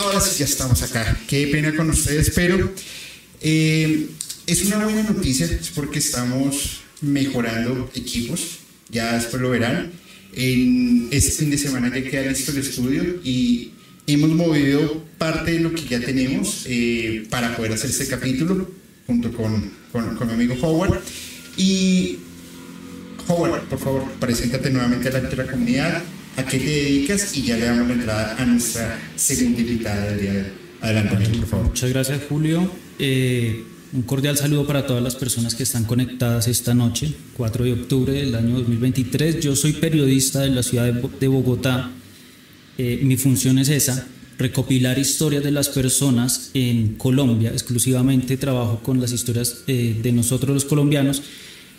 [0.00, 1.14] Ahora sí, ya estamos acá.
[1.28, 2.72] Qué pena con ustedes, pero
[3.42, 4.06] eh,
[4.46, 9.92] es una buena noticia, porque estamos mejorando equipos, ya después lo verán.
[10.32, 13.72] En este fin de semana ya queda listo el estudio y
[14.06, 18.70] hemos movido parte de lo que ya tenemos eh, para poder hacer este capítulo
[19.06, 20.98] junto con, con mi amigo Howard.
[21.58, 22.20] Y
[23.28, 26.02] Howard, por favor, preséntate nuevamente a la, comunidad,
[26.36, 30.20] a qué te dedicas y ya le damos la entrada a nuestra segunda invitada del
[30.20, 31.66] día de Adelante, por favor.
[31.66, 32.70] Muchas gracias, Julio.
[32.98, 37.72] Eh, un cordial saludo para todas las personas que están conectadas esta noche, 4 de
[37.72, 39.40] octubre del año 2023.
[39.40, 41.90] Yo soy periodista de la ciudad de Bogotá.
[42.78, 44.06] Eh, mi función es esa,
[44.38, 47.50] recopilar historias de las personas en Colombia.
[47.50, 51.22] Exclusivamente trabajo con las historias eh, de nosotros los colombianos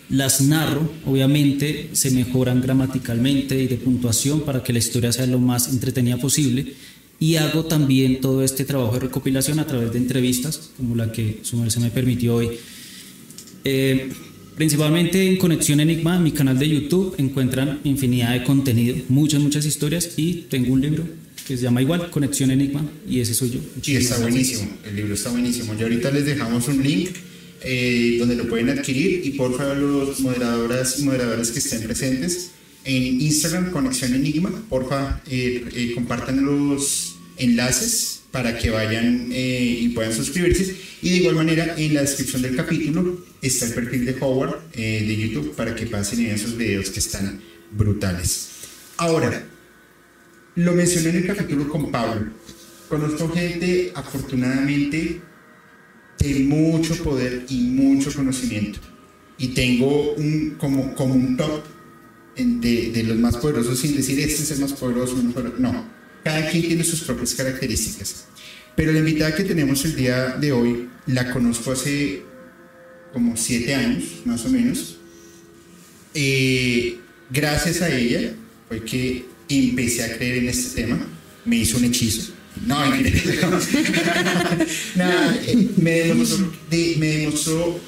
[0.08, 5.38] las narro, obviamente se mejoran gramaticalmente y de puntuación para que la historia sea lo
[5.38, 6.74] más entretenida posible
[7.18, 11.38] y hago también todo este trabajo de recopilación a través de entrevistas como la que
[11.42, 12.50] su merced me permitió hoy.
[13.64, 14.10] Eh,
[14.56, 20.14] principalmente en Conexión Enigma, mi canal de YouTube, encuentran infinidad de contenido, muchas, muchas historias
[20.16, 21.04] y tengo un libro
[21.46, 23.60] que se llama igual, Conexión Enigma, y ese soy yo.
[23.80, 25.74] Sí, está buenísimo, el libro está buenísimo.
[25.78, 27.10] Y ahorita les dejamos un link
[27.64, 32.50] eh, donde lo pueden adquirir y por favor los moderadoras y moderadores que estén presentes
[32.84, 39.88] en Instagram Conexión Enigma, por favor eh, eh, compartan los enlaces para que vayan y
[39.90, 44.16] puedan suscribirse y de igual manera en la descripción del capítulo está el perfil de
[44.20, 47.40] Howard de YouTube para que pasen esos videos que están
[47.70, 48.48] brutales.
[48.96, 49.44] Ahora,
[50.54, 52.30] lo mencioné en el capítulo con Pablo.
[52.88, 55.20] Conozco gente, afortunadamente,
[56.22, 58.78] de mucho poder y mucho conocimiento.
[59.38, 61.64] Y tengo un, como, como un top
[62.36, 65.16] de, de, los más poderosos, sin decir este es el más poderoso,
[65.58, 65.84] no.
[66.22, 68.26] Cada quien tiene sus propias características.
[68.76, 72.22] Pero la invitada que tenemos el día de hoy la conozco hace
[73.12, 74.98] como siete años, más o menos.
[76.14, 76.98] Eh,
[77.30, 78.34] gracias a ella
[78.68, 81.04] fue que empecé a creer en este tema.
[81.44, 82.32] Me hizo un hechizo
[82.66, 82.76] no,
[84.94, 87.80] Nada, eh, me, demostró de, me demostró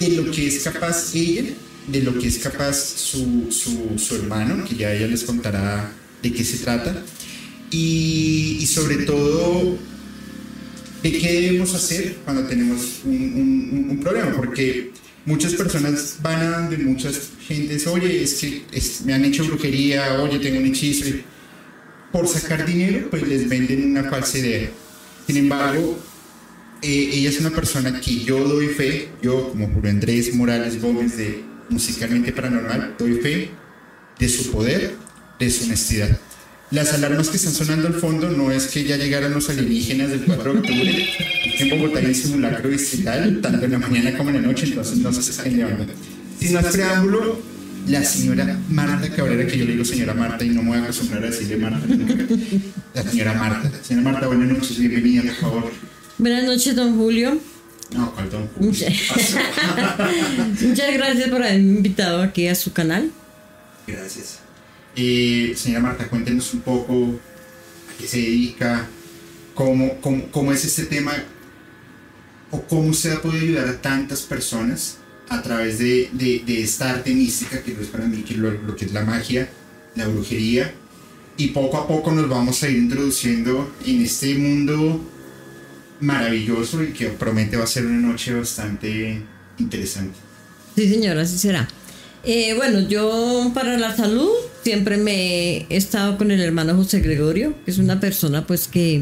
[0.00, 1.44] de lo que es capaz ella,
[1.86, 6.32] de lo que es capaz su, su, su hermano, que ya ella les contará de
[6.32, 7.02] qué se trata,
[7.70, 9.78] y, y sobre todo
[11.02, 14.90] de qué debemos hacer cuando tenemos un, un, un, problema, porque
[15.24, 18.64] muchas personas van a donde muchas gentes, oye, es que
[19.04, 21.04] me han hecho brujería, oye, tengo un hechizo
[22.14, 24.70] por sacar dinero, pues les venden una falsa idea.
[25.26, 25.98] Sin embargo,
[26.80, 31.16] eh, ella es una persona que yo doy fe, yo como Julio Andrés Morales Gómez
[31.16, 33.50] de Musicalmente Paranormal, doy fe
[34.16, 34.94] de su poder,
[35.40, 36.16] de su honestidad.
[36.70, 40.24] Las alarmas que están sonando al fondo no es que ya llegaran los alienígenas del
[40.24, 41.08] 4 de octubre.
[41.58, 44.98] En Bogotá hay un simulacro distrital, tanto en la mañana como en la noche, entonces
[44.98, 45.92] no se están llevando.
[46.38, 47.53] Sin más preámbulo,
[47.86, 50.82] la señora Marta Cabrera, que yo le digo señora Marta y no me voy a
[50.84, 51.86] acostumbrar a decirle Marta.
[52.94, 53.70] La señora Marta.
[53.82, 55.72] Señora Marta, buenas noches, bienvenida, por favor.
[56.18, 57.38] Buenas noches, don Julio.
[57.94, 58.70] No, ¿cuál don Julio?
[60.62, 63.10] Muchas gracias por haberme invitado aquí a su canal.
[63.86, 64.38] Gracias.
[64.96, 68.86] Eh, señora Marta, cuéntenos un poco a qué se dedica,
[69.54, 71.12] cómo, cómo, cómo es este tema
[72.50, 74.98] o cómo usted ha podido ayudar a tantas personas
[75.28, 78.84] a través de, de, esta arte mística que es para mí que lo, lo, que
[78.84, 79.48] es la magia,
[79.94, 80.72] la brujería,
[81.36, 85.00] y poco a poco nos vamos a ir introduciendo en este mundo
[86.00, 89.22] maravilloso y que promete va a ser una noche bastante
[89.58, 90.16] interesante.
[90.76, 91.68] Sí, señora, así será.
[92.24, 94.30] Eh, bueno, yo para la salud
[94.62, 99.00] siempre me he estado con el hermano José Gregorio, que es una persona pues que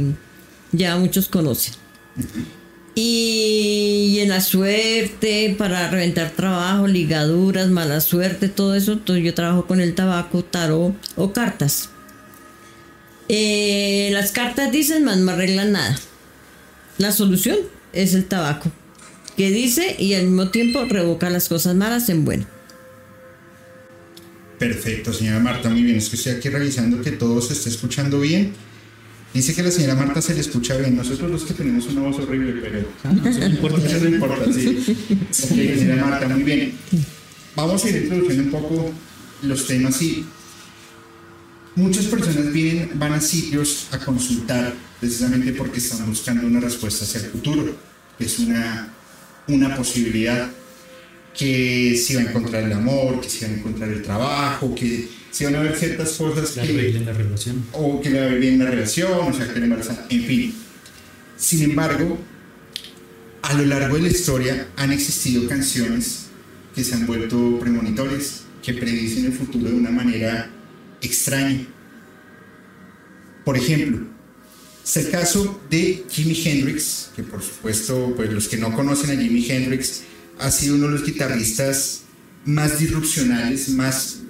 [0.73, 1.75] ya muchos conocen.
[2.95, 9.67] Y en la suerte, para reventar trabajo, ligaduras, mala suerte, todo eso, entonces yo trabajo
[9.67, 11.89] con el tabaco, tarot o cartas.
[13.29, 15.99] Eh, las cartas dicen, más no arreglan nada.
[16.99, 17.57] La solución
[17.95, 18.71] es el tabaco,
[19.39, 22.47] que dice y al mismo tiempo revoca las cosas malas en bueno.
[24.59, 25.97] Perfecto, señora Marta, muy bien.
[25.97, 28.53] Es que estoy aquí revisando que todo se esté escuchando bien.
[29.35, 30.97] Dice que la señora Marta se le escucha bien.
[30.97, 32.79] Nosotros los que tenemos una voz horrible, pero
[33.31, 34.97] eso no importa, eso no importa, sí.
[35.31, 36.73] Ok, señora Marta, muy bien.
[37.57, 38.93] Vamos a ir introduciendo un poco
[39.43, 40.25] los temas y
[41.77, 47.21] muchas personas vienen, van a sitios a consultar precisamente porque están buscando una respuesta hacia
[47.23, 47.75] el futuro,
[48.19, 48.93] que es una,
[49.49, 50.51] una posibilidad.
[51.35, 55.09] que se iba a encontrar el amor, que se iba a encontrar el trabajo, que
[55.33, 57.65] se iban a ver ciertas cosas que, regla en la relación.
[57.73, 60.25] o que le va a ver bien la relación, o sea, que le embarazan, en
[60.25, 60.55] fin.
[61.39, 62.19] Sin embargo,
[63.41, 66.27] a lo largo de la historia han existido canciones
[66.75, 70.51] que se han vuelto premonitorias, que predicen el futuro de una manera
[71.01, 71.67] extraña.
[73.45, 74.07] Por ejemplo,
[74.85, 79.21] es el caso de Jimi Hendrix, que por supuesto, pues los que no conocen a
[79.21, 80.03] Jimi Hendrix,
[80.39, 82.03] ha sido uno de los guitarristas
[82.45, 84.22] más disrupcionales, más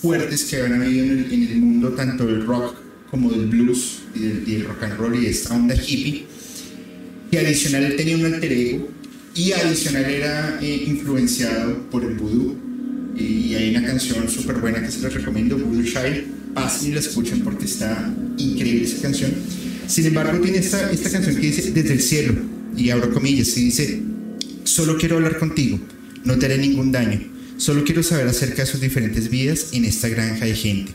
[0.00, 2.76] fuertes que han habido en el, en el mundo, tanto del rock
[3.10, 6.26] como del blues y del, y del rock and roll y esta onda hippie.
[7.30, 8.88] Y adicional él tenía un alter ego
[9.34, 12.56] y adicional era eh, influenciado por el vudú.
[13.16, 16.54] Y hay una canción súper buena que se les recomiendo, Voodoo Child.
[16.54, 19.32] Pasen y la escuchen porque está increíble esa canción.
[19.86, 22.34] Sin embargo, tiene esta, esta canción que dice Desde el cielo,
[22.76, 24.02] y abro comillas, y dice:
[24.64, 25.78] Solo quiero hablar contigo,
[26.24, 27.20] no te haré ningún daño.
[27.60, 30.92] Solo quiero saber acerca de sus diferentes vidas en esta granja de gente.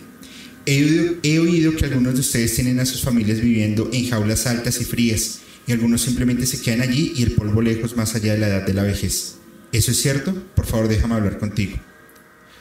[0.66, 4.84] He oído, que algunos de ustedes tienen a sus familias viviendo en jaulas altas y
[4.84, 8.48] frías, y algunos simplemente se quedan allí y el polvo lejos más allá de la
[8.48, 9.36] edad de la vejez.
[9.72, 10.34] ¿Eso es cierto?
[10.56, 11.78] Por favor, déjame hablar contigo.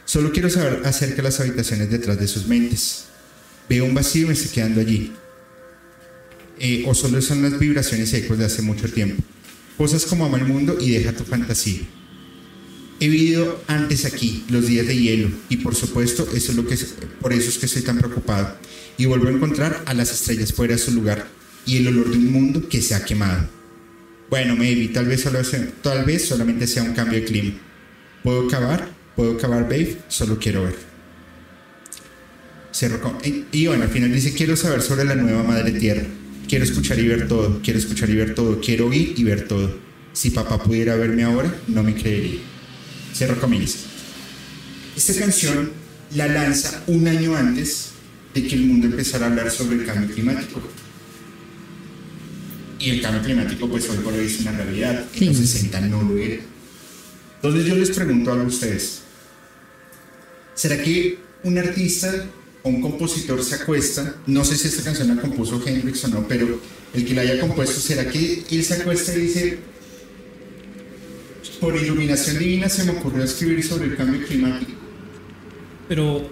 [0.04, 3.06] Solo quiero saber acerca de las habitaciones detrás de sus mentes.
[3.70, 5.14] Veo un vacío y me estoy quedando allí.
[6.58, 9.22] Eh, o solo son las vibraciones y ecos de hace mucho tiempo.
[9.78, 11.80] Cosas como ama el mundo y deja tu fantasía.
[13.00, 16.76] He vivido antes aquí, los días de hielo, y por supuesto, eso es lo que
[17.20, 18.56] por eso es que estoy tan preocupado.
[18.96, 21.26] Y vuelvo a encontrar a las estrellas fuera de su lugar
[21.66, 23.48] y el olor de un mundo que se ha quemado.
[24.30, 27.54] Bueno, maybe, tal vez, solo sea- tal vez solamente sea un cambio de clima.
[28.22, 28.88] ¿Puedo cavar?
[29.16, 29.96] ¿Puedo cavar, babe?
[30.08, 30.76] Solo quiero ver.
[33.00, 36.04] Con- y- Y bueno, al final dice, quiero saber sobre la nueva madre tierra.
[36.48, 37.60] Quiero escuchar y ver todo.
[37.62, 38.60] Quiero escuchar y ver todo.
[38.60, 39.76] Quiero oír y ver todo.
[40.12, 42.40] Si papá pudiera verme ahora, no me creería.
[43.14, 43.76] Cierro comillas.
[44.96, 45.70] Esta canción
[46.14, 47.90] la lanza un año antes
[48.34, 50.60] de que el mundo empezara a hablar sobre el cambio climático.
[52.78, 55.06] Y el cambio climático, pues hoy por hoy es una realidad.
[55.14, 55.46] En los Sí.
[55.46, 56.42] 60 no lo era.
[57.36, 59.00] Entonces yo les pregunto a ustedes.
[60.54, 62.12] ¿Será que un artista
[62.62, 64.16] o un compositor se acuesta?
[64.26, 66.60] No sé si esta canción la compuso Hendrix o no, pero
[66.92, 69.58] el que la haya compuesto, ¿será que él se acuesta y dice,
[71.60, 74.72] por iluminación divina se me ocurrió escribir sobre el cambio climático?
[75.88, 76.30] Pero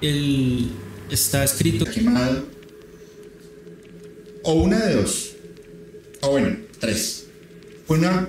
[0.00, 0.70] el,
[1.10, 2.46] está escrito quemado.
[4.42, 5.32] O una de dos.
[6.20, 7.26] O bueno, tres.
[7.86, 8.28] Fue una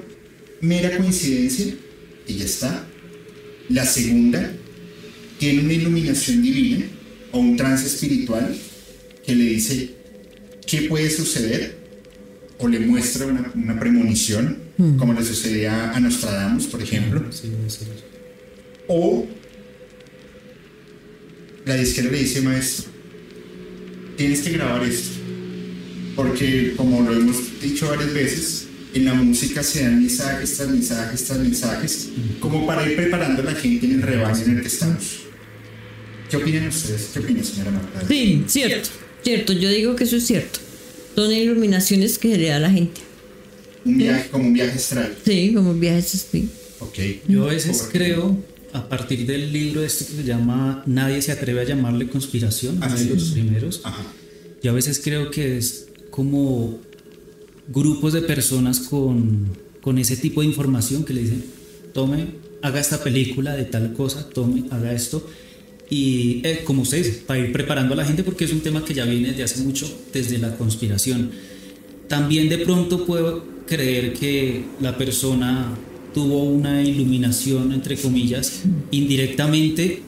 [0.62, 1.76] mera coincidencia
[2.28, 2.88] y ya está.
[3.70, 4.54] La segunda
[5.40, 6.86] tiene una iluminación divina
[7.32, 8.56] o un trance espiritual
[9.26, 9.96] que le dice
[10.66, 11.85] qué puede suceder
[12.58, 14.58] o le muestra una, una premonición,
[14.98, 17.32] como le sucedía a Nostradamus, por ejemplo.
[17.32, 17.88] Sí, debe ser.
[18.88, 19.28] O
[21.66, 22.86] la disquera le dice, maestro,
[24.18, 25.20] tienes que grabar esto.
[26.16, 31.26] Porque, como lo hemos dicho varias veces, en la música se dan mensajes tras mensajes
[31.26, 32.10] tras mensajes,
[32.40, 35.22] como para ir preparando a la gente en el rebaño en el que estamos.
[36.30, 37.10] ¿Qué opinan ustedes?
[37.14, 38.08] ¿Qué opina, señora Marta?
[38.08, 38.90] Sí, cierto,
[39.22, 40.60] cierto, yo digo que eso es cierto.
[41.16, 43.02] Son iluminaciones que le da la gente.
[43.86, 45.16] Un viaje, como un viaje astral.
[45.24, 46.50] Sí, como viajes así.
[46.80, 47.00] Ok.
[47.28, 48.38] Yo a veces creo,
[48.74, 52.88] a partir del libro este que se llama Nadie se atreve a llamarle conspiración, uno
[52.88, 54.04] de Así los primeros, Ajá.
[54.62, 56.80] yo a veces creo que es como
[57.68, 59.48] grupos de personas con,
[59.82, 61.46] con ese tipo de información que le dicen,
[61.94, 62.28] tome,
[62.62, 65.26] haga esta película de tal cosa, tome, haga esto.
[65.90, 68.94] Y eh, como ustedes, para ir preparando a la gente, porque es un tema que
[68.94, 71.32] ya viene desde hace mucho, desde la conspiración.
[72.08, 75.78] También de pronto puedo creer que la persona
[76.14, 80.02] tuvo una iluminación, entre comillas, indirectamente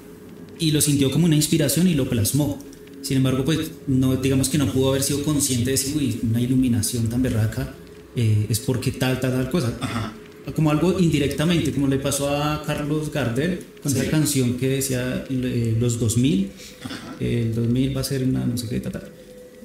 [0.59, 2.59] y lo sintió como una inspiración y lo plasmó.
[3.01, 6.41] Sin embargo, pues no, digamos que no pudo haber sido consciente de decir, uy, una
[6.41, 7.75] iluminación tan berraca
[8.15, 9.77] eh, es porque tal, tal, tal cosa.
[9.79, 10.13] Ajá.
[10.55, 13.99] Como algo indirectamente, como le pasó a Carlos Gardel con Sí.
[13.99, 16.49] esa canción que decía eh, los 2000,
[17.19, 19.03] el 2000 va a ser una no sé qué, ta, ta.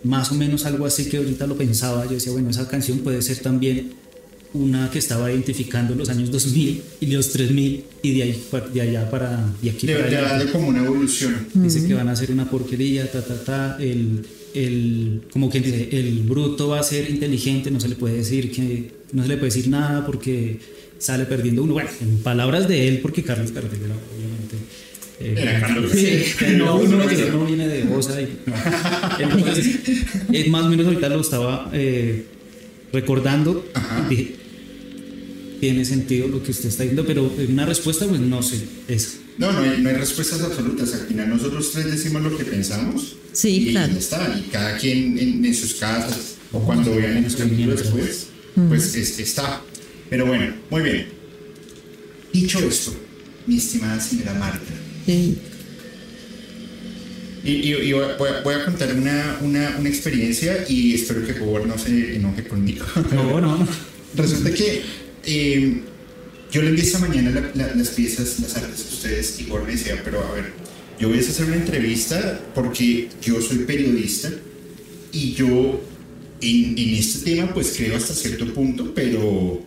[0.05, 3.23] más o menos algo así que ahorita lo pensaba, yo decía, bueno, esa canción puede
[3.23, 3.93] ser también
[4.55, 8.43] una que estaba identificando los años 2000 y los 3000 y de ahí
[8.75, 10.29] de allá para de aquí De, para de allá.
[10.29, 11.47] darle como una evolución.
[11.55, 13.77] Dice que van a hacer una porquería, ta, ta, ta.
[13.81, 18.17] El, el, como quien dice, el bruto va a ser inteligente, no se le puede
[18.19, 20.59] decir que, no se le puede decir nada porque
[20.99, 21.73] sale perdiendo uno.
[21.75, 24.57] Bueno, en palabras de él, porque Carlos era obviamente.
[25.21, 25.91] eh, Era Carlos.
[25.93, 27.39] Sí, pero No, uno no, que no.
[27.39, 28.29] no viene de Bosa y
[29.19, 29.77] entonces,
[30.31, 32.27] es más o menos ahorita lo estaba eh,
[32.93, 33.65] recordando.
[33.75, 34.07] Ajá.
[34.09, 34.35] Dije,
[35.63, 38.57] tiene sentido lo que usted está diciendo, pero una respuesta, pues no sé,
[38.89, 39.11] eso.
[39.39, 40.93] No, no hay, no hay respuestas absolutas.
[40.93, 43.15] Al final nosotros tres decimos lo que pensamos.
[43.33, 43.93] Sí, y claro.
[43.97, 44.37] está.
[44.45, 48.27] Y cada quien en, en sus casas o cuando vean el capítulo después,
[48.69, 49.63] pues es- está.
[50.11, 51.07] Pero bueno, muy bien.
[52.33, 52.93] Dicho esto,
[53.47, 54.73] mi estimada señora Marta,
[55.07, 55.39] Sí.
[57.45, 61.39] y, y- y voy, a, voy a contar una, una, una experiencia y espero que
[61.41, 62.85] Howard no se enoje conmigo.
[63.13, 63.69] No, no.
[64.17, 64.83] Resulta que
[65.25, 65.81] eh,
[66.51, 69.69] yo le envié esta mañana la- la- las piezas, las artes a ustedes y Gordon
[69.69, 70.53] me decía, pero a ver,
[71.01, 74.31] yo voy a hacer una entrevista porque yo soy periodista
[75.13, 75.83] y yo
[76.41, 79.65] en, este tema pues creo hasta cierto punto, pero,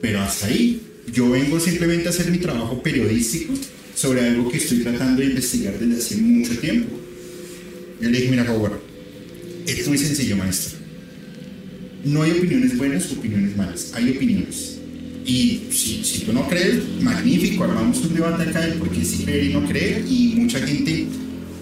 [0.00, 0.80] pero hasta ahí.
[1.12, 3.54] Yo vengo simplemente a hacer mi trabajo periodístico
[3.94, 6.98] sobre algo que estoy tratando de investigar desde hace mucho tiempo.
[8.00, 8.80] Yo le dije, mira, Howard,
[9.66, 10.78] es muy sencillo, maestro.
[12.04, 14.75] No hay opiniones buenas o opiniones malas, hay opiniones.
[15.26, 19.44] Y si, tú no crees, magnífico, armamos un debate acá de por qué sí creer
[19.44, 21.06] y no creer, y mucha gente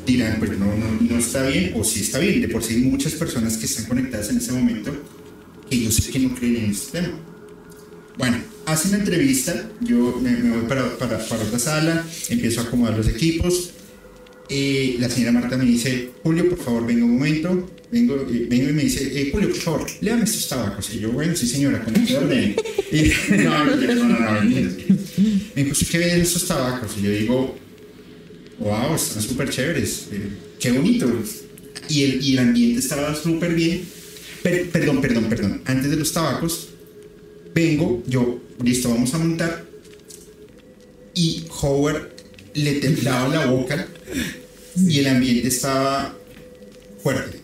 [0.06, 2.42] dirá, pues no, no, no está bien, o sí está bien.
[2.42, 4.94] De por sí hay muchas personas que están conectadas en ese momento
[5.70, 7.18] que yo sé que no creen en este tema.
[8.18, 12.64] Bueno, hace una entrevista, yo me, me voy para, para, para otra sala, empiezo a
[12.64, 13.70] acomodar los equipos,
[14.48, 17.70] eh, la señora Marta me dice, Julio, por favor, venga un momento.
[17.94, 20.92] Vengo, y me dice, eh, Julio, por favor, léame estos tabacos.
[20.94, 22.56] Y yo, bueno, sí, señora, con el orden.
[22.90, 23.12] Y,
[23.44, 24.40] no, no, no, no.
[24.42, 26.90] Me dijo, "¿Usted ¿qué ven estos tabacos?
[26.98, 27.56] Y yo digo,
[28.58, 30.08] wow, están súper chéveres.
[30.12, 31.06] eh, qué bonito.
[31.88, 33.82] Y el, y el ambiente estaba súper bien.
[34.42, 35.62] Per- perdón, perdón, perdón.
[35.64, 36.70] Antes de los tabacos,
[37.54, 39.64] vengo, yo, listo, vamos a montar.
[41.14, 42.10] Y Howard
[42.54, 43.86] le temblaba la boca
[44.76, 46.16] y el ambiente estaba
[47.02, 47.38] fuerte,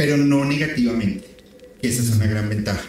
[0.00, 1.28] pero no negativamente.
[1.82, 2.86] Esa es una gran ventaja.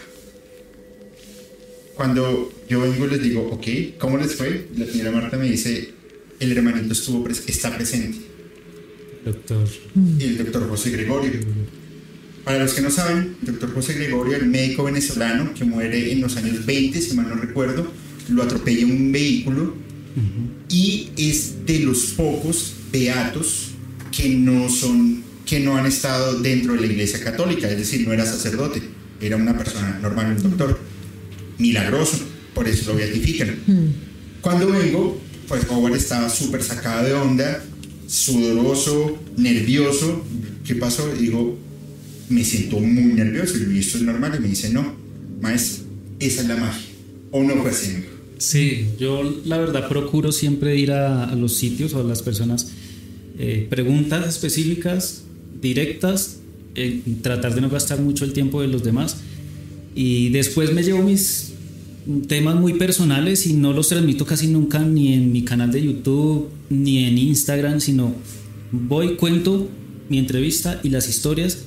[1.94, 4.68] Cuando yo vengo les digo, ok, ¿cómo les fue?
[4.78, 5.90] La señora Marta me dice,
[6.40, 8.16] el hermanito estuvo está presente.
[9.26, 9.68] Doctor.
[10.18, 11.32] Y el doctor José Gregorio.
[12.44, 16.22] Para los que no saben, el doctor José Gregorio, el médico venezolano que muere en
[16.22, 17.92] los años 20, si mal no recuerdo,
[18.30, 19.74] lo atropella un vehículo
[20.70, 23.72] y es de los pocos beatos
[24.10, 28.12] que no son que no han estado dentro de la iglesia católica, es decir, no
[28.12, 28.82] era sacerdote,
[29.20, 30.78] era una persona normal, un doctor
[31.58, 32.18] milagroso,
[32.54, 33.56] por eso lo beatifican.
[34.40, 37.62] Cuando vengo, pues Howard estaba súper sacado de onda,
[38.06, 40.24] sudoroso, nervioso.
[40.66, 41.12] ¿Qué pasó?
[41.14, 41.58] Digo,
[42.28, 44.34] me siento muy nervioso y esto es normal.
[44.36, 44.94] Y me dice, no,
[45.40, 45.84] maestro,
[46.18, 46.86] esa es la magia.
[47.30, 48.04] O no fue así.
[48.38, 52.72] Sí, yo la verdad procuro siempre ir a, a los sitios o a las personas,
[53.38, 55.21] eh, preguntas específicas,
[55.62, 56.40] directas,
[56.74, 59.18] eh, tratar de no gastar mucho el tiempo de los demás.
[59.94, 61.52] Y después me llevo mis
[62.26, 66.48] temas muy personales y no los transmito casi nunca ni en mi canal de YouTube
[66.68, 68.14] ni en Instagram, sino
[68.72, 69.68] voy, cuento
[70.08, 71.64] mi entrevista y las historias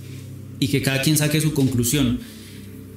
[0.59, 2.19] y que cada quien saque su conclusión.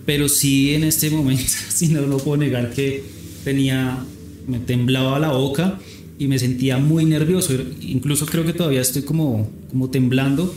[0.05, 3.05] Pero sí en este momento, si no lo puedo negar que
[3.45, 4.05] tenía,
[4.47, 5.79] me temblaba la boca
[6.19, 7.55] y me sentía muy nervioso.
[7.83, 10.55] Incluso creo que todavía estoy como, como temblando.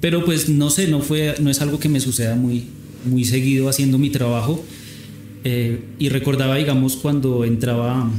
[0.00, 2.64] Pero pues no sé, no, fue, no es algo que me suceda muy,
[3.04, 4.64] muy seguido haciendo mi trabajo.
[5.44, 8.10] Eh, y recordaba, digamos, cuando entraba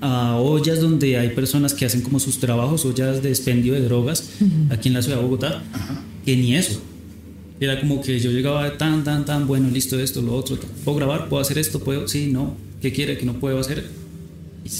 [0.00, 4.30] a ollas donde hay personas que hacen como sus trabajos, ollas de expendio de drogas,
[4.70, 5.62] aquí en la ciudad de Bogotá,
[6.24, 6.80] que ni eso.
[7.60, 11.28] Era como que yo llegaba tan, tan, tan, bueno, listo esto, lo otro, puedo grabar,
[11.28, 13.84] puedo hacer esto, puedo, sí, no, ¿qué quiere que no puedo hacer?
[14.64, 14.70] Y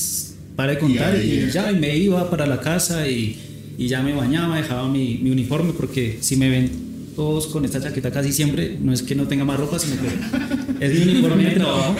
[0.56, 3.38] para de contar Y y, ya, y me iba para la casa y,
[3.78, 6.70] y ya me bañaba, dejaba mi, mi uniforme, porque si me ven
[7.16, 10.86] todos con esta chaqueta casi siempre, no es que no tenga más ropa, sino que
[10.86, 11.96] es mi uniforme de trabajo.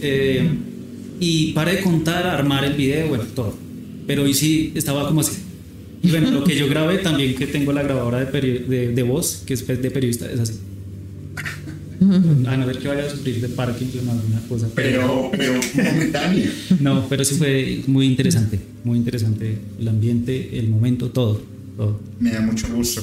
[0.00, 0.48] Eh,
[1.20, 3.54] y para de contar, armar el video, bueno, todo.
[4.06, 5.38] Pero hoy sí estaba como así.
[6.02, 9.42] Y bueno, lo que yo grabé también, que tengo la grabadora de, de, de voz,
[9.44, 10.54] que es pues, de periodista, es así.
[12.00, 14.68] A no ver que vaya a sufrir de Parkinson o alguna cosa.
[14.74, 16.50] Pero, pero momentáneo.
[16.80, 21.42] No, pero sí fue muy interesante, muy interesante el ambiente, el momento, todo,
[21.76, 22.00] todo.
[22.20, 23.02] Me da mucho gusto.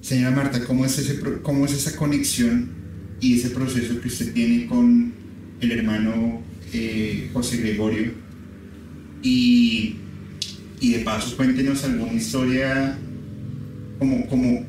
[0.00, 2.68] Señora Marta, ¿cómo es, ese, ¿cómo es esa conexión
[3.20, 5.12] y ese proceso que usted tiene con
[5.60, 6.42] el hermano
[6.72, 8.12] eh, José Gregorio?
[9.24, 9.96] Y,
[10.80, 12.96] y de paso, cuéntenos alguna historia
[13.98, 14.64] como, como,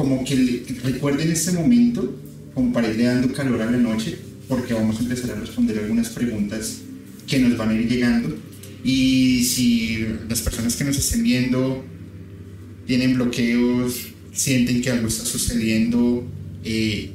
[0.00, 2.18] como que recuerden este momento,
[2.54, 4.16] como para irle dando calor a la noche,
[4.48, 6.78] porque vamos a empezar a responder algunas preguntas
[7.26, 8.34] que nos van a ir llegando.
[8.82, 11.84] Y si las personas que nos estén viendo
[12.86, 16.26] tienen bloqueos, sienten que algo está sucediendo,
[16.64, 17.10] eh,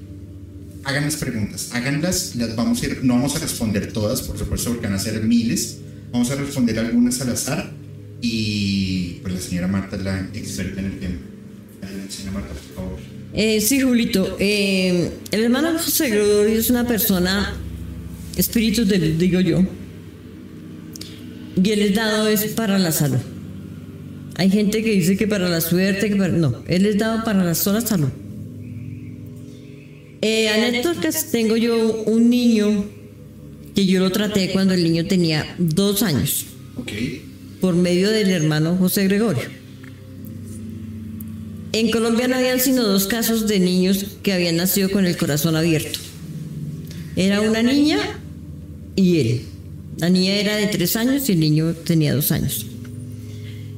[0.84, 4.70] hagan las preguntas, háganlas, las vamos a ir, no vamos a responder todas, por supuesto,
[4.70, 5.80] porque van a ser miles,
[6.12, 7.74] vamos a responder algunas al azar
[8.22, 11.18] y pues la señora Marta es la experta en el tema.
[12.32, 13.00] Por favor.
[13.34, 14.38] Eh, sí, Julito.
[14.40, 17.54] Eh, el hermano José Gregorio es una persona,
[18.38, 19.62] espíritu de luz, digo yo,
[21.62, 23.20] y él es dado es para la salud.
[24.38, 26.34] Hay gente que dice que para la suerte, que para...
[26.34, 28.10] no, él es dado para la sola salud.
[30.22, 32.86] Eh, anécdotas, tengo yo un niño
[33.76, 36.46] que yo lo traté cuando el niño tenía dos años,
[36.78, 36.92] Ok.
[37.62, 39.65] por medio del hermano José Gregorio.
[41.76, 45.58] En Colombia no habían sino dos casos de niños que habían nacido con el corazón
[45.58, 46.00] abierto.
[47.18, 47.98] Era una niña
[48.96, 49.42] y él.
[49.98, 52.66] La niña era de tres años y el niño tenía dos años.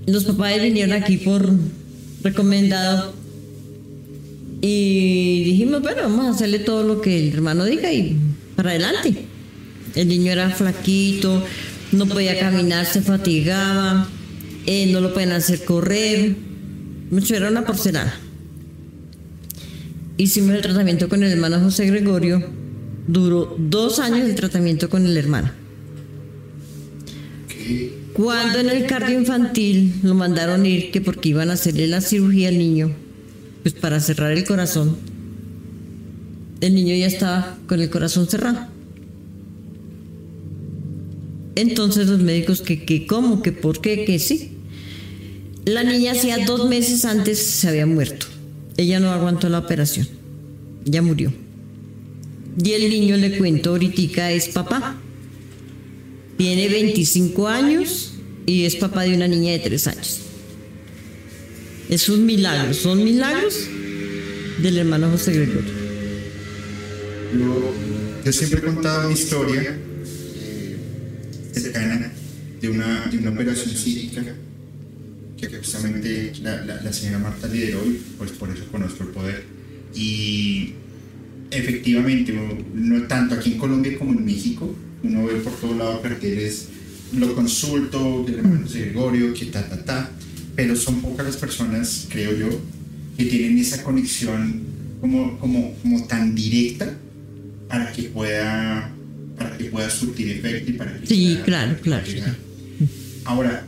[0.06, 1.52] Los papás vinieron aquí por
[2.22, 3.16] recomendado
[4.62, 8.16] y dijimos, bueno, vamos a hacerle todo lo que el hermano diga y
[8.56, 9.26] para adelante.
[9.96, 11.44] El niño era flaquito,
[11.92, 14.08] no podía caminar, se fatigaba,
[14.68, 16.46] eh, no lo podían hacer correr,
[17.12, 18.14] mucho era una porcelana.
[20.18, 22.44] Hicimos el tratamiento con el hermano José Gregorio,
[23.08, 25.52] duró dos años el tratamiento con el hermano.
[28.14, 32.50] Cuando en el cardio infantil lo mandaron ir, que porque iban a hacerle la cirugía
[32.50, 32.92] al niño,
[33.62, 34.98] pues para cerrar el corazón,
[36.62, 38.68] el niño ya estaba con el corazón cerrado.
[41.56, 44.57] Entonces los médicos que, que cómo, que por qué, que sí.
[45.68, 48.26] La niña hacía dos meses antes se había muerto.
[48.78, 50.08] Ella no aguantó la operación.
[50.86, 51.34] Ya murió.
[52.64, 54.96] Y el niño, le cuento ahorita, es papá.
[56.38, 58.14] Tiene 25 años
[58.46, 60.22] y es papá de una niña de 3 años.
[61.90, 63.68] Es un milagro, son milagros
[64.62, 65.72] del hermano José Gregorio.
[68.24, 70.78] Yo, siempre he contado una historia eh,
[71.52, 72.14] cercana
[72.62, 74.24] de una, de una operación psíquica
[75.40, 79.44] que justamente la, la, la señora Marta lideró y pues por eso conozco el poder.
[79.96, 80.74] Y
[81.52, 82.34] efectivamente,
[82.74, 86.68] no tanto aquí en Colombia como en México, uno ve por todos lados carteles,
[87.18, 90.12] lo consulto, del hermano José Gregorio, que ta, ta, ta,
[90.56, 92.50] pero son pocas las personas, creo yo,
[93.16, 94.64] que tienen esa conexión
[95.00, 96.94] como, como, como tan directa
[97.70, 98.92] para que pueda
[99.38, 102.36] para que pueda surtir efecto y para que Sí, pueda- claro, claro, pueda llegar.
[103.26, 103.68] Ahora,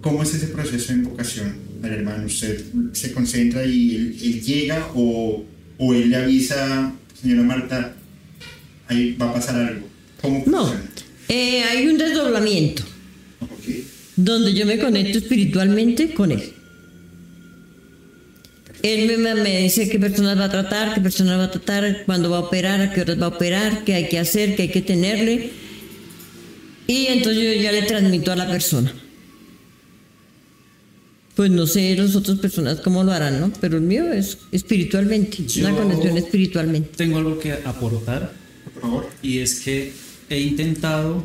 [0.00, 2.26] ¿cómo es ese proceso de invocación al hermano?
[2.26, 5.44] ¿Usted se concentra y él, él llega o,
[5.78, 7.94] o él le avisa, señora Marta,
[8.88, 9.88] ahí va a pasar algo?
[10.20, 10.72] ¿Cómo No,
[11.28, 12.82] eh, hay un desdoblamiento
[14.16, 16.42] donde yo me conecto espiritualmente con él.
[18.82, 22.30] Él me, me dice qué personas va a tratar, qué personas va a tratar, cuándo
[22.30, 24.68] va a operar, a qué horas va a operar, qué hay que hacer, qué hay
[24.70, 25.50] que tenerle.
[26.86, 28.92] Y entonces yo ya le transmito a la persona.
[31.40, 33.50] Pues no sé las otras personas cómo lo harán, ¿no?
[33.62, 36.90] Pero el mío es espiritualmente, una Yo- conexión espiritualmente.
[36.98, 38.34] Tengo algo que aportar
[38.74, 39.06] Por favor.
[39.22, 39.90] y es que
[40.28, 41.24] he intentado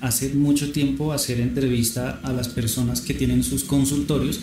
[0.00, 4.38] hace mucho tiempo hacer entrevista a las personas que tienen sus consultorios,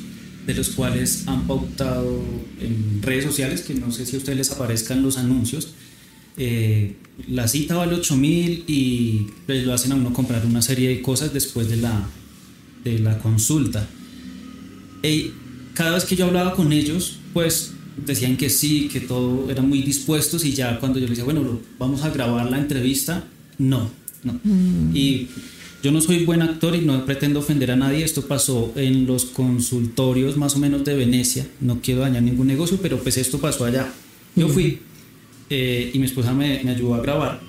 [0.45, 2.21] de los cuales han pautado
[2.59, 5.69] en redes sociales, que no sé si a ustedes les aparezcan los anuncios.
[6.35, 6.97] Eh,
[7.29, 11.01] la cita vale 8 mil y pues, lo hacen a uno comprar una serie de
[11.01, 12.09] cosas después de la,
[12.83, 13.87] de la consulta.
[15.07, 15.33] Y
[15.73, 17.73] cada vez que yo hablaba con ellos, pues
[18.05, 21.59] decían que sí, que todo eran muy dispuestos y ya cuando yo les decía, bueno,
[21.79, 23.25] vamos a grabar la entrevista,
[23.57, 23.89] no,
[24.23, 24.39] no.
[24.93, 25.27] Y
[25.83, 29.25] yo no soy buen actor y no pretendo ofender a nadie, esto pasó en los
[29.25, 33.65] consultorios más o menos de Venecia, no quiero dañar ningún negocio, pero pues esto pasó
[33.65, 33.91] allá.
[34.35, 34.79] Yo fui
[35.49, 37.41] eh, y mi esposa me, me ayudó a grabar.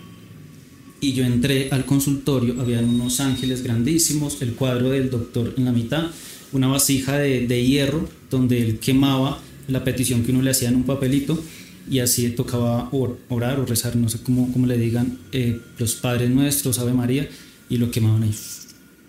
[1.01, 5.73] Y yo entré al consultorio, habían unos ángeles grandísimos, el cuadro del doctor en la
[5.73, 6.07] mitad,
[6.53, 10.77] una vasija de, de hierro donde él quemaba la petición que uno le hacía en
[10.77, 11.43] un papelito
[11.91, 15.95] y así tocaba or- orar o rezar, no sé cómo, cómo le digan, eh, los
[15.95, 17.29] Padres Nuestros, Ave María,
[17.71, 18.35] y lo quemaban ahí.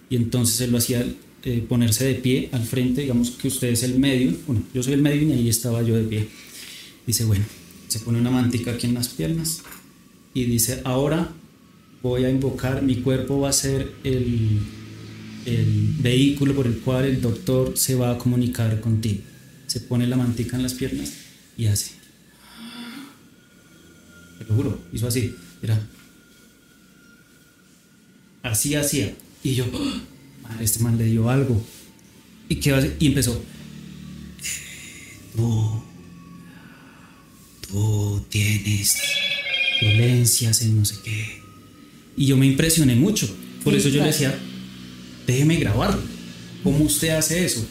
[0.10, 1.06] Y entonces él lo hacía
[1.44, 4.94] eh, ponerse de pie al frente, digamos que usted es el medio, bueno, yo soy
[4.94, 6.28] el medio y ahí estaba yo de pie.
[7.06, 7.46] Dice, bueno,
[7.88, 9.62] se pone una mantica aquí en las piernas
[10.34, 11.32] y dice, ahora
[12.02, 14.60] voy a invocar, mi cuerpo va a ser el,
[15.56, 19.22] el vehículo por el cual el doctor se va a comunicar contigo.
[19.68, 21.14] Se pone la mantica en las piernas
[21.58, 21.92] y hace.
[24.38, 25.36] Te lo juro, hizo así.
[25.62, 25.80] Era.
[28.44, 29.14] Así hacía.
[29.44, 30.02] Y yo, ¡ah!
[30.44, 31.62] madre, este man le dio algo.
[32.48, 33.44] Y, quedó así, y empezó.
[35.36, 35.84] Tú,
[37.68, 38.86] tú hijo tiene
[39.82, 41.42] violencias en no sé qué.
[42.18, 43.30] Y yo me impresioné mucho.
[43.64, 44.38] Por eso yo le decía,
[45.32, 46.02] déjeme grabarlo.
[46.64, 47.66] ¿Cómo usted hace eso?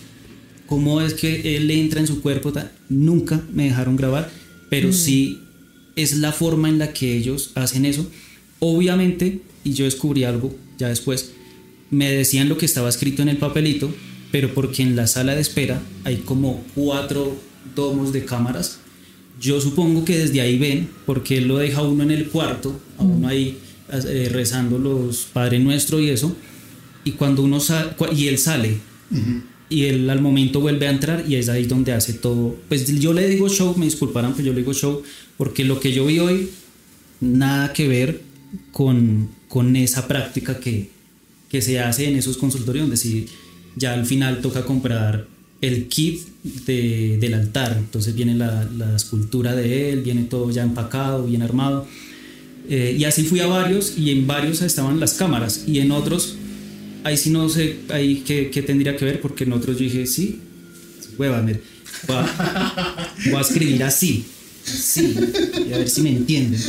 [0.67, 2.53] ¿Cómo es que él entra en su cuerpo?
[2.89, 4.31] Nunca me dejaron grabar,
[4.71, 4.93] pero mm.
[4.93, 5.41] sí
[5.97, 8.09] es la forma en la que ellos hacen eso.
[8.61, 11.33] Obviamente, y yo descubrí algo ya después,
[11.91, 13.93] me decían lo que estaba escrito en el papelito,
[14.31, 17.37] pero porque en la sala de espera hay como cuatro
[17.75, 18.79] domos de cámaras.
[19.41, 23.03] Yo supongo que desde ahí ven, porque él lo deja uno en el cuarto, a
[23.03, 23.31] uno mm.
[23.31, 23.59] ahí
[23.91, 26.37] eh, rezando los Padre Nuestro y eso,
[27.05, 28.79] y cuando uno sale, y él sale,
[29.71, 32.57] y él al momento vuelve a entrar y es ahí donde hace todo.
[32.69, 35.03] Pues yo le digo show, me disculparán, pero yo le digo show,
[35.37, 36.51] porque lo que yo vi hoy,
[37.21, 38.23] nada que ver
[38.73, 40.91] con, con esa práctica que,
[41.49, 43.27] que se hace en esos consultorios, donde si
[43.77, 45.27] ya al final toca comprar
[45.61, 46.21] el kit
[46.67, 51.43] de, del altar, entonces viene la, la, escultura de él, viene todo ya empacado, bien
[51.43, 51.87] armado.
[52.69, 56.37] Eh, y así fui a varios y en varios estaban las cámaras y en otros,
[57.09, 60.07] ahí sí no sé ahí qué, qué tendría que ver porque en otros yo dije,
[60.07, 60.41] sí,
[61.17, 61.55] hueva, voy
[62.11, 64.25] a, voy a escribir así,
[64.63, 65.15] sí,
[65.69, 66.61] y a ver si me entienden.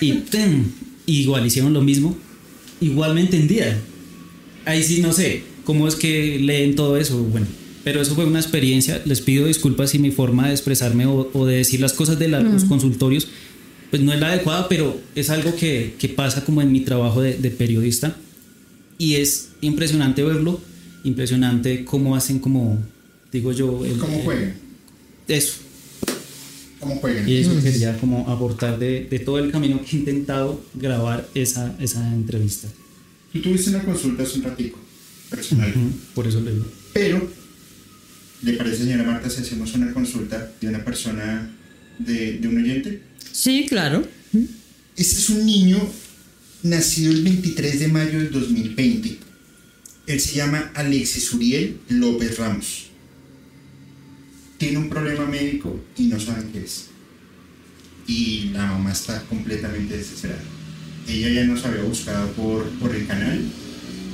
[0.00, 2.16] Y igual hicieron lo mismo,
[2.80, 3.78] igual me entendían.
[4.64, 7.46] Ahí sí no sé cómo es que leen todo eso, bueno,
[7.82, 9.02] pero eso fue una experiencia.
[9.04, 12.64] Les pido disculpas si mi forma de expresarme o, de decir las cosas de los
[12.64, 13.28] consultorios
[13.90, 17.22] pues no es la adecuada, pero es algo que, que pasa como en mi trabajo
[17.22, 18.16] de, de, periodista
[18.98, 20.60] y es impresionante verlo,
[21.04, 22.78] impresionante cómo hacen como,
[23.32, 23.84] digo yo...
[23.84, 24.54] El, ¿Cómo juegan?
[25.28, 25.58] eso.
[26.80, 27.28] ¿Cómo juegan?
[27.28, 31.74] Y eso quería como aportar de, de, todo el camino que he intentado grabar esa,
[31.80, 32.68] esa entrevista.
[33.32, 34.78] Tú tuviste una consulta hace un ratico,
[35.28, 35.72] personal.
[36.14, 36.66] por eso le digo.
[36.92, 37.28] Pero,
[38.42, 41.54] ¿le parece, señora Marta, si hacemos una consulta de una persona,
[41.98, 43.02] de, de un oyente?
[43.32, 44.06] Sí, claro.
[44.96, 45.78] Este es un niño
[46.68, 49.18] nacido el 23 de mayo del 2020.
[50.06, 52.86] Él se llama Alexis Uriel López Ramos.
[54.58, 56.86] Tiene un problema médico y no saben qué es.
[58.06, 60.42] Y la mamá está completamente desesperada.
[61.08, 63.40] Ella ya nos había buscado por, por el canal.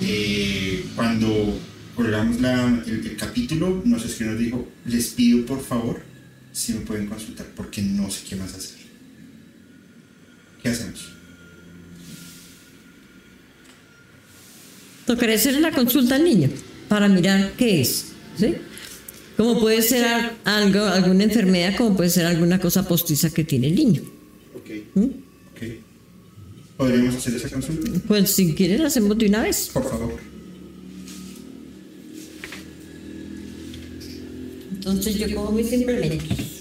[0.00, 1.58] Eh, cuando
[1.94, 6.02] colgamos la, el, capítulo, nos escribió, nos dijo, les pido por favor
[6.52, 8.78] si me pueden consultar porque no sé qué más hacer.
[10.62, 11.21] ¿Qué hacemos?
[15.06, 16.48] Tocaré hacer la consulta al niño
[16.88, 18.06] para mirar qué es.
[18.38, 18.54] ¿sí?
[19.36, 20.04] Como puede ser
[20.44, 24.02] algo, alguna enfermedad, como puede ser alguna cosa postiza que tiene el niño.
[24.54, 24.70] Ok.
[24.94, 25.06] ¿Mm?
[25.54, 25.80] okay.
[26.76, 27.90] ¿Podríamos hacer esa consulta?
[28.06, 29.70] Pues si quieren, la hacemos de una vez.
[29.72, 30.16] Por favor.
[34.74, 36.51] Entonces yo como mis implementos.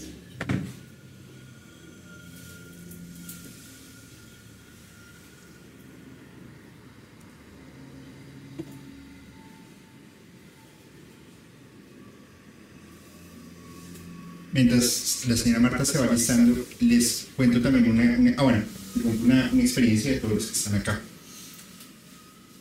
[14.64, 18.64] Mientras la señora Marta se va listando, les cuento también una, ah, bueno,
[19.24, 21.02] una, una, experiencia de todos los que están acá.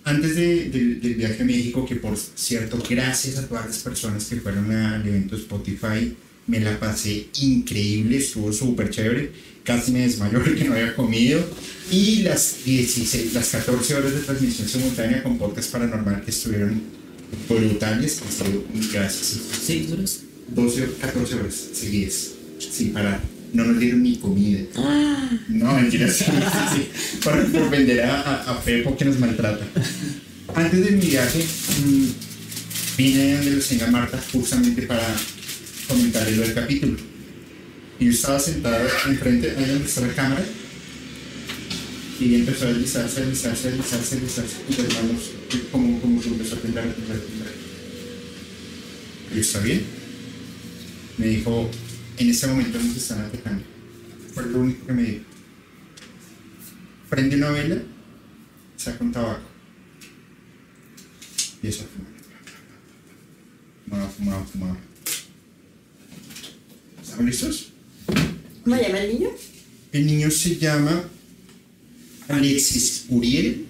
[0.04, 4.36] Antes de, del viaje a México, que por cierto, gracias a todas las personas que
[4.36, 9.30] fueron al evento Spotify, me la pasé increíble, estuvo súper chévere,
[9.62, 11.44] casi me desmayó porque no había comido,
[11.92, 16.80] y las 16, las 14 horas de transmisión simultánea con podcast paranormal que estuvieron
[17.48, 18.20] brutales,
[18.92, 19.38] gracias.
[19.64, 20.29] ¿Sí, horas?
[20.54, 23.20] 12, 14 horas seguidas, sin parar.
[23.52, 24.60] No nos dieron ni comida.
[25.48, 26.16] No, mentiras.
[26.16, 26.24] Sí,
[27.22, 29.66] Por, vender a, a, Pepo que nos maltrata.
[30.54, 31.44] Antes de mi viaje,
[31.84, 32.06] mmm,
[32.96, 35.02] vine donde la señora Marta justamente para
[35.88, 36.96] comentarle lo del capítulo.
[37.98, 40.44] Y yo estaba sentado enfrente, ahí donde está la cámara,
[42.20, 45.30] y empezó a deslizarse, deslizarse, deslizarse, deslizarse, y los manos,
[45.72, 46.58] como, como que empezó a
[49.38, 49.99] está bien
[51.20, 51.70] me dijo,
[52.16, 53.62] en ese momento nos están atacando.
[54.32, 55.24] Fue lo único que me dijo.
[57.10, 57.82] Prende una vela,
[58.76, 59.46] saca un tabaco.
[61.62, 62.16] Y eso fumaba.
[63.84, 64.78] Fumaba, fumaba, fumaba.
[67.02, 67.72] ¿Están listos?
[68.64, 69.28] ¿Cómo llama el niño?
[69.92, 71.04] El niño se llama
[72.28, 73.66] Alexis Uriel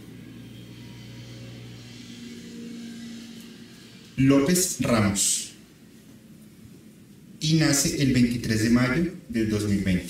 [4.17, 5.50] López Ramos
[7.41, 10.07] y nace el 23 de mayo del 2020.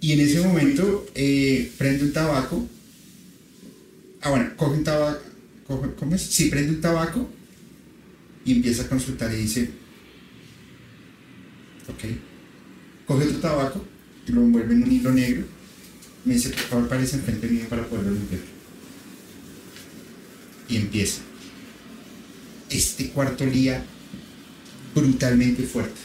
[0.00, 2.68] Y en ese momento eh, prende un tabaco.
[4.20, 5.22] Ah, bueno, coge un tabaco.
[5.96, 6.22] ¿Cómo es?
[6.22, 7.30] Sí, prende un tabaco
[8.44, 9.70] y empieza a consultar y dice:
[11.88, 12.04] Ok,
[13.06, 13.84] coge otro tabaco,
[14.26, 15.44] lo envuelve en un hilo negro,
[16.24, 18.40] me dice, por favor, parece enfrente mío para poderlo limpiar.
[20.68, 21.20] Y empieza.
[22.70, 23.84] Este cuarto olía
[24.94, 26.00] brutalmente fuerte,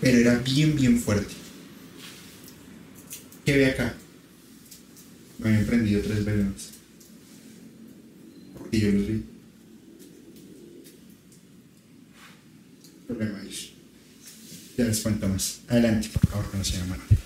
[0.00, 1.34] pero era bien, bien fuerte.
[3.44, 3.94] ¿Qué ve acá?
[5.38, 6.70] Me habían prendido tres velones.
[8.56, 9.22] Porque yo los vi.
[13.06, 13.70] Problema es.
[14.78, 15.60] Ya les cuento más.
[15.68, 17.23] Adelante, por favor, con la señora Marta.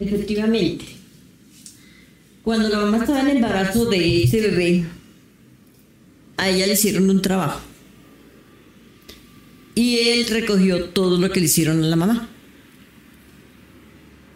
[0.00, 0.84] Efectivamente.
[2.42, 4.84] Cuando la mamá estaba en el embarazo de ese bebé,
[6.38, 7.60] a ella le hicieron un trabajo.
[9.74, 12.28] Y él recogió todo lo que le hicieron a la mamá.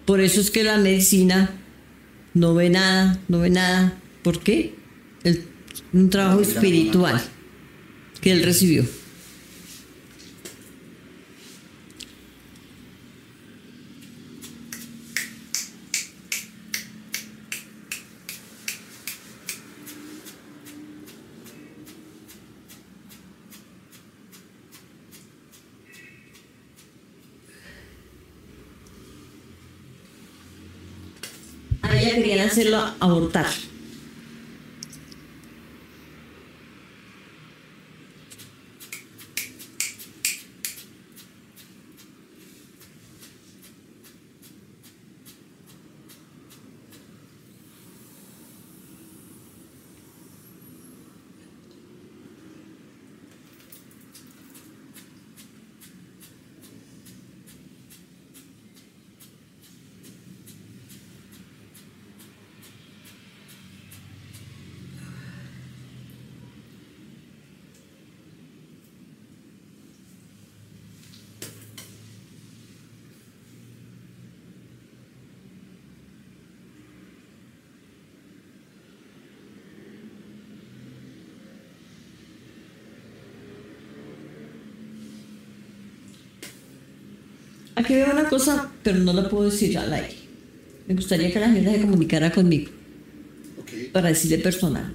[0.04, 1.50] Por eso es que la medicina
[2.34, 3.98] no ve nada, no ve nada.
[4.22, 4.74] ¿Por qué?
[5.24, 5.44] El-
[5.92, 7.20] un trabajo espiritual
[8.20, 8.84] que él recibió.
[31.82, 33.46] A ella querían hacerlo abortar.
[87.76, 90.14] Aquí veo una cosa, pero no la puedo decir al aire.
[90.86, 92.70] Me gustaría que la gente se comunicara conmigo
[93.58, 93.92] Ok.
[93.92, 94.92] para decirle personal.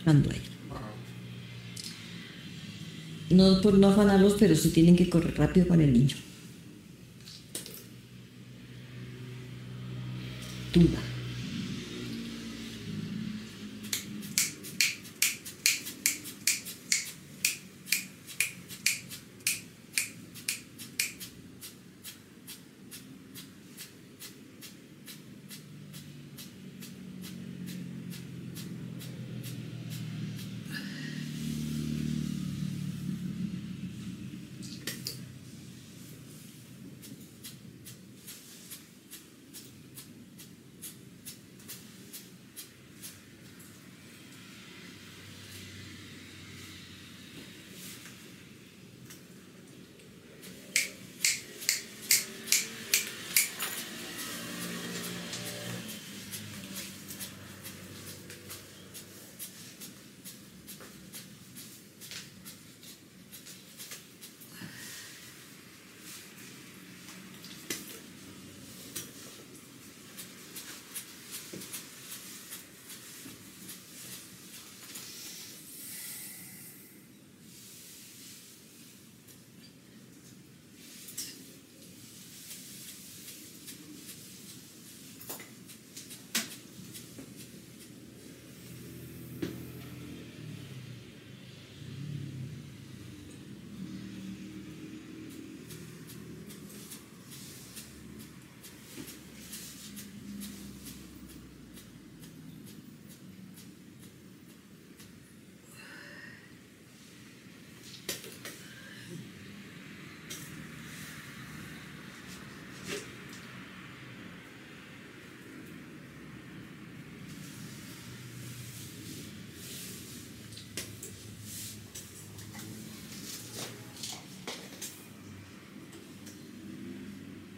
[0.00, 0.42] atacando a él.
[3.40, 6.14] No por no afanarlos, pero sí tienen que correr rápido con el niño.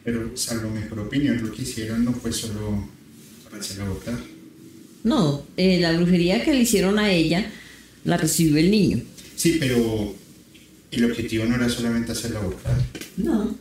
[0.05, 2.89] Pero, salvo mejor opinión, lo que hicieron no fue solo
[3.45, 4.19] para hacerla votar.
[5.05, 7.51] No, eh, la brujería que le hicieron a ella
[8.05, 9.03] la recibió el niño.
[9.37, 10.15] Sí, pero
[10.91, 12.77] el objetivo no era solamente hacerla votar.
[13.17, 13.57] No.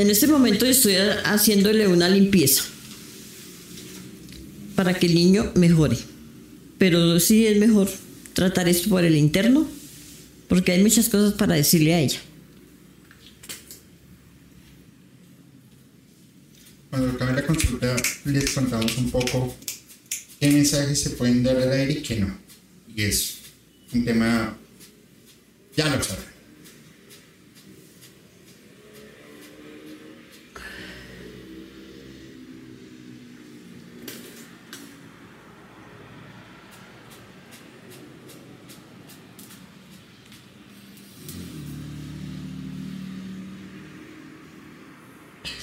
[0.00, 2.64] En este momento estoy haciéndole una limpieza
[4.74, 5.98] para que el niño mejore.
[6.78, 7.90] Pero sí es mejor
[8.32, 9.68] tratar esto por el interno,
[10.48, 12.18] porque hay muchas cosas para decirle a ella.
[16.88, 19.54] Cuando acabe la consulta, les contamos un poco
[20.40, 22.38] qué mensajes se pueden dar al aire y qué no.
[22.96, 23.34] Y es
[23.92, 24.56] un tema,
[25.76, 26.30] ya lo saben.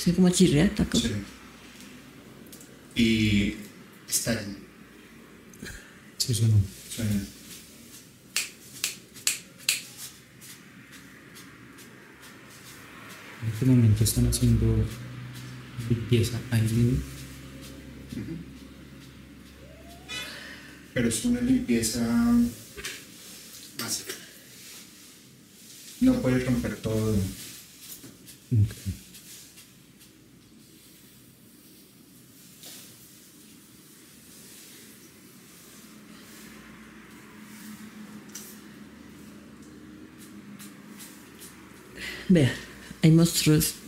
[0.08, 1.00] Sí, como chirrea, taco.
[1.00, 1.12] Sí.
[2.96, 3.56] Y
[4.08, 4.40] está
[6.18, 6.60] Sí, sonó.
[6.96, 7.12] suena.
[13.44, 14.86] En este momento están haciendo
[15.90, 17.00] limpieza ahí.
[20.94, 22.02] Pero es una limpieza
[23.80, 24.14] básica.
[26.02, 27.14] No puedes romper todo.
[27.14, 28.97] Ok.
[42.38, 42.54] Vea,
[43.02, 43.74] hay monstruos.
[43.74, 43.87] Tienen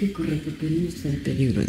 [0.00, 0.66] que correr porque
[1.18, 1.62] peligro.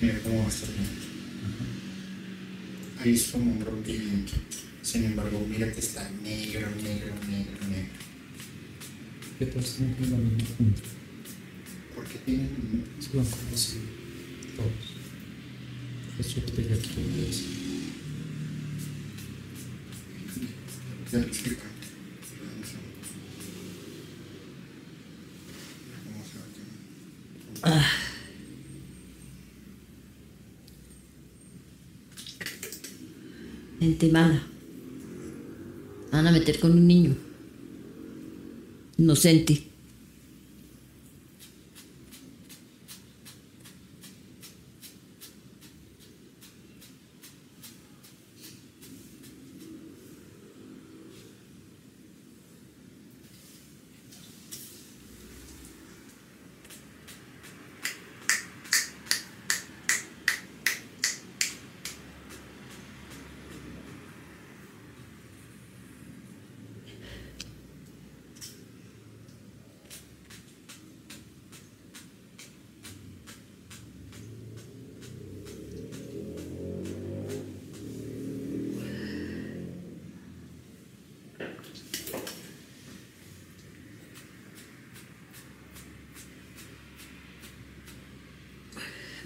[0.00, 0.88] Mira cómo va a estar bien.
[3.00, 4.32] Ahí es como un rompimiento.
[4.82, 7.98] Sin embargo, mira que está negro, negro, negro, negro.
[9.38, 10.82] ¿Qué pasa con la misma punta?
[11.94, 12.48] ¿Por qué tiene
[13.00, 13.78] Se van como así,
[14.56, 14.90] todos.
[16.18, 17.44] Eso te aquí, ¿ves?
[21.12, 21.62] Ya lo explico.
[26.06, 26.28] Vamos
[27.64, 27.84] a ver
[33.80, 34.42] qué- Gente mala.
[36.10, 37.14] Van a meter con un niño.
[38.96, 39.69] Inocente.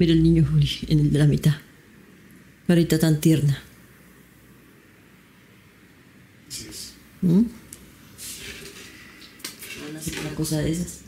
[0.04, 1.54] Mira el niño Juli, en el de la mitad.
[2.66, 3.58] Carita tan tierna.
[6.46, 6.92] Así es.
[7.22, 7.44] ¿Mm?
[9.86, 11.00] Van a hacer una cosa de esas.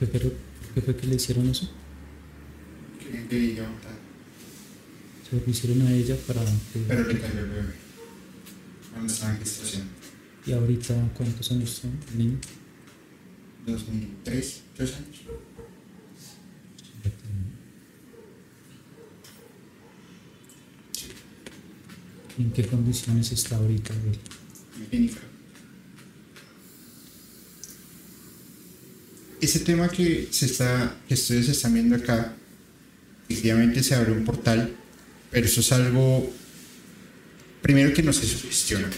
[0.00, 0.32] ¿Qué, pero,
[0.74, 1.70] ¿Qué fue que le hicieron eso?
[3.12, 3.68] Bien que ella.
[5.30, 6.80] Se lo hicieron a ella para que...
[6.88, 7.74] Pero le cayó el bebé.
[8.92, 9.84] Cuando estaba en gestación.
[10.46, 12.38] ¿Y ahorita cuántos años son el niño?
[13.66, 15.20] 2003, 3 años.
[22.38, 24.18] ¿En qué condiciones está ahorita él?
[24.88, 25.20] clínica.
[29.40, 32.34] Ese tema que, se está, que ustedes están viendo acá,
[33.28, 34.74] efectivamente se abre un portal,
[35.30, 36.32] pero eso es algo,
[37.60, 38.88] primero que no se sugestiona.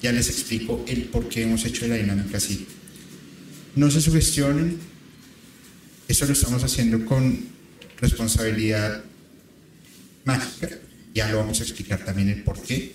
[0.00, 2.66] Ya les explico el por qué hemos hecho la dinámica así.
[3.74, 4.78] No se sugestionen,
[6.08, 7.38] eso lo estamos haciendo con
[7.98, 9.02] responsabilidad
[10.24, 10.68] mágica,
[11.14, 12.94] ya lo vamos a explicar también el por qué.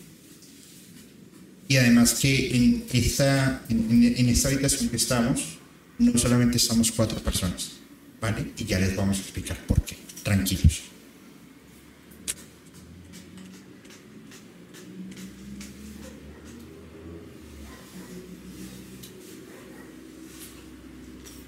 [1.68, 5.58] Y además que en esta, en, esta habitación que estamos,
[6.00, 7.72] no solamente estamos cuatro personas,
[8.22, 8.52] ¿vale?
[8.58, 9.98] Y ya les vamos a explicar por qué.
[10.24, 10.84] Tranquilos.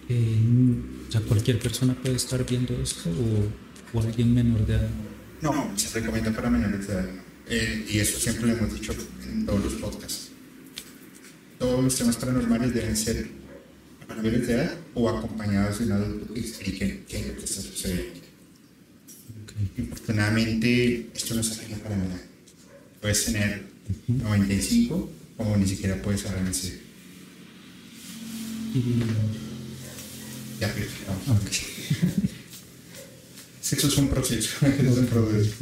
[0.09, 4.89] Eh, o sea, cualquier persona puede estar viendo esto o, o alguien menor de edad.
[5.41, 7.09] No, se recomienda para menores de edad.
[7.47, 8.93] Eh, y eso siempre lo hemos dicho
[9.27, 10.29] en todos los podcasts.
[11.57, 13.27] Todos los temas paranormales deben ser
[14.07, 17.45] para menores de edad o acompañados de un adulto que explique qué es lo que
[17.45, 18.19] está sucediendo.
[19.43, 19.79] Ok.
[19.79, 22.21] Infortunadamente, esto no es ajeno para nada.
[23.01, 23.63] Puedes tener
[24.07, 26.79] 95 o ni siquiera puedes saber ese.
[28.75, 29.01] Y,
[30.59, 31.43] Ya, pero vamos.
[31.43, 31.51] ok.
[33.71, 34.49] Eso es un proceso.
[34.65, 35.53] es un proceso.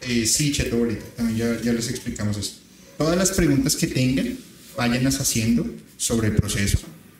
[0.00, 2.58] Eh, sí, Cheto Bolita, también ya, ya les explicamos esto.
[2.98, 4.36] Todas las preguntas que tengan,
[4.76, 5.64] váyanlas haciendo
[5.96, 6.78] sobre el proceso.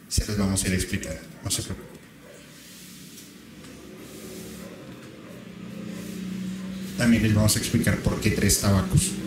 [0.08, 1.20] Se las vamos a ir explicando.
[1.44, 1.91] No se preocupen.
[6.96, 9.21] También les vamos a explicar por qué tres tabacos.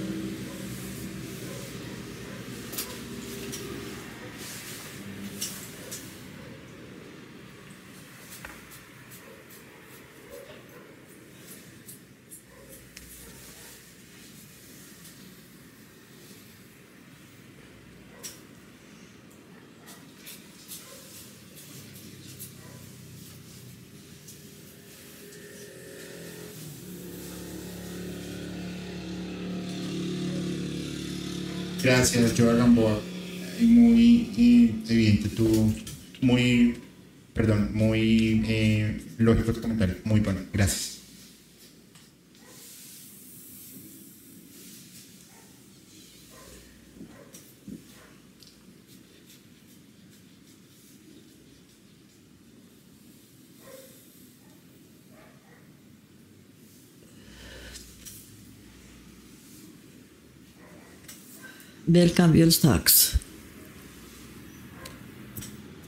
[31.86, 33.00] Gracias, Joa Gamboa.
[33.60, 35.72] Eh, Muy eh, evidente tu,
[36.20, 36.74] muy,
[37.32, 39.96] perdón, muy eh, lógico tu comentario.
[40.04, 40.96] Muy bueno, gracias.
[61.96, 63.12] Ve el cambio de los tabacos.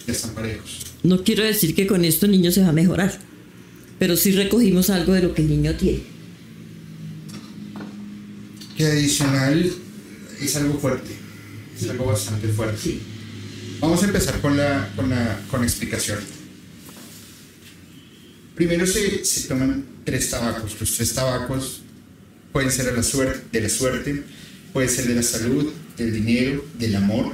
[0.05, 0.85] Ya están parejos.
[1.03, 3.19] No quiero decir que con esto el niño se va a mejorar,
[3.99, 6.03] pero sí recogimos algo de lo que el niño tiene.
[8.77, 9.69] Que adicional
[10.39, 11.11] es algo fuerte.
[11.77, 12.99] Es algo bastante fuerte.
[13.81, 16.19] Vamos a empezar con la, con la, con explicación.
[18.55, 20.79] Primero se, se toman tres tabacos.
[20.79, 21.81] Los tres tabacos
[22.53, 24.23] pueden ser de la, suerte, de la suerte,
[24.71, 27.33] puede ser de la salud, del dinero, del amor,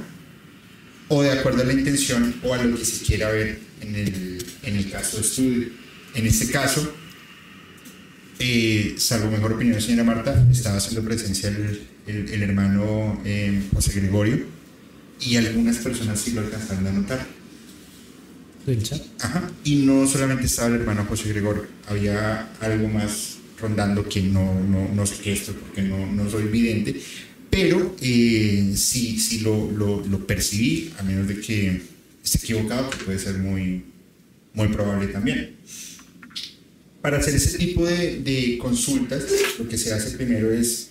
[1.08, 4.44] o de acuerdo a la intención o a lo que se quiera ver en el,
[4.62, 5.68] en el caso de estudio.
[6.14, 6.94] En este caso,
[8.38, 13.92] eh, salvo mejor opinión, señora Marta, estaba haciendo presencia el, el- el hermano eh, José
[14.00, 14.44] Gregorio
[15.20, 17.26] y algunas personas sí lo alcanzaron a notar.
[18.66, 19.00] del chat.
[19.20, 19.50] Ajá.
[19.62, 24.88] Y no solamente estaba el hermano José Gregorio, había algo más rondando que no, no,
[24.92, 27.00] no sé esto porque no, no soy vidente,
[27.54, 31.82] pero eh, sí, sí lo, lo, lo percibí, a menos de que
[32.24, 33.84] esté equivocado, que puede ser muy,
[34.54, 35.54] muy probable también.
[37.00, 39.22] Para hacer ese tipo de, de consultas,
[39.56, 40.88] lo que se hace primero es,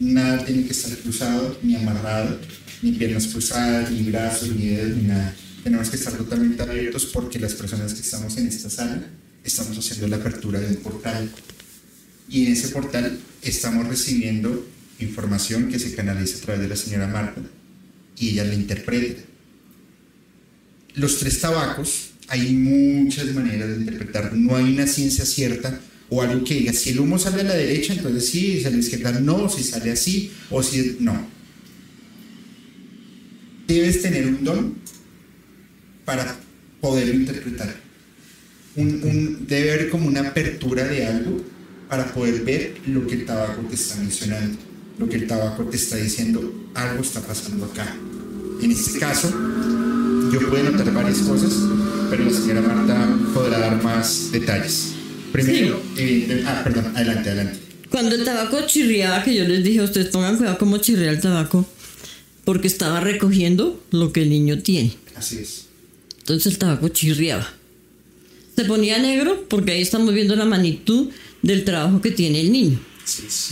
[0.00, 2.40] nada tiene que estar cruzado, ni amarrado,
[2.82, 5.36] ni piernas cruzadas, ni brazos, ni dedos, ni nada.
[5.62, 9.00] Tenemos que estar totalmente abiertos porque las personas que estamos en esta sala
[9.44, 11.30] estamos haciendo la apertura de un portal.
[12.28, 14.66] Y en ese portal estamos recibiendo
[15.04, 17.40] información que se canaliza a través de la señora Marta
[18.18, 19.22] y ella la interpreta.
[20.94, 24.34] Los tres tabacos, hay muchas maneras de interpretar.
[24.34, 27.54] No hay una ciencia cierta o algo que diga, si el humo sale a la
[27.54, 31.28] derecha, entonces sí, si sale a la izquierda, no, si sale así, o si no.
[33.66, 34.74] Debes tener un don
[36.04, 36.36] para
[36.80, 37.74] poderlo interpretar.
[38.76, 41.44] Un, un- debe haber como una apertura de algo
[41.88, 44.58] para poder ver lo que el tabaco te está mencionando,
[45.00, 47.96] lo que el tabaco te está diciendo, algo está pasando acá.
[48.62, 49.28] En este caso,
[50.30, 51.52] yo puedo notar varias cosas,
[52.10, 54.92] pero la señora Marta podrá dar más detalles.
[55.32, 57.58] Primero, evidente- ah, perdón, adelante, adelante.
[57.90, 61.66] Cuando el tabaco chirriaba, que yo les dije ustedes, pongan cuidado cómo chirrea el tabaco,
[62.44, 64.94] porque estaba recogiendo lo que el niño tiene.
[65.16, 65.64] Así es.
[66.18, 67.48] Entonces el tabaco chirriaba.
[68.54, 71.08] Se ponía negro porque ahí estamos viendo la magnitud
[71.42, 72.78] del trabajo que tiene el niño.
[73.02, 73.50] Así es.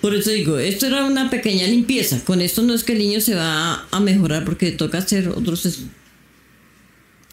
[0.00, 2.24] Por eso digo, esto era una pequeña limpieza.
[2.24, 5.80] Con esto no es que el niño se va a mejorar porque toca hacer otros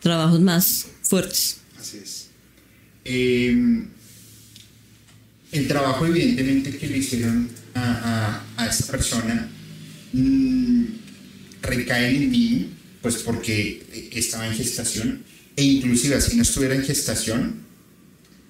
[0.02, 1.58] trabajos más fuertes.
[1.80, 2.28] Así es.
[3.06, 3.84] Eh,
[5.54, 9.50] el trabajo, evidentemente, que le hicieron a, a- a esta persona
[10.14, 10.84] mm,
[11.62, 12.66] recae en el niño,
[13.02, 15.24] pues porque estaba en gestación,
[15.56, 17.62] e inclusive así no estuviera en gestación,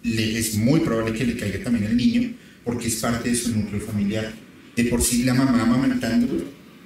[0.04, 2.34] le- es muy probable que le caiga también al niño,
[2.68, 4.32] porque es parte de su núcleo familiar.
[4.76, 6.44] De por sí, la mamá amamantándolo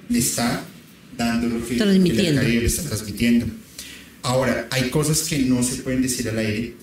[0.08, 0.64] le está
[1.18, 2.40] dando lo que, que Transmitiendo.
[2.40, 3.46] caído, le está transmitiendo.
[4.22, 6.74] Ahora, hay cosas que no se pueden decir al aire,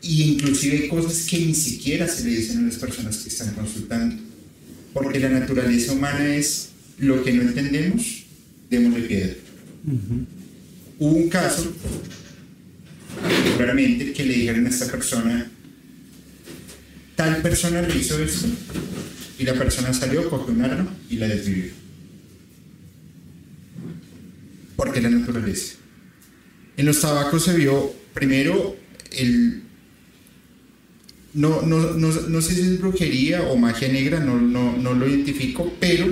[0.00, 3.52] y inclusive hay cosas que ni siquiera se le dicen a las personas que están
[3.54, 4.16] consultando,
[4.92, 6.68] porque la naturaleza humana es
[6.98, 8.24] lo que no entendemos,
[8.70, 9.34] démosle piedra.
[11.00, 11.72] Hubo un caso,
[13.20, 15.50] particularmente, que le dijeron a esta persona,
[17.26, 18.46] tal persona le hizo esto,
[19.38, 21.72] y la persona salió, cogió un arma y la desvivió.
[24.76, 25.74] Porque la naturaleza.
[26.76, 28.76] En los tabacos se vio primero
[29.10, 29.62] el...
[31.34, 35.08] No, no, no, no sé si es brujería o magia negra, no, no, no lo
[35.08, 36.06] identifico, pero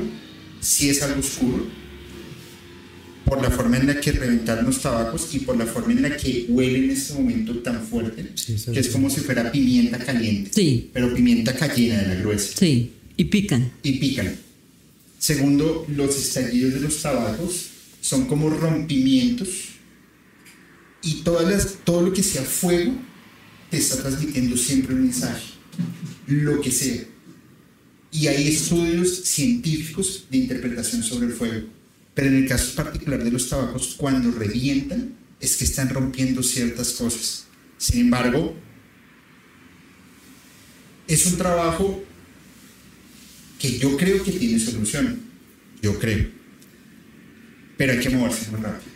[0.60, 1.83] sí es algo oscuro
[3.24, 6.16] por la forma en la que reventaron los tabacos y por la forma en la
[6.16, 8.92] que huele en este momento tan fuerte, Sí, que es es.
[8.92, 12.92] como si fuera pimienta caliente, Sí, pero pimienta cayena de la gruesa sí.
[13.16, 13.70] Y pican.
[13.82, 14.34] y pican.
[15.18, 17.68] Segundo, los estallidos de los tabacos
[18.00, 19.48] son como rompimientos
[21.02, 22.92] y todas las, todo lo que sea fuego
[23.70, 25.44] te está transmitiendo siempre un mensaje,
[26.26, 27.02] lo que sea.
[28.12, 31.66] Y hay estudios científicos de interpretación sobre el fuego.
[32.14, 36.92] Pero en el caso particular de los tabacos, cuando revientan, es que están rompiendo ciertas
[36.92, 37.46] cosas.
[37.76, 38.56] Sin embargo,
[41.08, 42.02] es un trabajo
[43.58, 45.20] que yo creo que tiene solución.
[45.82, 46.28] Yo creo.
[47.76, 48.94] Pero hay que moverse muy rápido.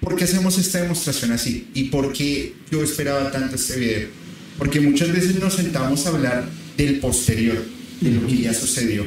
[0.00, 1.68] ¿Por qué hacemos esta demostración así?
[1.74, 4.08] ¿Y por qué yo esperaba tanto este video?
[4.56, 7.62] Porque muchas veces nos sentamos a hablar del posterior,
[8.00, 9.06] de lo que ya sucedió,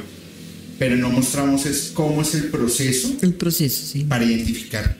[0.79, 4.03] pero no mostramos es cómo es el proceso El proceso, sí.
[4.05, 4.97] para identificar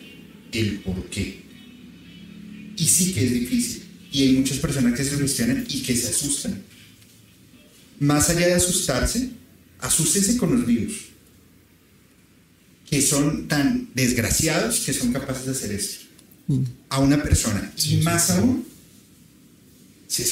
[0.52, 1.42] el por qué.
[2.78, 3.84] Y sí que es difícil.
[4.12, 6.62] Y hay muchas personas que se cuestionan y que se asustan.
[8.00, 9.30] Más allá de asustarse,
[9.80, 10.94] asústense con los vivos,
[12.90, 16.06] que son tan desgraciados que son capaces de hacer esto
[16.90, 17.72] a una persona.
[17.88, 18.66] Y más aún,
[20.08, 20.24] si.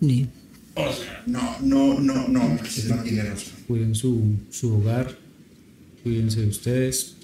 [0.00, 0.45] Ni- O
[0.92, 3.54] sea, no, no, no, no, Marcelo no tiene razón.
[3.66, 5.16] Cuiden su, su hogar,
[6.02, 7.16] cuídense de ustedes.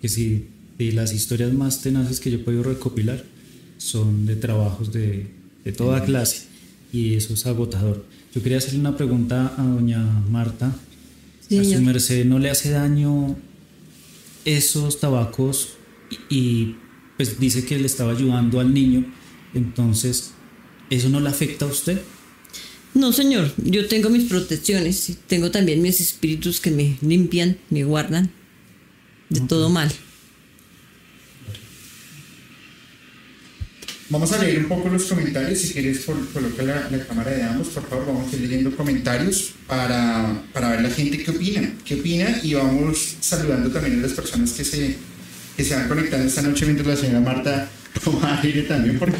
[0.00, 0.46] Que si
[0.78, 3.24] de las historias más tenaces que yo he podido recopilar
[3.78, 5.26] son de trabajos de,
[5.64, 6.46] de toda clase
[6.92, 8.04] y eso es agotador.
[8.34, 10.74] Yo quería hacerle una pregunta a doña Marta.
[11.48, 11.84] Sí, ¿A su señor.
[11.84, 13.36] merced no le hace daño
[14.44, 15.70] esos tabacos
[16.30, 16.76] y, y,
[17.16, 19.04] pues dice que le estaba ayudando al niño?
[19.54, 20.32] Entonces,
[20.90, 22.00] ¿eso no le afecta a usted?
[22.94, 27.84] No, señor, yo tengo mis protecciones y tengo también mis espíritus que me limpian, me
[27.84, 28.30] guardan
[29.30, 29.90] de todo mal.
[34.10, 35.58] Vamos a leer un poco los comentarios.
[35.58, 38.06] Si quieres, col- coloca la, la cámara de ambos, por favor.
[38.08, 41.72] Vamos a ir leyendo comentarios para, para ver la gente qué opina.
[41.82, 42.40] ¿Qué opina?
[42.42, 44.96] Y vamos saludando también a las personas que se,
[45.56, 47.70] que se van conectando esta noche mientras la señora Marta
[48.04, 49.16] toma aire también, porque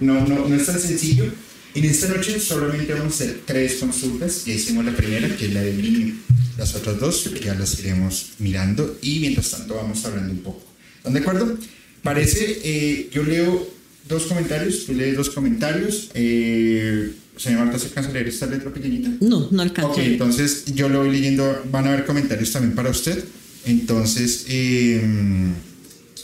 [0.00, 1.32] no, no, no es tan sencillo.
[1.74, 4.44] En esta noche solamente vamos a hacer tres consultas.
[4.44, 6.14] Ya hicimos la primera, que es la del niño.
[6.56, 10.62] Las otras dos ya las iremos mirando y mientras tanto vamos hablando un poco.
[10.96, 11.56] ¿Están de acuerdo?
[12.02, 13.68] Parece, eh, yo leo
[14.08, 16.10] dos comentarios, tú lees dos comentarios.
[16.14, 19.10] Eh, señora Marta, ¿se alcanza a leer esta letra pequeñita?
[19.20, 19.92] No, no alcanzo.
[19.92, 23.22] Ok, entonces yo lo voy leyendo, van a haber comentarios también para usted.
[23.66, 25.00] Entonces, eh,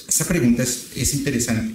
[0.08, 1.74] esta pregunta es, es interesante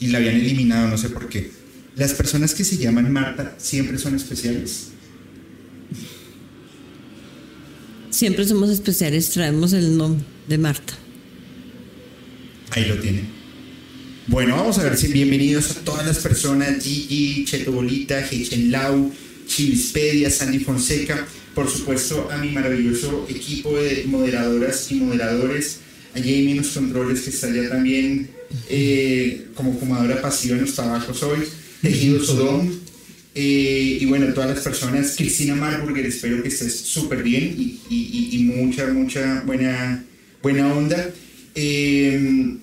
[0.00, 1.50] y la habían eliminado, no sé por qué.
[1.96, 4.88] ¿Las personas que se llaman Marta siempre son especiales?
[8.10, 10.94] Siempre somos especiales, traemos el nombre de Marta.
[12.70, 13.28] Ahí lo tienen.
[14.26, 19.12] Bueno, vamos a ver si bienvenidos a todas las personas, Gigi, Cheto Bolita, Heichen Lau,
[19.46, 21.24] Chivispedia, Sandy Fonseca,
[21.54, 25.78] por supuesto a mi maravilloso equipo de moderadoras y moderadores,
[26.14, 28.30] a Jamie en los controles que está allá también
[28.68, 31.40] eh, como fumadora pasiva en los tabacos hoy,
[31.84, 32.70] Tejido Sodom,
[33.34, 38.30] eh, y bueno, todas las personas, Cristina Marburger, espero que estés súper bien y, y-
[38.32, 40.04] y- y mucha, mucha buena,
[40.42, 41.10] buena onda.
[41.54, 42.56] Eh,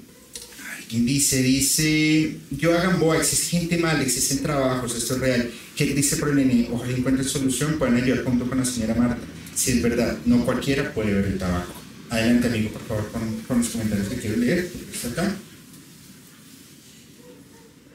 [0.89, 1.41] ¿Quién dice?
[1.41, 5.49] Dice, yo a Gamboa, existe gente mala, existen trabajos, esto es real.
[5.77, 6.67] ¿Qué dice por el nene?
[6.71, 9.17] Ojalá encuentren solución, puedan ayudar junto con la señora Marta.
[9.55, 11.73] Si es verdad, no cualquiera puede ver el tabaco.
[12.09, 14.69] Adelante, amigo, por favor, con, con los comentarios que quiero leer.
[14.93, 15.35] Está acá.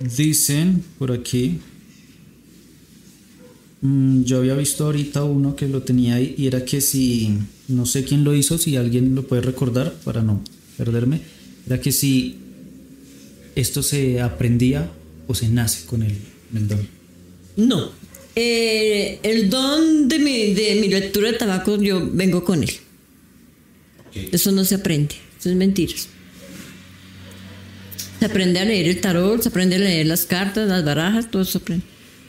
[0.01, 1.59] Dicen por aquí.
[3.80, 7.38] mm, yo había visto ahorita uno que lo tenía ahí y era que si.
[7.68, 10.42] No sé quién lo hizo, si alguien lo puede recordar para no
[10.76, 11.20] perderme.
[11.66, 12.36] Era que si
[13.57, 14.90] esto se aprendía
[15.26, 16.16] o se nace con el,
[16.55, 16.86] el don.
[17.57, 17.90] No.
[18.36, 22.70] Eh, el don de mi, de mi lectura de tabaco, yo vengo con él.
[24.32, 25.14] Eso no se aprende.
[25.38, 26.09] Eso es mentiras.
[28.19, 31.43] Se aprende a leer el tarot, se aprende a leer las cartas, las barajas, todo
[31.43, 31.85] eso aprende.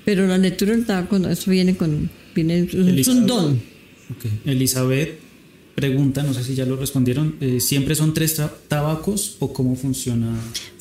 [0.06, 2.10] Pero la lectura del tabaco, no, eso viene con.
[2.36, 2.68] Viene,
[3.00, 3.62] es un don.
[4.12, 4.26] Ok.
[4.46, 5.28] Elizabeth
[5.78, 10.36] pregunta, no sé si ya lo respondieron, eh, ¿siempre son tres tabacos o cómo funciona?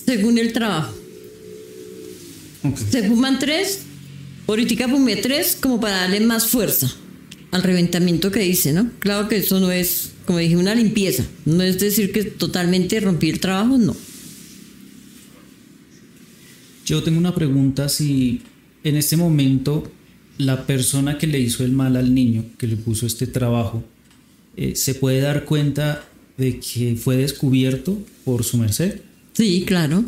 [0.07, 0.95] Según el trabajo.
[2.91, 3.83] Se fuman tres,
[4.47, 6.91] ahorita fumé tres como para darle más fuerza
[7.51, 8.91] al reventamiento que dice, ¿no?
[8.99, 11.27] Claro que eso no es, como dije, una limpieza.
[11.45, 13.95] No es decir que totalmente rompí el trabajo, no.
[16.87, 18.43] Yo tengo una pregunta si
[18.85, 19.91] en este momento
[20.39, 23.83] la persona que le hizo el mal al niño, que le puso este trabajo,
[24.57, 26.05] eh, se puede dar cuenta
[26.39, 29.01] de que fue descubierto por su merced
[29.33, 30.05] Sí, claro.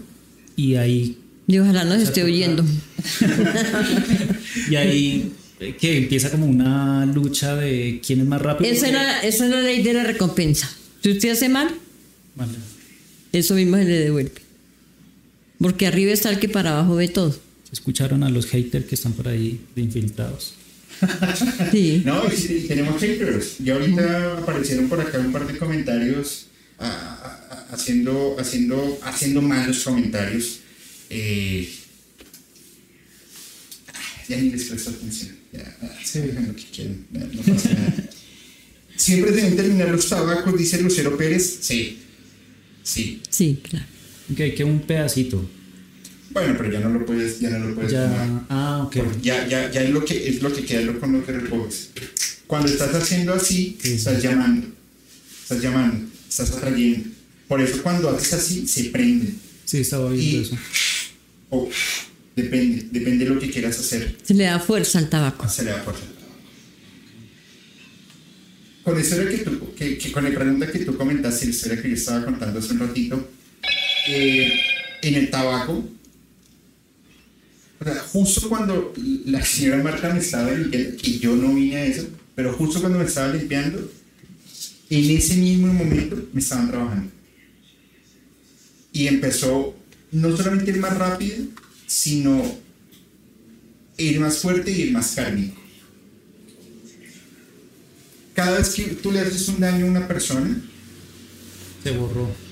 [0.57, 1.19] y ahí,
[1.49, 2.65] Y ojalá nos esté oyendo.
[4.71, 8.71] y ahí eh, que empieza como una lucha de quién es más rápido.
[8.71, 10.71] Esa, era, esa es la ley de la recompensa.
[11.03, 11.69] Si usted hace mal,
[12.37, 12.53] Vale.
[13.33, 14.33] eso mismo se le devuelve.
[15.59, 17.37] Porque arriba está el que para abajo ve todo.
[17.73, 20.55] Escucharon a los haters que están por ahí de infiltrados.
[21.71, 22.03] Sí.
[22.05, 23.59] No, y sí, tenemos haters.
[23.59, 26.47] Ya ahorita aparecieron por acá un par de comentarios
[26.79, 30.61] ah, ah, ah, haciendo, haciendo, haciendo malos comentarios.
[31.11, 31.69] Eh,
[34.29, 35.37] ya ni les presto atención.
[35.53, 38.11] Ya, hagan lo que quieran, no pasa nada.
[38.97, 41.59] Siempre deben terminar los tabacos, dice Lucero Pérez.
[41.61, 41.99] Sí,
[42.83, 43.23] sí.
[43.31, 43.87] Sí, claro.
[44.31, 45.49] Ok, que un pedacito.
[46.31, 48.11] Bueno, pero ya no lo puedes, ya no lo puedes fumar.
[48.29, 48.97] Ya, ah, ok.
[48.97, 51.33] Porque Ya, ya, ya es lo que es lo que queda lo con lo que
[51.33, 51.91] recoges.
[52.47, 53.95] Cuando estás haciendo así, Sí, sí.
[53.95, 54.67] estás llamando,
[55.43, 57.09] estás llamando, estás atrayendo.
[57.49, 59.33] Por eso cuando haces así, se prende.
[59.65, 60.59] Sí, estaba viendo Y- eso.
[61.51, 61.69] O
[62.37, 64.17] depende, depende de lo que quieras hacer.
[64.23, 65.49] Se le da fuerza al tabaco.
[65.49, 66.03] Se le da fuerza.
[68.85, 71.83] con la historia que tú, que, que con la pregunta que tú comentaste, la historia
[71.83, 73.29] que yo estaba contando hace un ratito,
[74.11, 74.61] eh,
[75.03, 75.85] en el tabaco,
[78.11, 78.95] justo cuando
[79.27, 82.99] la señora Marta me estaba limpiando, que yo no vine a eso, pero justo cuando
[82.99, 83.93] me estaba limpiando,
[84.89, 87.11] en ese mismo momento me estaban trabajando.
[88.93, 89.77] Y empezó
[90.11, 91.45] no solamente ir más rápido,
[91.87, 92.59] sino
[93.99, 95.61] ir más fuerte y ir más cárnico.
[98.35, 100.63] Cada vez que tú le haces un daño a una persona,
[101.85, 102.48] Se borró.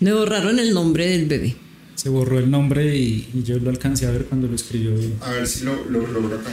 [0.00, 1.56] Me borraron el nombre del bebé.
[1.96, 4.92] Se borró el nombre y, y yo lo alcancé a ver cuando lo escribió.
[5.20, 6.52] a ver si lo lo logro acá,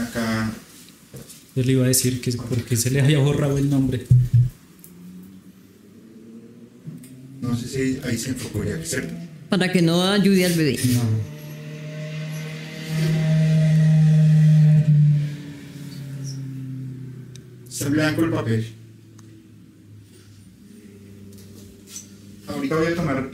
[0.00, 0.52] acá.
[1.56, 4.06] Yo le iba a decir que por qué se le había borrado el nombre.
[7.40, 9.14] No sé si ahí se enfocó ya, ¿cierto?
[9.48, 10.78] Para que no ayude al bebé.
[10.94, 11.02] No.
[17.68, 18.66] Está blanco el papel.
[22.48, 23.30] Ahorita voy a tomar,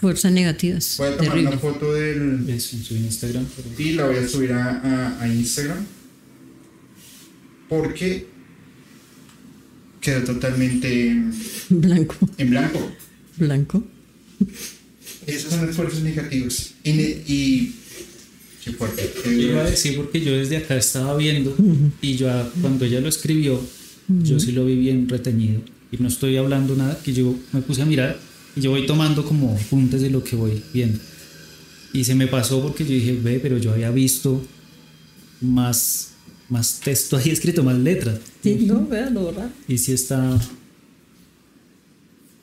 [0.00, 0.94] Fuerzas negativas.
[0.98, 1.48] voy a tomar Terrible.
[1.50, 3.46] una foto del, Eso en su Instagram.
[3.56, 5.84] pero- y la voy a subir a, a- a Instagram
[7.68, 8.26] porque
[10.00, 11.16] quedó totalmente
[11.68, 12.16] Blanco.
[12.38, 12.92] en blanco.
[13.36, 13.84] Blanco.
[15.26, 16.74] Esas son las fuerzas negativas.
[16.82, 17.72] Y,
[18.64, 19.10] qué fuerte.
[19.24, 21.54] Yo iba a decir porque yo desde acá estaba viendo
[22.02, 22.28] y yo
[22.60, 23.60] cuando ella lo escribió,
[24.22, 25.60] yo sí lo vi bien retenido
[25.92, 28.18] y no estoy hablando nada, que yo me puse a mirar
[28.56, 30.98] yo voy tomando como apuntes de lo que voy viendo.
[31.92, 34.42] Y se me pasó porque yo dije, ve, pero yo había visto
[35.40, 36.10] más,
[36.48, 38.20] más texto ahí escrito, más letras.
[38.42, 39.32] Sí, no, vea, lo.
[39.66, 40.40] Y sí está,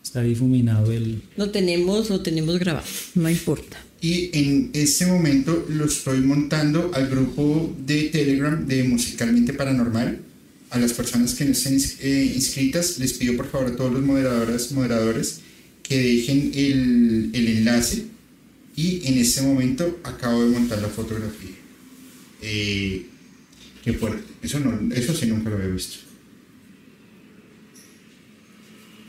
[0.03, 1.21] está difuminado el...
[1.35, 2.85] Lo tenemos, lo tenemos grabado.
[3.15, 3.77] No importa.
[3.99, 10.21] Y en este momento lo estoy montando al grupo de Telegram de Musicalmente Paranormal.
[10.69, 14.03] A las personas que no estén eh, inscritas, les pido por favor a todos los
[14.03, 15.39] moderadoras, moderadores
[15.87, 18.05] que dejen el, el enlace.
[18.75, 21.55] Y en este momento acabo de montar la fotografía.
[22.41, 23.05] Eh,
[23.83, 24.23] qué fuerte.
[24.41, 25.97] Eso, no, eso sí nunca lo había visto.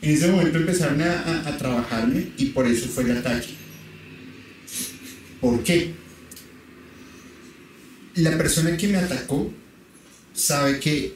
[0.00, 3.48] En ese momento empezaron a, a- a trabajarme y por eso fue el ataque.
[5.40, 5.92] ¿Por qué?
[8.14, 9.52] La persona que me atacó
[10.34, 11.14] sabe que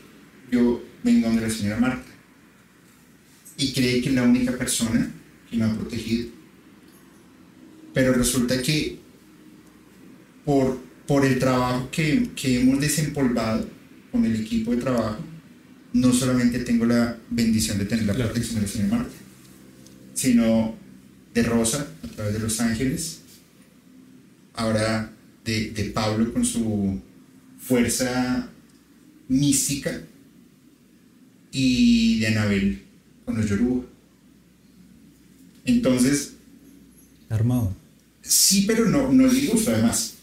[0.51, 2.11] yo vengo de la señora Marta
[3.57, 5.11] y cree que es la única persona
[5.53, 6.29] que me ha protegido.
[7.95, 8.99] Pero resulta que
[10.45, 13.69] por, por el trabajo que, que hemos desempolvado
[14.11, 15.19] con el equipo de trabajo,
[15.93, 18.31] no solamente tengo la bendición de tener la Claro.
[18.31, 19.15] protección de la señora Marta,
[20.15, 20.75] sino
[21.35, 23.21] de Rosa a través de Los Ángeles,
[24.55, 25.13] ahora
[25.45, 27.01] de, de Pablo con su
[27.59, 28.49] fuerza
[29.29, 30.03] mística
[31.53, 32.83] y de Anabel
[33.25, 33.85] con los Yoruba.
[35.65, 36.33] Entonces,
[37.29, 37.75] Armado.
[38.23, 40.15] sí, pero no, no es disgusto además.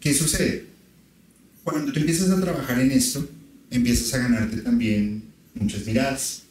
[0.00, 0.66] ¿Qué sucede?
[1.64, 3.28] Cuando tú empiezas a trabajar en esto,
[3.70, 5.24] empiezas a ganarte también
[5.54, 6.42] muchas miradas.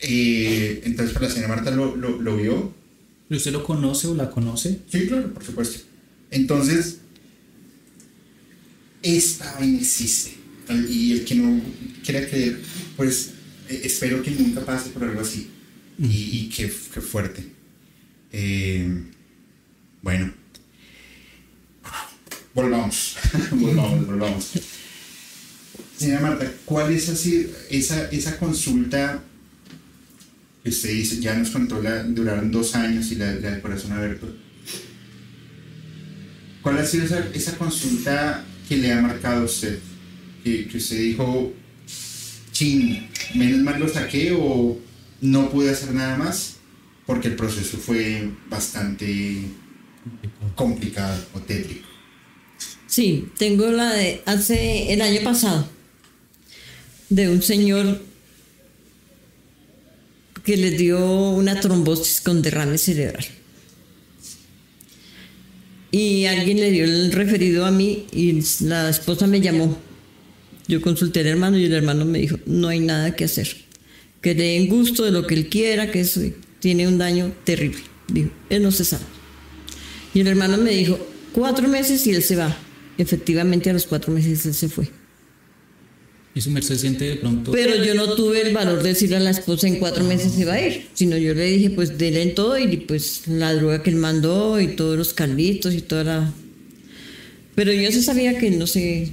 [0.00, 2.74] Eh, entonces, pues, la señora Marta lo, lo, lo vio
[3.28, 4.80] ¿Pero ¿Usted lo conoce o la conoce?
[4.90, 5.80] Sí, claro, por supuesto.
[6.30, 6.98] Entonces,
[9.02, 10.34] esta vaina existe.
[10.90, 11.60] Y el que no
[12.04, 12.60] quiera creer,
[12.96, 13.30] pues
[13.68, 15.50] eh, espero que nunca pase por algo así.
[15.98, 17.44] Y, y qué, fuerte.
[18.32, 19.02] Eh,
[20.02, 20.32] bueno.
[22.54, 23.16] Volvamos.
[23.52, 24.50] volvamos, volvamos.
[25.96, 29.22] Señora Marta, ¿cuál es así, esa, esa consulta
[30.62, 33.92] que usted dice, ya nos contó, la, duraron dos años y la, la del corazón
[33.92, 34.34] abierto?
[36.62, 39.78] ¿Cuál ha sido esa, esa consulta que le ha marcado a usted?
[40.42, 41.52] Que, que usted dijo,
[42.54, 44.78] chin, menos mal lo saqué o
[45.20, 46.56] no pude hacer nada más
[47.04, 49.42] porque el proceso fue bastante
[50.54, 51.86] complicado o tétrico.
[52.86, 55.68] Sí, tengo la de hace el año pasado,
[57.08, 58.00] de un señor
[60.44, 63.26] que le dio una trombosis con derrame cerebral.
[65.90, 69.76] Y alguien le dio el referido a mí y la esposa me llamó.
[70.66, 73.48] Yo consulté al hermano y el hermano me dijo, no hay nada que hacer.
[74.20, 76.20] Que le den gusto de lo que él quiera, que eso
[76.60, 77.80] tiene un daño terrible.
[78.08, 79.04] Dijo, él no se sabe.
[80.14, 80.98] Y el hermano me dijo,
[81.32, 82.56] cuatro meses y él se va.
[82.96, 84.88] Efectivamente, a los cuatro meses él se fue.
[86.34, 87.52] Y su merced siente de pronto.
[87.52, 90.44] Pero yo no tuve el valor de decirle a la esposa en cuatro meses se
[90.44, 93.82] va a ir, sino yo le dije, pues dele en todo y pues la droga
[93.82, 96.32] que él mandó y todos los calditos y toda la...
[97.54, 99.10] Pero yo se sabía que no se...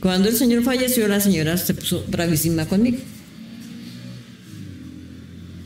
[0.00, 2.98] Cuando el señor falleció, la señora se puso bravísima conmigo.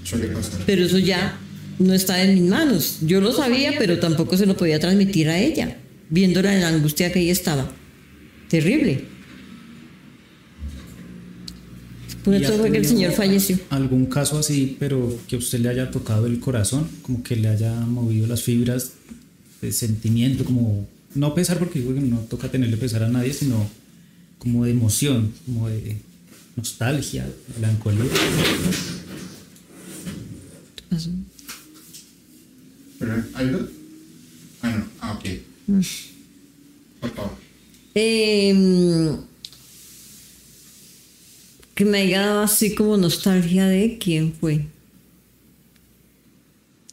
[0.04, 0.60] Suele pasar.
[0.66, 1.38] Pero eso ya
[1.78, 2.98] no está en mis manos.
[3.00, 5.78] Yo lo sabía, pero tampoco se lo podía transmitir a ella,
[6.10, 7.72] viéndola en la angustia que ella estaba.
[8.48, 9.04] Terrible.
[12.22, 13.58] Por ¿Y eso fue que el señor falleció.
[13.68, 17.48] ¿Algún caso así, pero que a usted le haya tocado el corazón, como que le
[17.48, 18.92] haya movido las fibras
[19.60, 23.68] de sentimiento, como no pesar, porque digo que no toca tenerle pesar a nadie, sino
[24.38, 25.98] como de emoción, como de
[26.56, 27.26] nostalgia,
[27.56, 28.04] melancolía?
[32.98, 33.68] ¿Pero algo?
[34.62, 34.86] Ah, no.
[35.00, 35.24] Ah, ok.
[37.00, 37.32] Por favor.
[37.94, 39.16] Eh,
[41.74, 44.66] que me haya dado así como nostalgia de quién fue.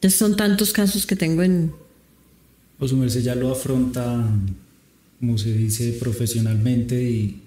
[0.01, 1.71] Ya son tantos casos que tengo en...
[2.79, 4.27] O su merced ya lo afronta,
[5.21, 7.41] como se dice, profesionalmente y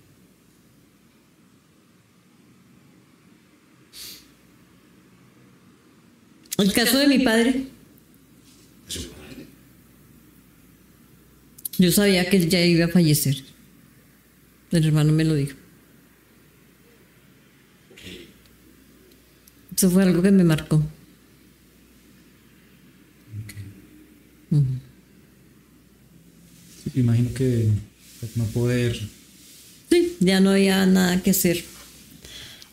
[6.57, 7.67] El caso de mi padre.
[11.79, 13.43] Yo sabía que él ya iba a fallecer.
[14.71, 15.57] El hermano me lo dijo.
[19.77, 20.81] Eso fue algo que me marcó.
[26.93, 27.69] Me imagino que
[28.21, 29.01] pues, no poder
[29.91, 31.63] Sí, ya no había nada que hacer.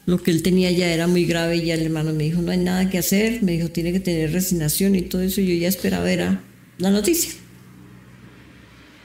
[0.05, 2.51] Lo que él tenía ya era muy grave y ya el hermano me dijo, no
[2.51, 3.43] hay nada que hacer.
[3.43, 5.41] Me dijo, tiene que tener resignación y todo eso.
[5.41, 6.41] Yo ya esperaba era
[6.80, 7.34] la noticia.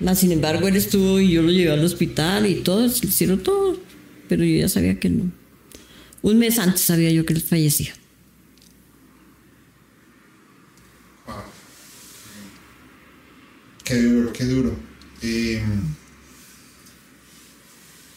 [0.01, 3.09] Más sin embargo, él estuvo y yo lo llevé al hospital y todo, se le
[3.09, 3.79] hicieron todo.
[4.29, 5.31] Pero yo ya sabía que no.
[6.23, 7.93] Un mes antes sabía yo que él fallecía.
[11.27, 11.37] Wow.
[13.85, 14.86] Qué duro, qué duro.
[15.27, 15.61] Eh,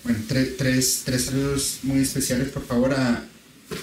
[0.04, 3.26] bueno, tre- tres, tres saludos muy especiales, por favor, a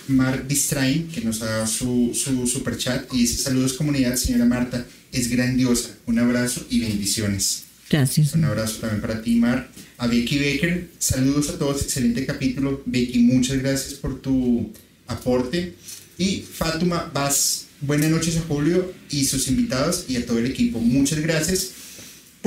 [0.08, 3.12] Mark Distrain, que nos ha su, su super chat.
[3.12, 4.86] Y dice: Saludos, comunidad, señora Marta.
[5.12, 5.90] Es grandiosa.
[6.06, 7.64] Un abrazo y bendiciones.
[7.88, 8.34] Gracias.
[8.34, 9.70] Un abrazo también para ti, Mar.
[9.98, 12.82] A Becky Baker, saludos a todos, excelente capítulo.
[12.84, 14.72] Becky, muchas gracias por tu
[15.06, 15.74] aporte.
[16.18, 20.80] Y Fátima Vaz, buenas noches a Julio y sus invitados y a todo el equipo.
[20.80, 21.70] Muchas gracias,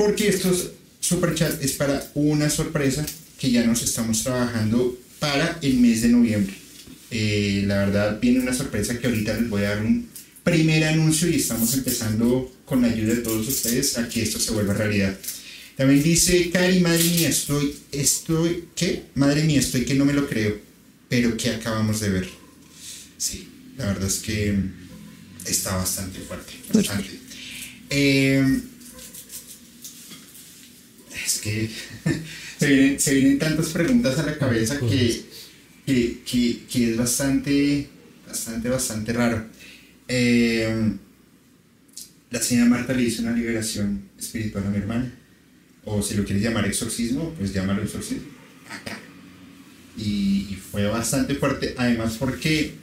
[0.00, 3.04] porque estos superchat es para una sorpresa
[3.38, 6.54] que ya nos estamos trabajando para el mes de noviembre.
[7.10, 10.08] Eh, la verdad, viene una sorpresa que ahorita les voy a dar un
[10.42, 14.52] primer anuncio y estamos empezando con la ayuda de todos ustedes a que esto se
[14.52, 15.18] vuelva realidad.
[15.76, 19.02] También dice, Cari, madre mía, estoy, estoy, ¿qué?
[19.16, 20.56] Madre mía, estoy que no me lo creo,
[21.10, 22.28] pero que acabamos de ver.
[23.18, 24.56] Sí, la verdad es que
[25.44, 27.10] está bastante fuerte, bastante.
[27.90, 28.62] Eh,
[31.24, 31.68] es que
[32.58, 35.22] se vienen, se vienen tantas preguntas a la cabeza que,
[35.86, 37.88] que, que, que es bastante,
[38.26, 39.46] bastante, bastante raro.
[40.08, 40.92] Eh,
[42.30, 45.12] la señora Marta le hizo una liberación espiritual a mi hermana.
[45.84, 48.28] O si lo quieres llamar exorcismo, pues llámalo exorcismo.
[48.68, 48.98] Acá.
[49.96, 51.74] Y, y fue bastante fuerte.
[51.76, 52.74] Además, porque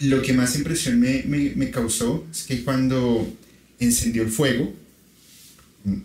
[0.00, 3.32] lo que más impresión me, me, me causó es que cuando
[3.78, 4.74] encendió el fuego,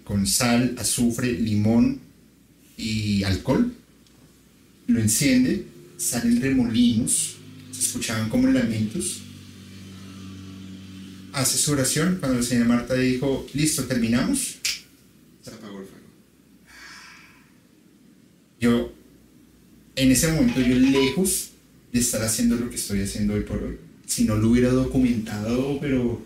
[0.04, 2.00] con- sal, azufre, limón
[2.78, 3.74] y alcohol,
[4.88, 5.66] lo enciende,
[5.98, 7.36] salen remolinos,
[7.72, 9.22] se escuchaban como lamentos.
[11.34, 14.58] Hace su oración cuando la señora Marta dijo, listo, terminamos,
[15.42, 16.06] se apagó el fuego.
[18.60, 18.94] Yo,
[19.96, 21.52] en ese momento, yo lejos
[21.94, 25.80] de estar haciendo lo que estoy haciendo hoy por hoy, si no lo hubiera documentado,
[25.80, 26.22] pero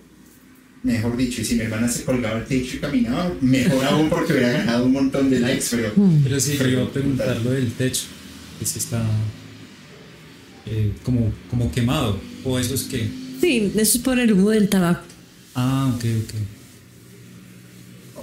[0.85, 4.33] mejor dicho, y si mi hermana se colgaba al techo y caminaba, mejor aún porque
[4.33, 5.91] hubiera ganado un montón de likes, pero...
[6.23, 8.03] Pero sí, yo iba a preguntar lo del techo,
[8.59, 9.03] que si está
[10.67, 13.09] eh, como, como quemado, o eso es que...
[13.41, 15.03] Sí, eso es por el humo del tabaco.
[15.55, 16.33] Ah, ok, ok.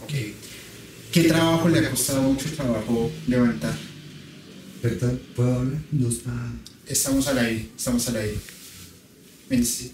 [0.04, 0.12] Ok.
[1.10, 3.74] ¿Qué trabajo le ha costado mucho trabajo levantar?
[4.82, 5.14] ¿Verdad?
[5.34, 5.80] ¿Puedo hablar?
[5.90, 6.30] No está.
[6.86, 8.38] Estamos al aire, estamos al aire.
[9.50, 9.90] Ven, sí.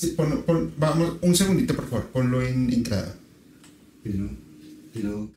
[0.00, 3.14] Sí, pon- vamos, un segundito, por favor, ponlo en entrada.
[4.02, 4.30] Pero,
[4.94, 5.28] pero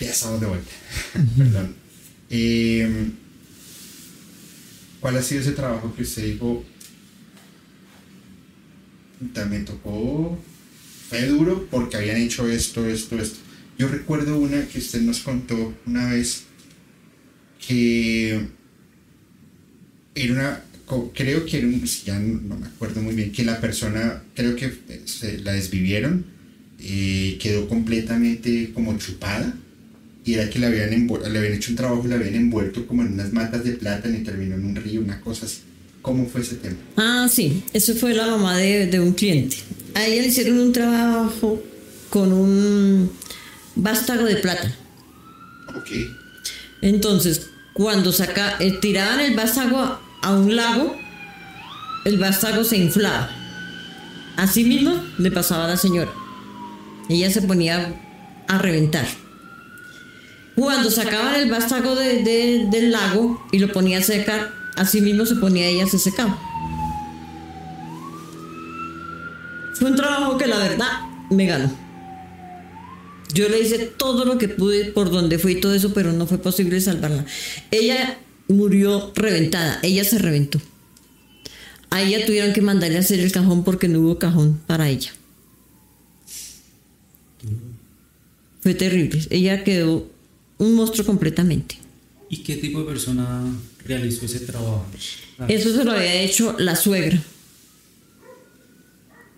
[0.00, 0.70] Ya estamos de vuelta.
[1.36, 1.74] Perdón.
[2.30, 3.10] Eh,
[5.00, 6.64] ¿Cuál ha sido ese trabajo que usted dijo?
[9.32, 10.38] También tocó.
[11.08, 13.38] Fue duro porque habían hecho esto, esto, esto.
[13.78, 16.44] Yo recuerdo una que usted nos contó una vez
[17.66, 18.48] que
[20.14, 20.64] era una.
[21.14, 21.84] Creo que era un.
[21.84, 23.32] Ya no, me acuerdo muy bien.
[23.32, 26.24] Que la persona, creo que eh, se la desvivieron.
[26.80, 29.54] eh, quedó completamente como chupada
[30.28, 33.00] y era que le habían, le habían hecho un trabajo y le habían envuelto como
[33.00, 35.60] en unas matas de plátano y terminó en un río, una cosa así.
[36.02, 36.76] ¿Cómo fue ese tema?
[36.98, 39.56] Ah, sí, eso fue la mamá de, de un cliente.
[39.94, 41.62] A ella le hicieron un trabajo
[42.10, 43.10] con un
[43.74, 44.70] vástago de plata.
[45.74, 45.92] Ok.
[46.82, 50.94] Entonces, cuando saca, eh, tiraban el vástago a, a un lago,
[52.04, 53.30] el vástago se inflaba.
[54.36, 56.12] Así mismo le pasaba a la señora.
[57.08, 57.94] Ella se ponía
[58.46, 59.06] a reventar.
[60.58, 65.24] Cuando sacaban el vástago de- de- del lago y lo ponía a secar, así mismo
[65.24, 66.36] se ponía ella, se secaba.
[69.74, 70.88] Fue un trabajo que la verdad
[71.30, 71.70] me ganó.
[73.32, 76.26] Yo le hice todo lo que pude por donde fui y todo eso, pero no
[76.26, 77.24] fue posible salvarla.
[77.70, 80.60] Ella murió reventada, ella se reventó.
[81.90, 85.12] A ella tuvieron que mandarle a hacer el cajón porque no hubo cajón para ella.
[88.60, 89.20] Fue terrible.
[89.30, 90.17] Ella quedó
[90.58, 91.78] un monstruo completamente.
[92.30, 93.42] ¿Y qué tipo de persona
[93.84, 94.84] realizó ese trabajo?
[95.48, 97.22] Eso se lo había hecho la suegra.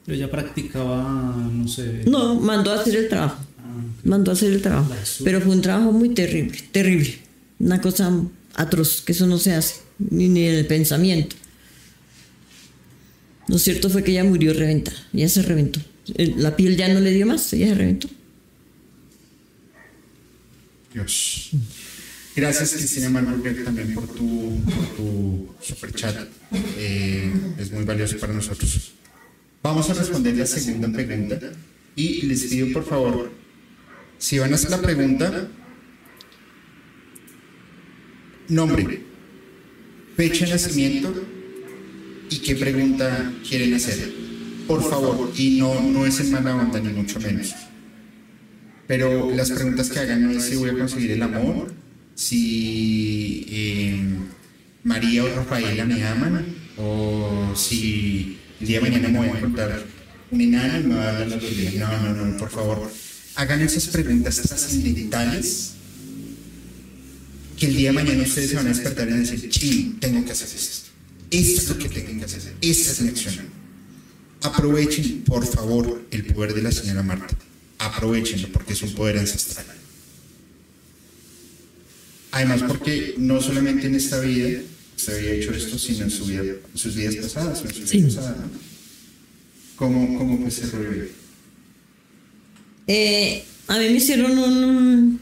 [0.04, 2.02] Pero ella practicaba, no sé.
[2.06, 3.36] No, mandó a hacer el trabajo.
[3.58, 4.92] ah, Mandó a hacer el trabajo.
[5.22, 7.18] Pero fue un trabajo muy terrible, terrible.
[7.60, 8.10] Una cosa
[8.54, 11.36] atroz, que eso no se hace, ni, ni en el pensamiento.
[13.46, 14.96] Lo cierto fue que ella murió reventada.
[15.12, 15.80] Ella se reventó.
[16.36, 18.08] La piel ya no le dio más, ella se reventó.
[20.92, 21.50] Dios.
[22.34, 26.28] Gracias, Cristina Manuel, también por tu, por tu super chat.
[26.76, 28.92] Eh, es muy valioso para nosotros.
[29.62, 31.38] Vamos a responder la segunda pregunta.
[31.96, 33.32] Y les pido, por favor,
[34.18, 35.48] si van a hacer la pregunta,
[38.48, 39.02] nombre,
[40.16, 41.12] fecha de nacimiento
[42.30, 44.12] y qué pregunta quieren hacer.
[44.66, 47.52] Por favor, y no, no es en mala onda, ni mucho menos.
[48.90, 51.72] Pero las preguntas que hagan no es si voy a conseguir el amor,
[52.16, 54.04] si eh,
[54.82, 56.44] María o Rafaela me aman,
[56.76, 59.86] o si el día de mañana me voy a encontrar
[60.32, 61.70] un enano y me va a dar la lotería.
[61.78, 62.90] No, no, no, por favor.
[63.36, 65.74] Hagan esas preguntas trascendentales
[67.56, 70.00] que el día de mañana ustedes se van a despertar y van a decir, ching,
[70.00, 70.90] tengo que hacer esto.
[71.30, 72.54] Esto es lo que tengo que hacer.
[72.60, 73.36] Esta es mi acción.
[74.42, 77.36] Aprovechen, por favor, el poder de la señora Marta.
[77.80, 79.64] Aprovechenlo porque es un poder ancestral.
[82.32, 84.60] Además, porque no solamente en esta vida
[84.96, 87.62] se había hecho esto, sino en, su vida, en sus vidas pasadas.
[87.62, 88.02] o en su vida Sí.
[88.02, 88.50] pasada, ¿no?
[89.76, 91.06] ¿Cómo, ¿Cómo fue ese rollo?
[92.86, 95.20] Eh, a mí me hicieron un.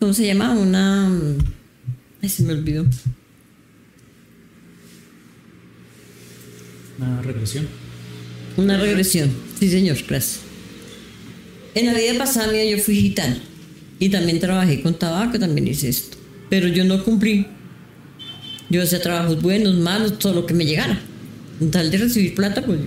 [0.00, 0.52] ¿Cómo se llama?
[0.52, 1.06] Una.
[2.20, 2.84] Ay, se me olvidó.
[6.98, 7.68] Una regresión.
[8.56, 9.30] Una regresión.
[9.58, 10.40] Sí, señor, gracias.
[11.74, 13.38] En la vida pasada mía yo fui gitana.
[13.98, 16.16] Y también trabajé con tabaco, también hice esto.
[16.50, 17.46] Pero yo no cumplí.
[18.68, 21.00] Yo hacía trabajos buenos, malos, todo lo que me llegara.
[21.60, 22.86] En tal de recibir plata, pues yo.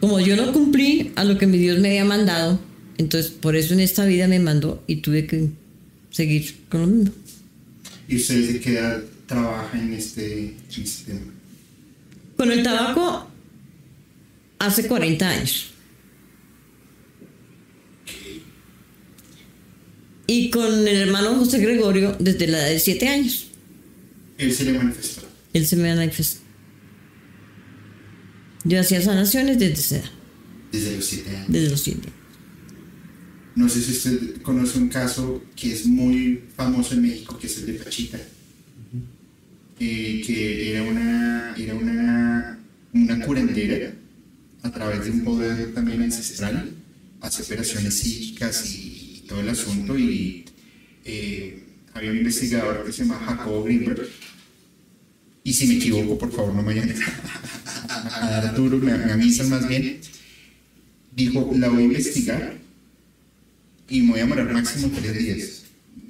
[0.00, 2.60] Como yo no cumplí a lo que mi Dios me había mandado,
[2.98, 5.48] entonces por eso en esta vida me mandó y tuve que
[6.10, 7.12] seguir con lo mismo.
[8.08, 11.32] ¿Y ustedes de qué edad trabajan en este, en este tema?
[12.36, 13.26] Con el tabaco
[14.58, 15.72] hace 40 años.
[20.26, 23.46] Y con el hermano José Gregorio desde la edad de 7 años.
[24.38, 25.22] Él se le manifestó.
[25.52, 26.40] Él se me manifestó.
[28.64, 30.10] Yo hacía sanaciones desde esa edad,
[30.72, 31.46] Desde los siete años.
[31.48, 32.08] desde los 7.
[33.54, 37.58] No sé si usted conoce un caso que es muy famoso en México, que es
[37.58, 38.18] el de Pachita.
[39.78, 42.58] Eh, que era una, era una,
[42.92, 43.94] una curandera
[44.62, 46.70] a través de un poder también ancestral,
[47.20, 48.95] hace operaciones psíquicas y,
[49.28, 49.98] todo el asunto.
[49.98, 50.44] Y
[51.04, 51.62] eh,
[51.94, 54.08] había un investigador que se llama Jacobo Greenberg.
[55.44, 56.92] Y si me equivoco, por favor, no me vayan
[58.20, 59.98] a dar duro, me, me avisan más bien.
[61.14, 62.56] Dijo, la voy a investigar
[63.88, 65.62] y me voy a demorar máximo tres días.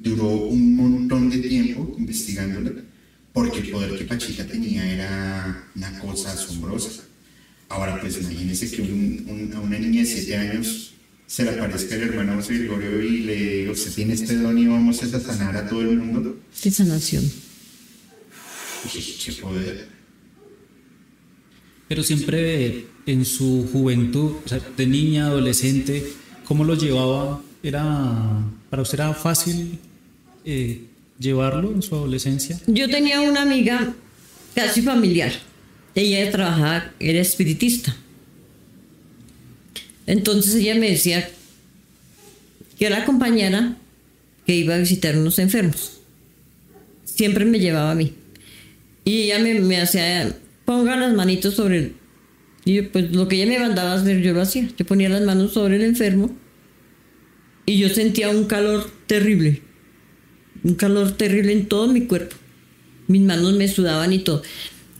[0.02, 2.72] Duró un montón de tiempo investigándola,
[3.32, 7.02] porque el poder que Pachita tenía era una cosa asombrosa.
[7.68, 10.94] Ahora, pues imagínense que un- un- a una niña de 7 años
[11.26, 14.66] se le aparezca el hermano José Gregorio y le diga, usted tiene este don y
[14.66, 16.38] vamos a sanar a todo el mundo.
[16.62, 17.30] De sanación.
[18.92, 19.88] Qué poder.
[21.88, 26.04] Pero siempre en su juventud, o sea, de niña, adolescente,
[26.44, 27.42] ¿cómo lo llevaba?
[27.62, 29.78] ¿Era, ¿Para usted era fácil
[30.44, 30.82] eh,
[31.18, 32.60] llevarlo en su adolescencia?
[32.66, 33.94] Yo tenía una amiga
[34.54, 35.32] casi familiar.
[35.94, 37.96] Ella trabajaba, era espiritista.
[40.06, 41.28] Entonces ella me decía
[42.78, 43.76] que la compañera
[44.46, 45.98] que iba a visitar unos enfermos.
[47.04, 48.12] Siempre me llevaba a mí.
[49.04, 51.92] Y ella me, hacía, ponga las manitos sobre el...
[52.64, 54.68] Y yo, pues lo que ella me mandaba hacer, yo lo hacía.
[54.76, 56.36] Yo ponía las manos sobre el enfermo
[57.64, 59.62] y yo sentía un calor terrible.
[60.62, 62.36] Un calor terrible en todo mi cuerpo.
[63.08, 64.42] Mis manos me sudaban y todo.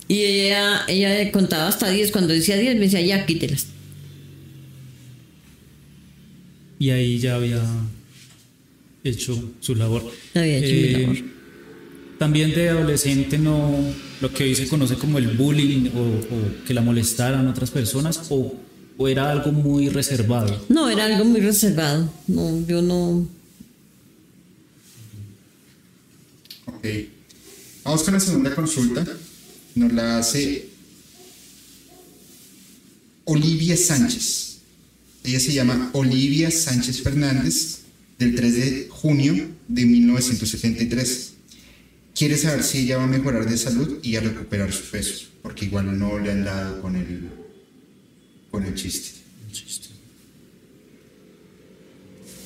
[0.09, 2.13] Y ella, ella contaba hasta 10.
[2.13, 3.69] Cuando decía 10 me decía, ya, quítelas.
[6.79, 7.63] Y ahí ya había
[9.03, 10.03] hecho su labor.
[10.35, 11.17] Había hecho mi labor.
[12.19, 13.79] También de adolescente no
[14.21, 18.21] lo que hoy se conoce como el bullying o, o que la molestaran otras personas
[18.31, 18.55] o,
[18.97, 20.65] o era algo muy reservado.
[20.69, 22.11] No, era algo muy reservado.
[22.27, 23.29] No, yo no.
[26.67, 26.87] Ok.
[27.85, 29.07] Vamos con la segunda consulta.
[29.75, 30.69] Nos la hace
[33.25, 34.56] Olivia Sánchez.
[35.27, 37.81] Ella se llama Olivia Sánchez Fernández,
[38.17, 39.35] del 3 de junio
[39.67, 41.33] de 1973.
[42.15, 45.65] Quiere saber si ella va a mejorar de salud y a recuperar su peso, porque
[45.65, 47.29] igual no le han dado con el,
[48.53, 49.19] con el chiste.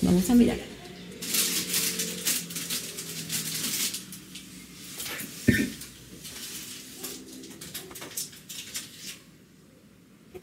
[0.00, 0.58] Vamos a mirar.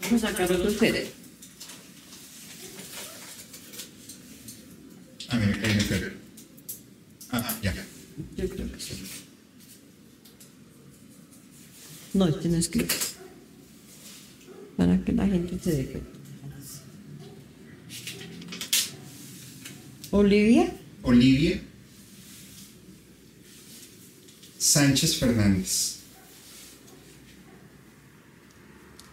[0.03, 1.26] Vamos a sacar otro ustedes.
[5.29, 6.11] A ver, quedo.
[7.31, 7.73] Ah, ya.
[8.35, 8.93] Yo creo que sí.
[12.13, 12.87] No, este no es que.
[14.77, 16.17] Para que la gente se dé cuenta.
[20.11, 20.73] Olivia
[21.03, 21.61] Olivia
[24.57, 25.97] Sánchez Fernández.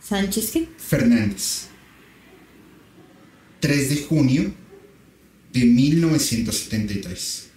[0.02, 0.68] Sánchez, ¿qué?
[0.78, 1.68] Fernández.
[3.60, 4.54] 3 de junio
[5.54, 7.50] de 1973.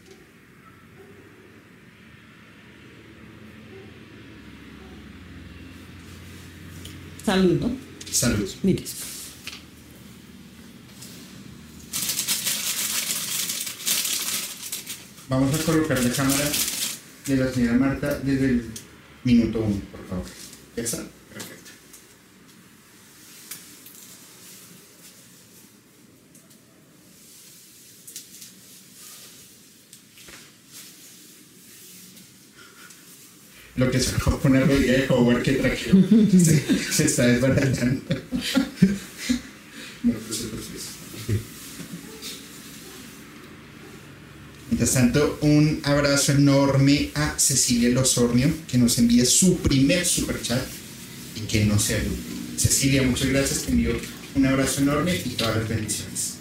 [7.25, 7.75] Salud, ¿no?
[8.09, 8.49] Salud.
[8.63, 8.83] Mire.
[15.27, 16.49] Vamos a colocar la cámara
[17.25, 18.65] de la señora Marta desde el
[19.25, 20.25] minuto 1, por favor.
[20.77, 21.03] ¿Esa?
[21.33, 21.71] Perfecto.
[33.77, 38.01] Lo que sacó con una rodilla de Howard que trajeron se, se está desbaratando.
[40.03, 41.37] No, pues, pues, pues.
[44.69, 50.63] Mientras tanto, un abrazo enorme a Cecilia Losornio, que nos envía su primer superchat
[51.35, 52.17] y que no se alude.
[52.57, 53.91] Cecilia, muchas gracias, te envío
[54.35, 56.36] un abrazo enorme y todas las bendiciones.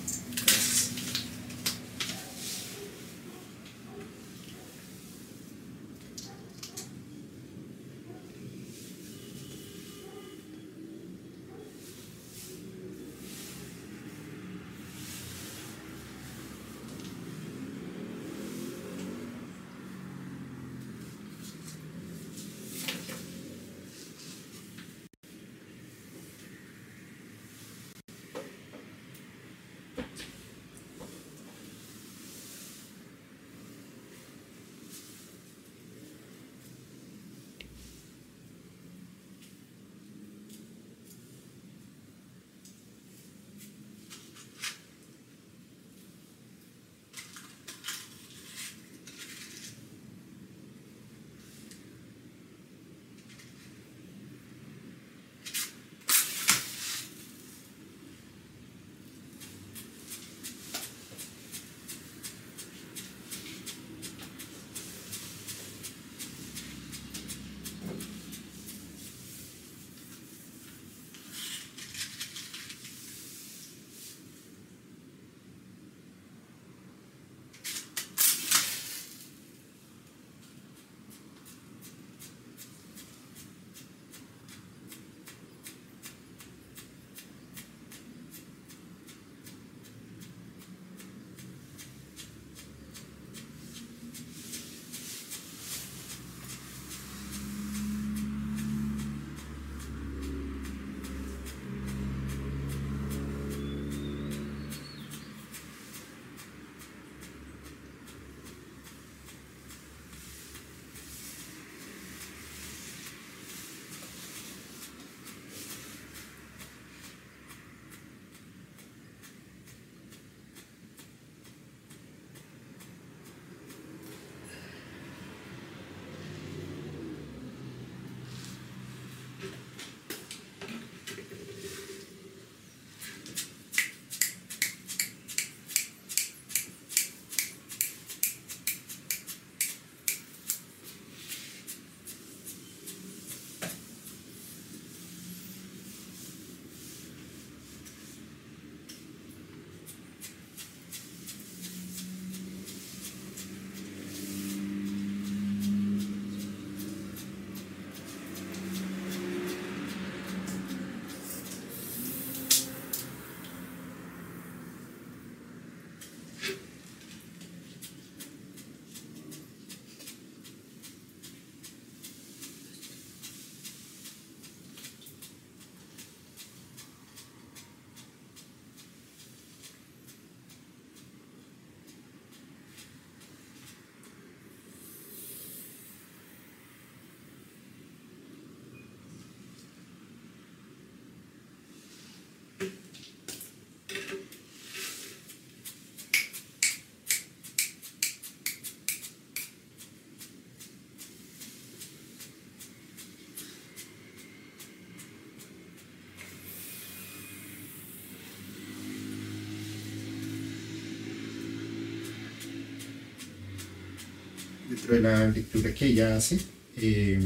[214.76, 216.38] Dentro de la lectura que ella hace,
[216.76, 217.18] eh,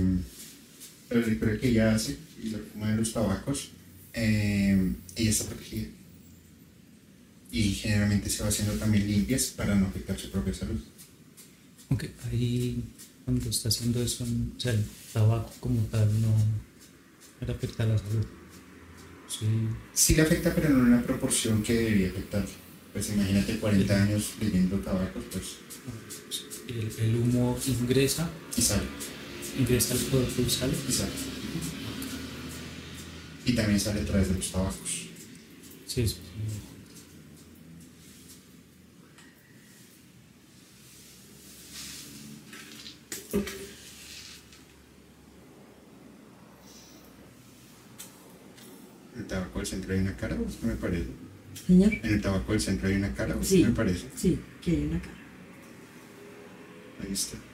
[1.11, 3.71] la lectura que ella hace y la fuma de los tabacos,
[4.13, 5.89] eh, ella está protegida.
[7.51, 10.81] Y generalmente se va haciendo también limpias para no afectar su propia salud.
[11.89, 12.85] Ok, ahí
[13.25, 17.87] cuando está haciendo eso, o sea, el tabaco como tal no, no le afecta a
[17.87, 18.27] la salud.
[19.29, 19.47] Sí,
[19.93, 22.47] Sí le afecta, pero no en la proporción que debería afectar.
[22.93, 25.45] Pues imagínate 40 años leyendo tabacos, pues,
[26.71, 28.83] el, el humo ingresa, y sale,
[29.59, 30.73] ingresa al cuerpo y sale.
[30.89, 31.11] y sale.
[33.47, 34.91] Y también sale a través de los tabacos.
[35.87, 36.21] Sí, sí, sí.
[49.15, 51.07] En el tabaco del centro hay una cara, ¿o qué me parece?
[51.67, 51.93] Señor.
[51.95, 53.65] En el tabaco del centro hay una cara, ¿o Sí.
[53.65, 54.07] me parece?
[54.17, 55.15] Sí, que hay una cara.
[57.11, 57.51] Ahí está.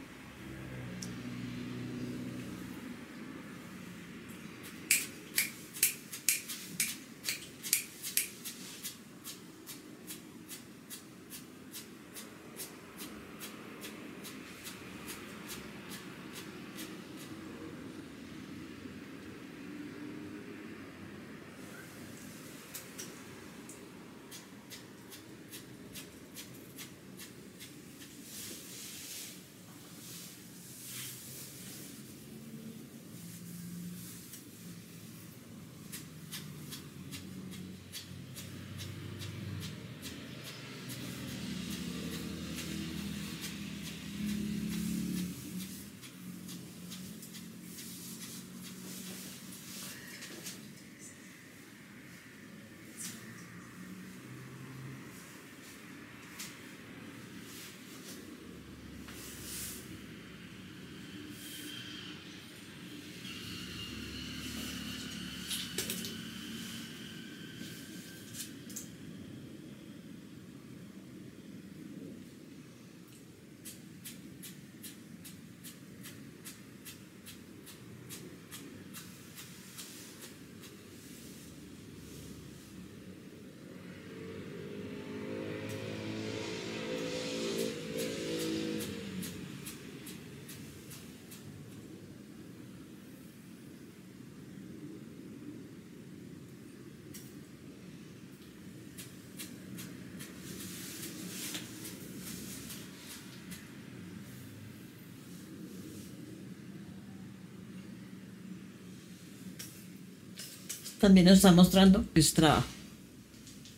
[111.00, 112.66] También nos está mostrando es trabajo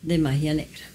[0.02, 0.86] de magia negra.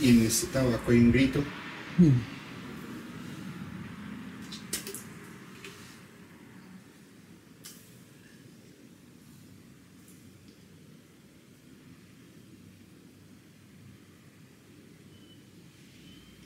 [0.00, 1.44] Y en este tabaco hay un grito.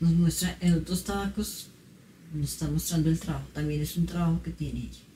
[0.00, 1.68] Nos muestra en otros tabacos,
[2.34, 3.46] nos está mostrando el trabajo.
[3.52, 5.15] También es un trabajo que tiene ella.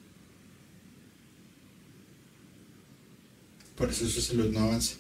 [3.81, 4.97] Por eso su salud no avanza.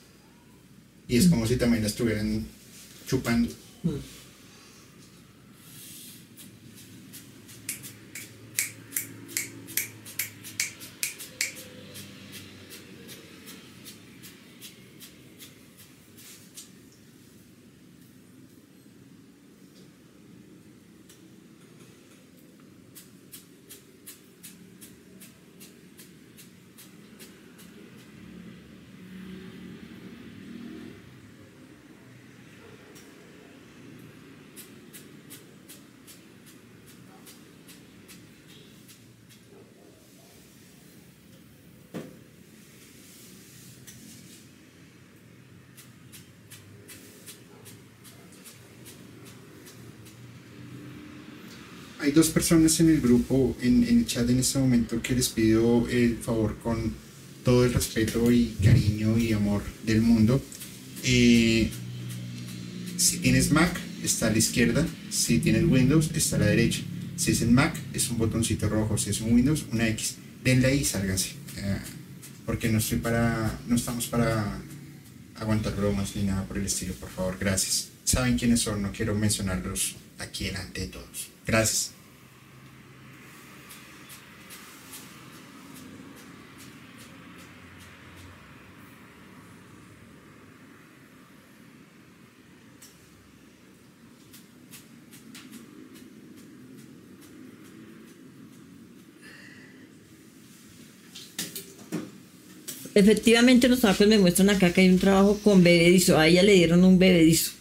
[1.07, 2.47] Y es como si también estuvieran
[3.07, 3.53] chupando.
[52.11, 55.29] Hay dos personas en el grupo, en, en el chat en este momento, que les
[55.29, 56.93] pido el favor con
[57.45, 60.43] todo el respeto y cariño y amor del mundo.
[61.05, 61.71] Eh,
[62.97, 64.85] si tienes Mac, está a la izquierda.
[65.09, 66.81] Si tienes Windows, está a la derecha.
[67.15, 68.99] Si es en Mac, es un botoncito rojo.
[68.99, 70.17] Si es en Windows, una X.
[70.43, 71.29] Denle ahí y sálganse.
[71.59, 71.79] Eh,
[72.45, 73.57] porque no estoy para.
[73.69, 74.61] no estamos para
[75.37, 77.37] aguantar bromas ni nada por el estilo, por favor.
[77.39, 77.91] Gracias.
[78.03, 81.29] Saben quiénes son, no quiero mencionarlos aquí delante de todos.
[81.47, 82.00] Gracias.
[103.01, 106.19] Efectivamente, los trabajos me muestran acá que hay un trabajo con bebedizo.
[106.19, 107.53] A ella le dieron un bebedizo.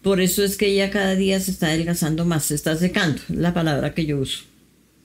[0.00, 3.36] Por eso es que ella cada día se está adelgazando más, se está secando, es
[3.36, 4.44] la palabra que yo uso.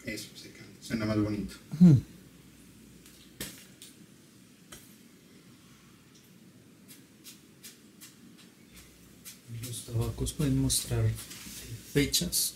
[0.05, 0.71] Eso, secando.
[0.81, 1.55] Suena más bonito.
[9.65, 11.09] Los tabacos pueden mostrar
[11.91, 12.53] fechas.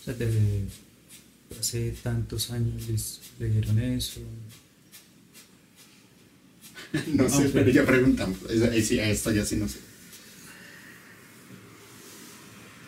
[0.00, 0.64] O sea, desde
[1.60, 4.22] hace tantos años les le dieron eso.
[7.14, 7.50] No sé, Ok.
[7.52, 8.38] pero ya preguntamos.
[8.50, 9.78] Esto ya sí no sé.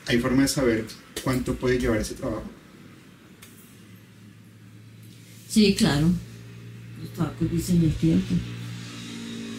[0.06, 0.85] ¿Hay forma de saber
[1.22, 2.44] cuánto puede llevar ese trabajo?
[5.48, 6.09] Sí, claro.
[7.01, 8.35] Los tabacos dicen el tiempo.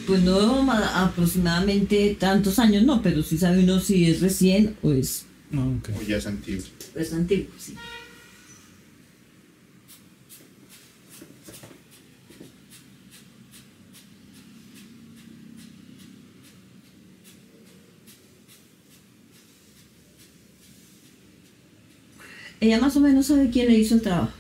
[0.08, 4.92] Pues no ma- aproximadamente tantos años, no, pero sí sabe uno si es recién o
[4.92, 5.90] es, No, ok.
[6.00, 6.64] ¿O ya es antiguo?
[6.96, 7.76] es antiguo, sí.
[22.62, 24.32] Ella más o menos sabe quién le hizo el trabajo.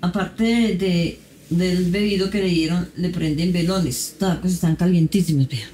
[0.00, 1.18] Aparte de, de-
[1.50, 4.16] del bebido que le dieron, le prenden velones.
[4.18, 5.68] Tabacos están calientísimos, vean.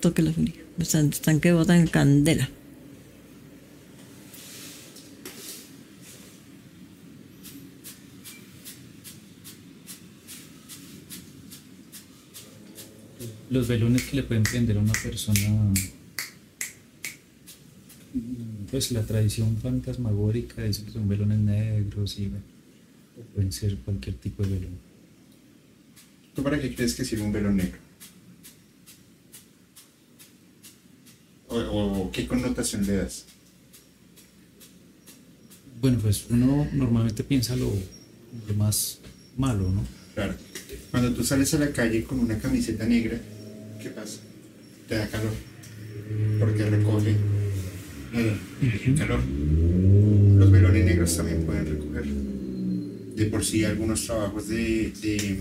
[0.00, 0.54] Tóquelo, Juli.
[0.78, 2.48] Están, están que botan candela.
[13.56, 15.40] Los velones que le pueden prender a una persona.
[18.12, 22.30] mm, Pues la tradición fantasmagórica dice que son velones negros y
[23.34, 24.78] pueden ser cualquier tipo de velón.
[26.34, 27.78] ¿Tú para qué crees que sirve un velo negro?
[31.48, 33.24] ¿O, o qué connotación le das?
[35.80, 37.72] Bueno, pues uno normalmente piensa lo,
[38.48, 38.98] lo más
[39.38, 39.82] malo, ¿no?
[40.14, 40.34] Claro.
[40.90, 43.18] Cuando tú sales a la calle con una camiseta negra,
[43.82, 44.18] ¿qué pasa?
[44.88, 45.32] Te da calor.
[46.38, 47.10] Porque recoge
[48.14, 48.36] eh,
[48.86, 49.20] el calor.
[50.38, 52.14] Los velones negros también pueden recogerlo.
[53.16, 55.38] De por sí, algunos trabajos de, de,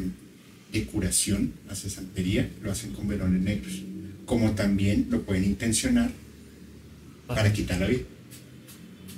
[0.72, 3.84] de curación, la cesantería, lo hacen con velones negros.
[4.26, 6.10] Como también lo pueden intencionar
[7.28, 8.03] para quitar la vida.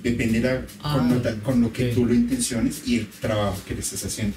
[0.02, 1.08] Depende la Ah,
[1.42, 1.94] con lo que ok.
[1.94, 4.34] tú lo intenciones y el trabajo que le estés haciendo.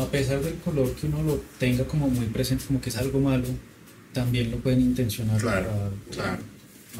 [0.00, 3.20] A pesar del color que uno lo tenga como muy presente, como que es algo
[3.20, 3.44] malo,
[4.16, 5.38] también lo pueden intencionar.
[5.40, 6.42] Claro, para- claro.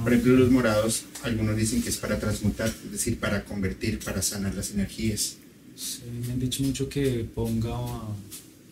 [0.05, 4.21] Por ejemplo, los morados, algunos dicen que es para transmutar, es decir, para convertir, para
[4.21, 5.37] sanar las energías.
[5.75, 7.71] Sí, me han dicho mucho que ponga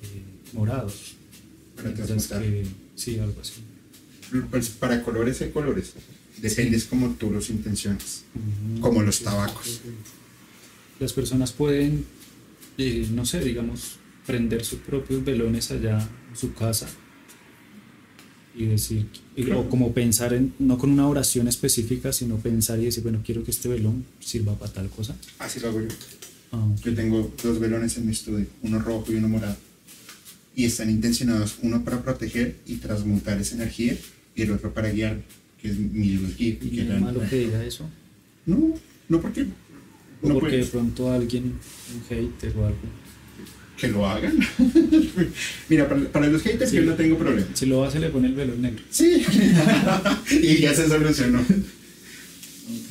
[0.02, 0.22] eh,
[0.52, 1.14] morados.
[1.74, 2.42] Para transmutar.
[2.42, 3.54] que- sí, algo así.
[4.50, 5.94] Pues para colores hay colores.
[6.36, 8.24] Depende como tú los intenciones.
[8.82, 9.80] Como los tabacos.
[11.00, 12.04] Las personas pueden,
[12.76, 13.96] eh, no sé, digamos,
[14.26, 16.86] prender sus propios velones allá en su casa
[18.56, 19.06] y decir,
[19.54, 23.42] o como pensar en, no con una oración específica, sino pensar y decir, bueno, quiero
[23.42, 25.16] que este velón sirva para tal cosa.
[25.38, 25.88] Así lo hago yo.
[26.52, 26.68] Ah.
[26.84, 29.56] Yo tengo dos velones en mi estudio, uno rojo y uno morado.
[30.54, 33.96] Y están intencionados uno para proteger y transmutar esa energía
[34.36, 35.20] y el otro para guiar,
[35.60, 36.56] que es mi luz guía.
[36.62, 37.88] ¿Y es malo que diga eso?
[38.46, 38.74] No,
[39.08, 39.46] no porque
[40.22, 41.58] no porque de pronto alguien,
[41.94, 42.78] un hater o algo.
[43.76, 44.38] Que lo hagan.
[45.68, 46.76] Mira, para, para los haters Sí.
[46.76, 47.46] yo no tengo problema.
[47.54, 48.82] Si lo hace, le pone el velón negro.
[48.90, 49.24] Sí.
[50.30, 51.40] y ya se solucionó.
[51.40, 52.90] Ok.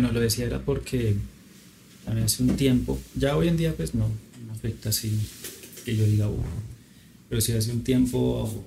[0.00, 1.14] Bueno, lo decía era porque
[2.06, 4.08] también hace un tiempo, ya hoy en día pues no,
[4.46, 5.12] no afecta así
[5.84, 6.40] que yo diga, "Uf",
[7.28, 8.64] pero sí hace un tiempo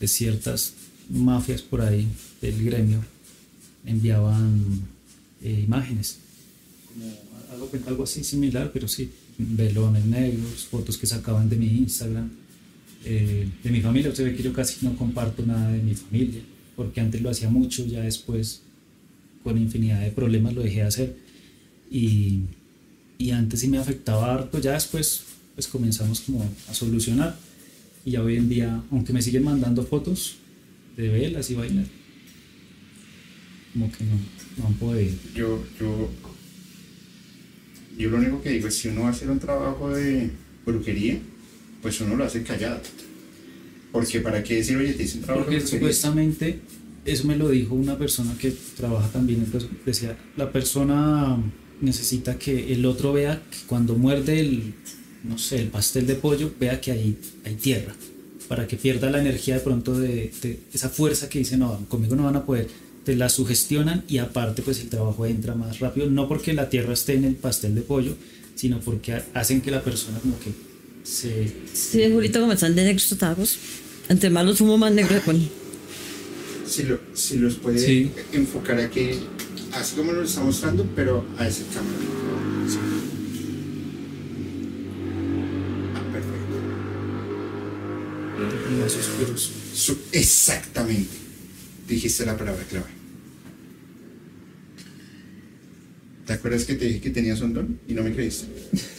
[0.00, 0.74] de ciertas
[1.08, 2.08] mafias por ahí
[2.40, 3.00] del gremio
[3.86, 4.60] enviaban
[5.40, 6.18] eh, imágenes,
[6.88, 7.06] como
[7.52, 12.28] algo, algo así similar, pero sí, velones negros, fotos que sacaban de mi Instagram,
[13.04, 16.42] eh, de mi familia, usted ve que yo casi no comparto nada de mi familia,
[16.74, 18.62] porque antes lo hacía mucho, ya después
[19.42, 21.16] con infinidad de problemas lo dejé de hacer
[21.90, 22.40] y,
[23.18, 25.24] y antes sí me afectaba harto, ya después
[25.54, 27.36] pues comenzamos como a solucionar
[28.04, 30.36] y ya hoy en día, aunque me siguen mandando fotos
[30.96, 31.86] de velas y vainas,
[33.72, 34.16] como que no,
[34.58, 35.14] no han podido.
[35.34, 36.10] Yo, yo,
[37.98, 40.30] yo lo único que digo es si uno va a hacer un trabajo de
[40.66, 41.18] brujería,
[41.80, 42.80] pues uno lo hace callado.
[43.92, 45.68] Porque para qué decir, oye, te hice un trabajo Porque de brujería.
[45.80, 46.60] supuestamente,
[47.04, 51.36] eso me lo dijo una persona que trabaja también, entonces decía, la persona
[51.80, 54.74] necesita que el otro vea que cuando muerde el,
[55.24, 57.94] no sé, el pastel de pollo, vea que hay, hay tierra,
[58.48, 62.14] para que pierda la energía de pronto de, de esa fuerza que dice, no, conmigo
[62.14, 62.68] no van a poder,
[63.04, 66.92] te la sugestionan y aparte pues el trabajo entra más rápido, no porque la tierra
[66.92, 68.14] esté en el pastel de pollo,
[68.54, 70.52] sino porque ha- hacen que la persona como que
[71.02, 71.52] se...
[71.72, 73.58] Sí, Julito, como están de negros tacos.
[74.08, 75.48] Entre más los humo, más negro pone.
[76.72, 78.10] Si, lo- si los puede Sí.
[78.32, 79.10] enfocar aquí,
[79.72, 81.98] así como lo está mostrando, pero a esa cámara.
[85.94, 86.56] Ah, perfecto.
[88.80, 89.52] más oscuros.
[90.12, 91.10] Exactamente.
[91.86, 92.86] Dijiste la palabra clave.
[96.26, 98.46] ¿Te acuerdas que te dije que tenías un don y no me creíste?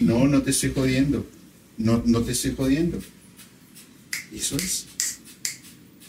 [0.00, 1.24] No, no te estoy jodiendo.
[1.78, 2.98] No, no te estoy jodiendo.
[4.34, 4.86] Eso es.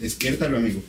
[0.03, 0.81] Despiértalo, amigo.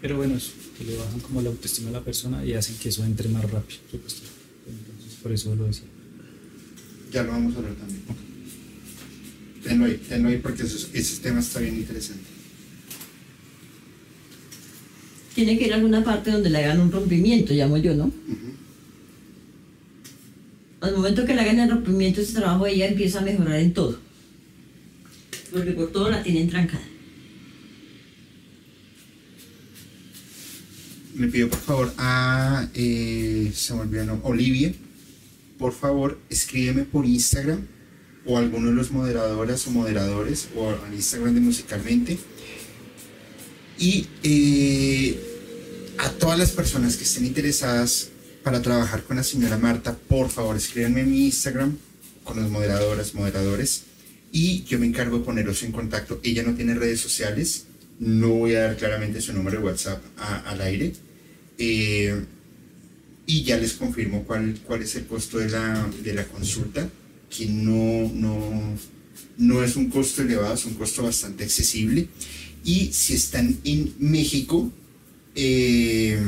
[0.00, 2.88] Pero bueno, eso, que le bajan como la autoestima a la persona y hacen que
[2.88, 3.80] eso entre más rápido.
[3.92, 4.22] Entonces,
[5.22, 5.84] por eso lo decía.
[7.12, 8.02] Ya lo vamos a hablar también.
[9.62, 12.24] Tenlo ahí, tenlo ahí porque eso- ese tema está bien interesante.
[15.34, 18.12] Tiene que ir a alguna parte donde le hagan un rompimiento, llamo yo, ¿no?
[20.80, 23.98] Al momento que le hagan el rompimiento, ese trabajo ella empieza a mejorar en todo.
[25.52, 26.82] Porque por todo la tienen trancada.
[31.16, 34.72] Le pido por favor a, eh, se me olvidó, nombre, Olivia,
[35.58, 37.66] por favor escríbeme por Instagram
[38.24, 42.18] o alguno de los moderadoras o moderadores o al Instagram de Musicalmente.
[43.78, 45.18] Y eh,
[45.98, 48.08] a todas las personas que estén interesadas
[48.42, 51.76] para trabajar con la señora Marta, por favor escríbanme en mi Instagram
[52.24, 53.82] con las moderadoras, moderadores
[54.32, 56.20] y yo me encargo de ponerlos en contacto.
[56.22, 57.64] Ella no tiene redes sociales,
[57.98, 60.92] no voy a dar claramente su número de WhatsApp a- al aire.
[61.58, 62.24] Eh,
[63.26, 66.88] y ya les confirmo cuál, cuál es el costo de la, de la consulta,
[67.30, 68.76] que no, no,
[69.38, 72.08] no es un costo elevado, es un costo bastante accesible.
[72.64, 74.70] Y si están en México,
[75.34, 76.20] eh,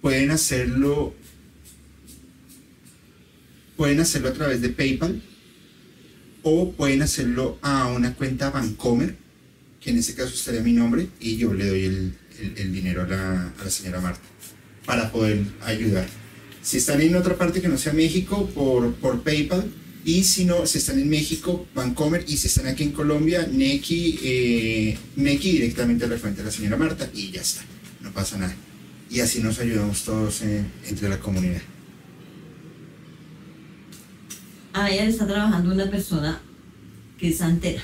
[0.00, 1.14] pueden hacerlo
[3.76, 5.20] pueden hacerlo a través de PayPal
[6.42, 9.16] o pueden hacerlo a una cuenta Bancomer,
[9.80, 13.70] que en este caso estaría mi nombre, y yo le doy el, dinero a la,
[13.70, 14.22] señora Marta
[14.86, 16.06] para poder ayudar.
[16.62, 19.70] Si están en otra parte que no sea México, por PayPal,
[20.06, 24.20] y si no, si están en México, Bancomer, y si están aquí en Colombia, Neki,
[24.22, 27.62] eh, Neki directamente a la cuenta de la señora Marta, y ya está,
[28.02, 28.54] no pasa nada.
[29.10, 31.60] Y así nos ayudamos todos entre la comunidad.
[34.74, 36.40] A ella está trabajando una persona
[37.18, 37.82] que es santera.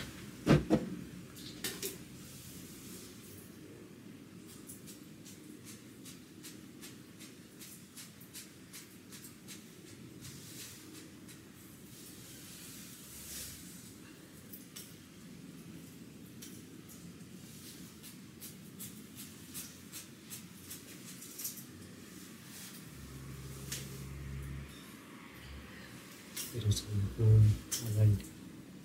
[26.53, 26.85] Pero se
[27.19, 28.25] lo al aire.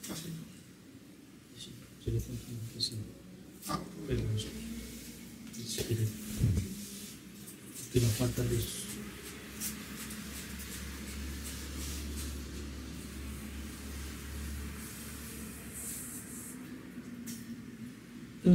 [0.09, 0.29] Así.
[1.57, 1.71] Sí,
[2.05, 2.39] yo le tengo
[2.73, 2.93] que sí.
[3.67, 4.47] Ah, Pero no sé.
[5.67, 6.07] Si quiere.
[7.91, 8.87] Que no falta luz.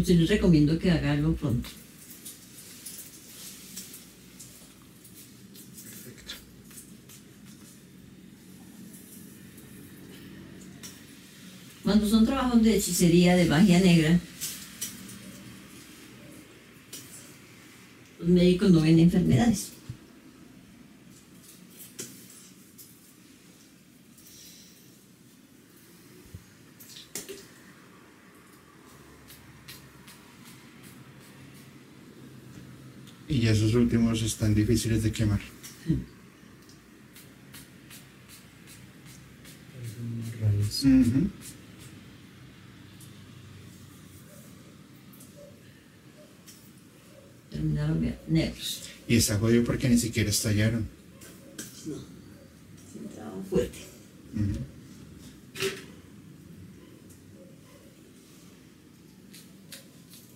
[0.03, 1.69] Pero sí les recomiendo que haga algo pronto.
[11.85, 14.19] Cuando son trabajos de hechicería, de magia negra,
[18.19, 19.73] los médicos no ven enfermedades.
[33.53, 35.41] Esos últimos están difíciles de quemar.
[40.41, 40.85] Raíz.
[40.85, 41.31] Ujú.
[47.51, 48.83] Terminaron bien negros.
[49.09, 50.89] Y está jodido porque ni siquiera estallaron.
[51.87, 53.79] No, trabajo fuerte.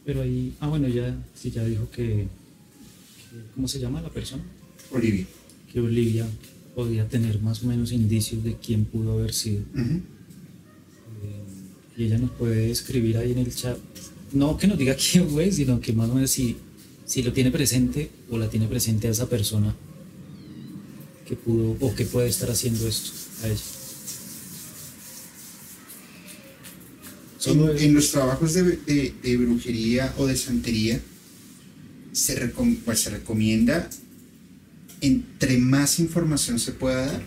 [0.05, 2.29] Pero ahí, ah, bueno, ya, sí, ya dijo que-
[3.55, 4.43] ¿cómo se llama la persona?
[4.91, 5.27] Olivia.
[5.73, 6.27] Que Olivia
[6.75, 9.63] podía tener más o menos indicios de quién pudo haber sido.
[9.75, 10.01] Ujú.
[11.97, 13.79] Y ella nos puede escribir ahí en el chat.
[14.33, 16.57] No que nos diga quién fue, sino que más o menos si,
[17.07, 19.75] si lo tiene presente o la tiene presente a esa persona
[21.27, 23.11] que pudo o que puede estar haciendo esto
[23.43, 23.61] a ella.
[27.79, 31.01] En, los trabajos de, de- de brujería o de santería
[32.17, 33.89] se, recom- pues, se recomienda
[35.03, 37.23] entre más información se pueda dar,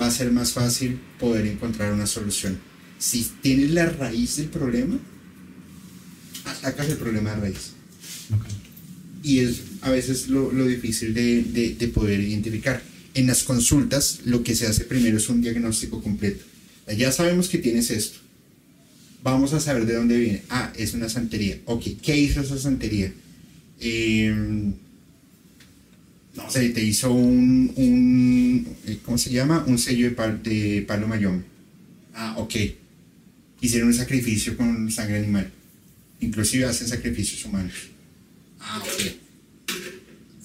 [0.00, 2.58] va a ser más fácil poder encontrar una solución.
[2.98, 4.98] Si tienes la raíz del problema,
[6.44, 7.70] atacas el problema de raíz.
[9.22, 12.82] Y es a veces lo, lo difícil de, de- de poder identificar.
[13.14, 16.44] En las consultas, lo que se hace primero es un diagnóstico completo.
[16.96, 18.18] Ya sabemos que tienes esto.
[19.22, 20.42] Vamos a saber de dónde viene.
[20.50, 21.58] Ah, es una santería.
[21.64, 23.12] Ok, ¿qué hizo esa santería?
[26.34, 29.64] No sé, te hizo un, un eh, ¿cómo se llama?
[29.66, 31.44] Un sello de, pal- de palo mayón.
[32.14, 32.54] Ah, ok.
[33.60, 35.50] Hicieron un sacrificio con sangre animal.
[36.20, 37.72] Inclusive hacen sacrificios humanos.
[38.60, 39.12] Ah, ok.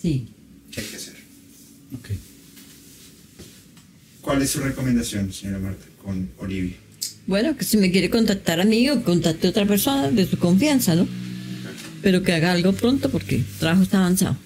[0.01, 0.27] Sí.
[0.71, 1.15] ¿Qué hay que hacer?
[1.93, 2.09] Ok.
[4.21, 6.75] ¿Cuál es su recomendación, señora Marta, con Olivia?
[7.27, 10.37] Bueno, que si me quiere contactar a mí o contacte a otra persona de su
[10.37, 11.07] confianza, ¿no?
[12.01, 14.37] Pero que haga algo pronto porque el trabajo está avanzado.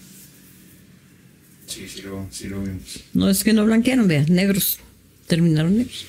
[1.67, 3.03] Sí, sí lo, sí lo vemos.
[3.13, 4.79] No es que no blanquearon, vean, negros.
[5.27, 6.05] Terminaron negros.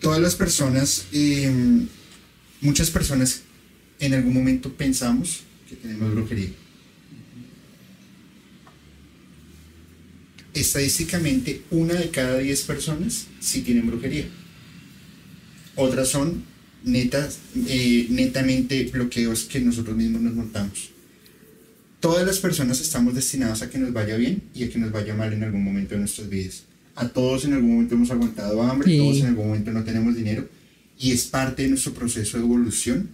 [0.00, 1.52] Todas las personas, eh,
[2.60, 3.42] muchas personas
[4.00, 6.50] en algún momento pensamos que tenemos brujería.
[10.54, 14.26] Estadísticamente, una de cada diez personas sí tienen brujería.
[15.76, 16.42] Otras son
[16.84, 17.38] netas,
[17.68, 20.90] eh, netamente bloqueos que nosotros mismos nos montamos.
[22.00, 25.14] Todas las personas estamos destinadas a que nos vaya bien y a que nos vaya
[25.14, 26.62] mal en algún momento de nuestras vidas.
[26.94, 28.98] A todos en algún momento hemos aguantado hambre, Sí.
[28.98, 30.48] todos en algún momento no tenemos dinero
[30.98, 33.10] y es parte de nuestro proceso de evolución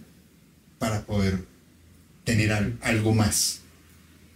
[0.79, 1.39] para poder
[2.23, 3.59] tener al- algo más.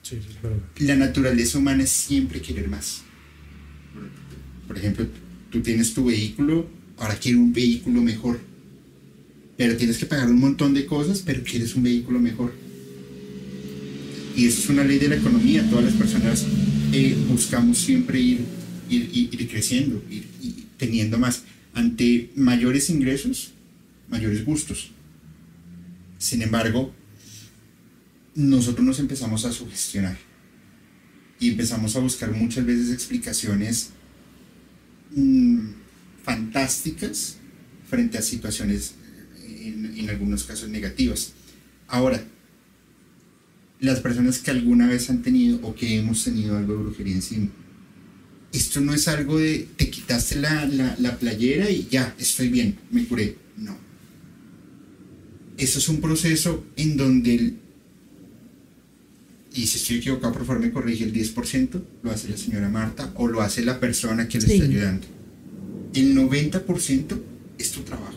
[0.03, 0.57] Sí, sí, es verdad.
[0.79, 3.03] La naturaleza humana es siempre querer más.
[4.67, 5.05] Por ejemplo,
[5.49, 6.67] tú tienes tu vehículo,
[6.97, 8.39] ahora quiero un vehículo mejor.
[9.57, 12.53] Pero tienes que pagar un montón de cosas, pero quieres un vehículo mejor.
[14.36, 15.68] Y eso es una ley de la economía.
[15.69, 16.45] Todas las personas
[16.94, 18.40] eh, buscamos siempre ir,
[18.90, 20.26] ir, ir- creciendo, ir,
[20.78, 21.44] teniendo más.
[21.73, 23.52] Ante mayores ingresos,
[24.10, 24.91] mayores gustos.
[26.18, 26.94] Sin embargo,
[28.36, 30.18] nosotros nos empezamos a sugestionar
[31.40, 33.90] y empezamos a buscar muchas veces explicaciones
[35.15, 35.60] mm,
[36.23, 37.38] fantásticas
[37.90, 38.94] frente a situaciones
[39.68, 41.34] en, en algunos casos negativas.
[41.88, 42.23] Ahora,
[43.80, 47.48] las personas que alguna vez han tenido o que hemos tenido algo de brujería encima,
[48.53, 52.78] esto no es algo de te quitaste la, la, la playera y ya, estoy bien,
[52.91, 53.36] me curé.
[53.57, 53.78] No.
[55.57, 57.57] Eso es un proceso en donde el,
[59.53, 63.11] y si estoy equivocado, por favor me corrige, el 10% lo hace la señora Marta
[63.15, 64.53] o lo hace la persona que le Sí.
[64.53, 65.07] está ayudando.
[65.94, 67.19] El 90%
[67.57, 68.15] es tu trabajo.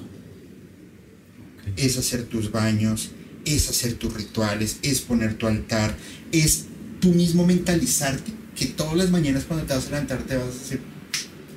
[1.76, 3.10] Es hacer tus baños,
[3.44, 5.96] es hacer tus rituales, es poner tu altar,
[6.32, 6.66] es
[7.00, 10.58] tú mismo mentalizarte que todas las mañanas cuando te vas a levantar te vas a
[10.58, 10.80] decir,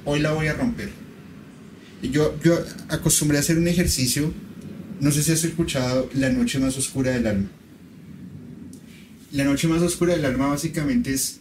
[0.05, 0.89] hoy la voy a romper.
[2.01, 2.59] Yo, yo
[2.89, 4.33] acostumbré a hacer un ejercicio,
[4.99, 7.49] no sé si has escuchado La noche más oscura del alma.
[9.31, 11.39] La noche más oscura del alma básicamente es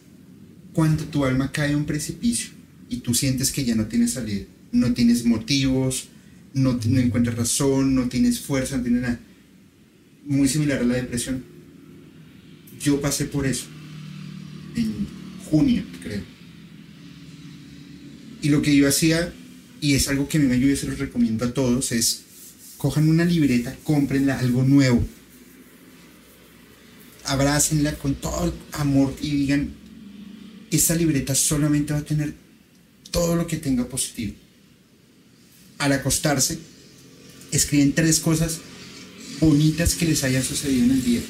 [0.72, 2.50] cuando tu alma cae a un precipicio
[2.88, 6.08] y tú sientes que ya no tienes salida, no tienes motivos,
[6.56, 9.20] no, encuentras razón, no tienes fuerza, no tienes nada.
[10.24, 11.44] Muy similar a la depresión.
[12.80, 13.66] Yo pasé por eso
[14.74, 15.06] en
[15.50, 16.22] junio, creo.
[18.40, 19.34] Y lo que yo hacía,
[19.82, 22.22] y es algo que me ayuda y se los recomiendo a todos, es
[22.78, 25.06] cojan una libreta, cómprenla algo nuevo,
[27.24, 29.74] abrácenla con todo el amor y digan,
[30.70, 32.34] esta libreta solamente va a tener
[33.10, 34.45] todo lo que tenga positivo.
[35.78, 36.58] Al acostarse,
[37.52, 38.58] escriben tres cosas
[39.40, 41.20] bonitas que les hayan sucedido en el día.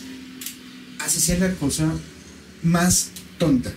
[1.01, 1.93] Así sea la cosa
[2.63, 3.75] más tonta.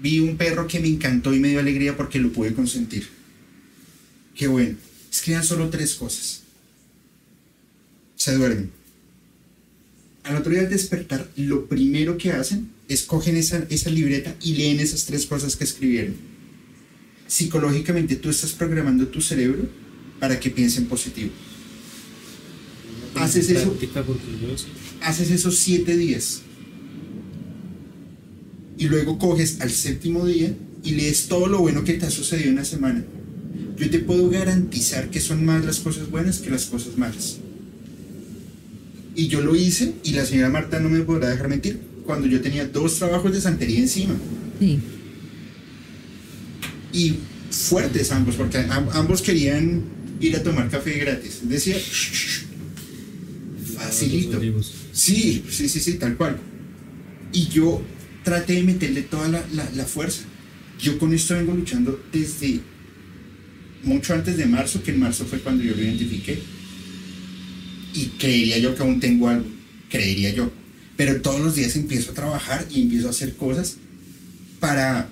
[0.00, 3.08] Vi un perro que me encantó y me dio alegría porque lo pude consentir.
[4.34, 4.76] Qué bueno.
[5.10, 6.42] Escriban solo tres cosas.
[8.16, 8.70] Se duermen.
[10.24, 14.80] Al otro día al despertar, lo primero que hacen escogen esa, esa libreta y leen
[14.80, 16.16] esas tres cosas que escribieron.
[17.26, 19.68] Psicológicamente tú estás programando tu cerebro
[20.20, 21.30] para que piense en positivo.
[23.16, 23.76] Haces eso,
[25.00, 26.42] haces esos siete días.
[28.78, 30.54] Y luego coges al séptimo día
[30.84, 33.04] y lees todo lo bueno que te ha sucedido en la semana.
[33.78, 37.38] Yo te puedo garantizar que son más las cosas buenas que las cosas malas.
[39.14, 42.40] Y yo lo hice y la señora Marta no me podrá dejar mentir cuando yo
[42.40, 44.14] tenía dos trabajos de santería encima.
[44.60, 44.78] Sí.
[46.96, 47.16] Y
[47.50, 49.82] fuertes ambos, porque am- ambos querían
[50.20, 51.40] ir a tomar café gratis.
[51.42, 51.76] Decía,
[53.76, 54.38] facilito.
[54.92, 56.38] Sí, sí, sí, sí, tal cual.
[57.32, 57.82] Y yo
[58.24, 60.22] traté de meterle toda la, la- la fuerza.
[60.80, 62.60] Yo con esto vengo luchando desde
[63.84, 66.38] mucho antes de marzo, que en marzo fue cuando yo lo identifiqué.
[67.94, 69.46] Y creería yo que aún tengo algo,
[69.90, 70.50] creería yo.
[70.96, 73.76] Pero todos los días empiezo a trabajar y empiezo a hacer cosas
[74.60, 75.08] para,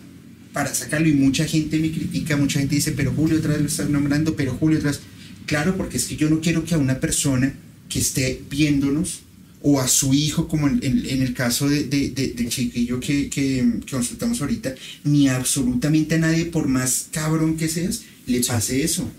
[0.54, 1.06] para sacarlo.
[1.08, 4.34] Y mucha gente me critica, mucha gente dice, pero Julio otra vez lo estás nombrando,
[4.36, 5.00] pero Julio otra vez.
[5.44, 7.52] Claro, porque es que yo no quiero que a una persona
[7.90, 9.20] que esté viéndonos
[9.66, 13.00] o a su hijo, como en, en- en el caso de, de, de- del chiquillo
[13.00, 14.74] que, que, que consultamos ahorita,
[15.04, 19.10] ni absolutamente a nadie, por más cabrón que seas, le pase eso.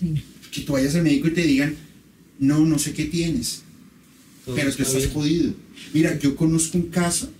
[0.00, 0.14] sí.
[0.50, 1.74] Que tú vayas al médico y te digan,
[2.38, 3.62] no, no sé qué tienes,
[4.44, 5.12] Todo pero tú está estás bien.
[5.14, 5.54] jodido.
[5.92, 7.30] Mira, yo conozco un caso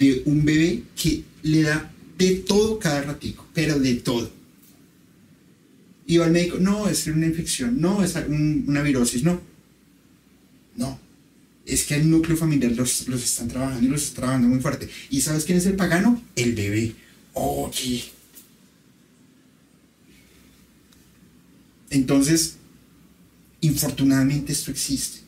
[0.00, 4.30] de un bebé que le da de todo cada ratico, pero de todo.
[6.06, 9.40] Y va al médico, no, es una infección, no, es un- una virosis, no.
[10.76, 10.98] No.
[11.66, 14.88] Es que el núcleo familiar los, los están trabajando y los están trabajando muy fuerte.
[15.10, 16.20] ¿Y sabes quién es el pagano?
[16.34, 16.94] El bebé.
[17.34, 18.04] Oye.
[21.90, 22.56] Entonces,
[23.60, 25.20] infortunadamente esto existe.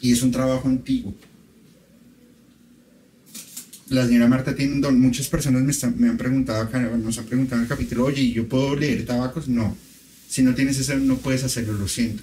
[0.00, 1.14] Y es un trabajo antiguo.
[3.88, 5.00] La señora Marta tiene un don.
[5.00, 8.22] Muchas personas me, están- me han preguntado acá, nos han preguntado en el capítulo, oye,
[8.22, 9.46] ¿y ¿yo puedo leer tabacos?
[9.48, 9.76] No.
[10.28, 12.22] Si no tienes eso, no puedes hacerlo, lo siento.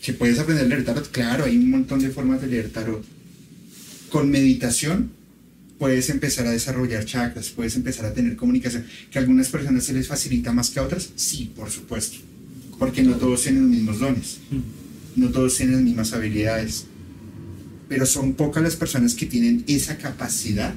[0.00, 3.04] Si puedes aprender a leer tarot, claro, hay un montón de formas de leer tarot.
[4.10, 5.10] Con meditación
[5.78, 8.86] puedes empezar a desarrollar chakras, puedes empezar a tener comunicación.
[9.10, 11.10] ¿Que a algunas personas se les facilita más que a otras?
[11.16, 12.18] Sí, por supuesto.
[12.78, 14.38] Porque no todos tienen los mismos dones,
[15.16, 16.86] no todos tienen las mismas habilidades.
[17.88, 20.74] Pero son pocas las personas que tienen esa capacidad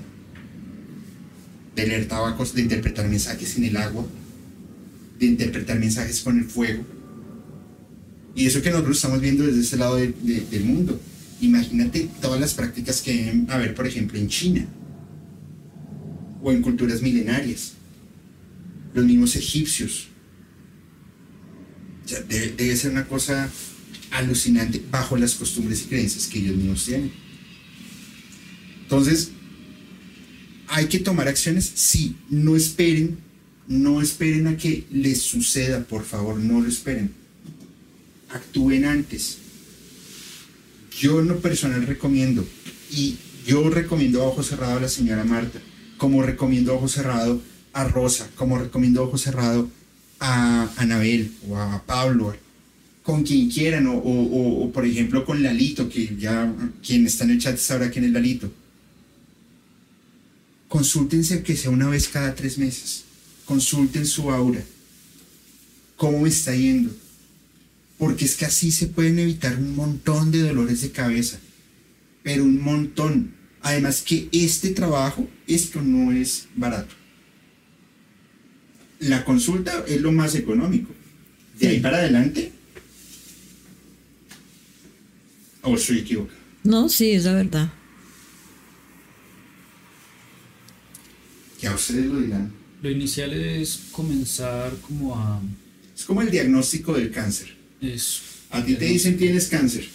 [1.75, 4.05] de leer tabacos, de interpretar mensajes en el agua,
[5.19, 6.83] de interpretar mensajes con el fuego.
[8.35, 10.99] Y eso que nosotros estamos viendo desde ese lado de- de- del mundo.
[11.41, 14.65] Imagínate todas las prácticas que deben haber, por ejemplo, en China
[16.41, 17.73] o en culturas milenarias.
[18.93, 20.07] Los mismos egipcios.
[22.05, 23.49] O sea, debe ser una cosa
[24.11, 27.11] alucinante bajo las costumbres y creencias que ellos mismos tienen.
[28.81, 29.31] Entonces,
[30.67, 31.71] hay que tomar acciones.
[31.75, 33.17] Sí, no esperen,
[33.67, 37.11] no esperen a que les suceda, por favor, no lo esperen.
[38.29, 39.37] Actúen antes.
[40.99, 42.47] Yo en lo personal recomiendo,
[42.91, 45.59] y yo recomiendo a ojo cerrado a la señora Marta,
[45.97, 47.41] como recomiendo a ojo cerrado
[47.73, 49.69] a Rosa, como recomiendo a ojo cerrado
[50.19, 52.35] a Anabel o a Pablo,
[53.09, 56.53] con quien quieran, o, o- o- por ejemplo con Lalito, que ya
[56.85, 58.53] quien está en el chat sabrá quién es Lalito.
[60.67, 63.05] Consúltense que sea una vez cada tres meses.
[63.45, 64.61] Consulten su aura.
[65.97, 66.91] ¿Cómo me está yendo?
[67.97, 71.39] Porque es que así se pueden evitar un montón de dolores de cabeza.
[72.21, 73.33] Pero un montón.
[73.61, 76.93] Además que este trabajo, esto no es barato.
[78.99, 80.93] La consulta es lo más económico.
[81.59, 82.51] De ahí para adelante.
[85.69, 86.39] ¿O estoy equivocado?
[86.63, 87.71] No, sí, es la verdad.
[91.61, 92.51] Ya ustedes lo dirán.
[92.81, 95.39] Lo inicial es comenzar como a...
[95.95, 97.55] Es como el diagnóstico del cáncer.
[97.81, 99.87] Es, A ti te dicen tienes cáncer.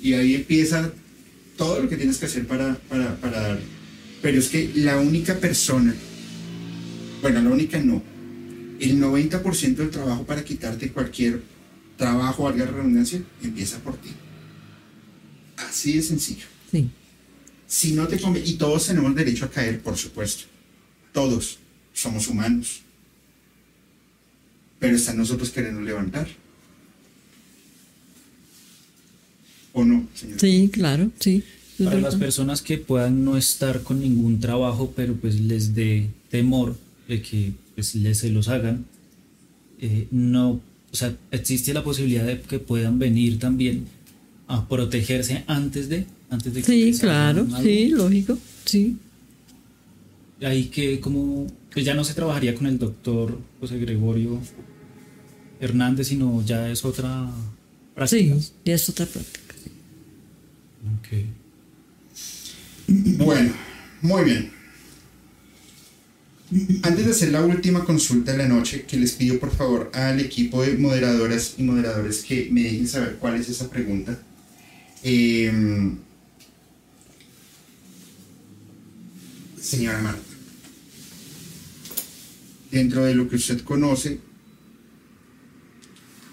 [0.00, 0.92] Y ahí empieza
[1.56, 3.60] todo lo que tienes que hacer para, para, para dar.
[4.22, 5.94] Pero es que la única persona,
[7.22, 8.02] bueno, la única no,
[8.80, 11.40] el 90% del trabajo para quitarte cualquier
[12.00, 14.08] trabajo, valga la redundancia, empieza por ti.
[15.58, 16.46] Así de sencillo.
[16.70, 16.88] Sí.
[17.66, 20.44] Si no te conviene, y todos tenemos derecho a caer, por supuesto.
[21.12, 21.58] Todos
[21.92, 22.80] somos humanos.
[24.78, 26.26] Pero está en nosotros querernos levantar.
[29.74, 30.40] ¿O no, señor?
[30.40, 31.44] Sí, claro, sí.
[31.84, 36.78] para las personas que puedan no estar con ningún trabajo, pero pues les dé temor
[37.06, 38.86] de que pues les se los hagan,
[39.78, 40.60] eh, no
[40.92, 43.86] o sea, existe la posibilidad de que puedan venir también
[44.48, 48.96] a protegerse antes de, antes de que Sí, claro, sí, lógico, sí.
[50.42, 54.40] Ahí que como que ya no se trabajaría con el doctor José Gregorio
[55.60, 57.30] Hernández, sino ya es otra
[57.94, 58.40] práctica.
[58.40, 59.54] Sí, ya es otra práctica.
[60.98, 61.24] Ok.
[63.18, 63.52] Bueno,
[64.02, 64.59] muy bien.
[66.82, 70.18] Antes de hacer la última consulta de la noche, que les pido por favor al
[70.18, 74.20] equipo de moderadoras y moderadores que me dejen saber cuál es esa pregunta.
[75.04, 75.96] Em,
[79.60, 80.20] señora Marta,
[82.72, 84.18] dentro de lo que usted conoce,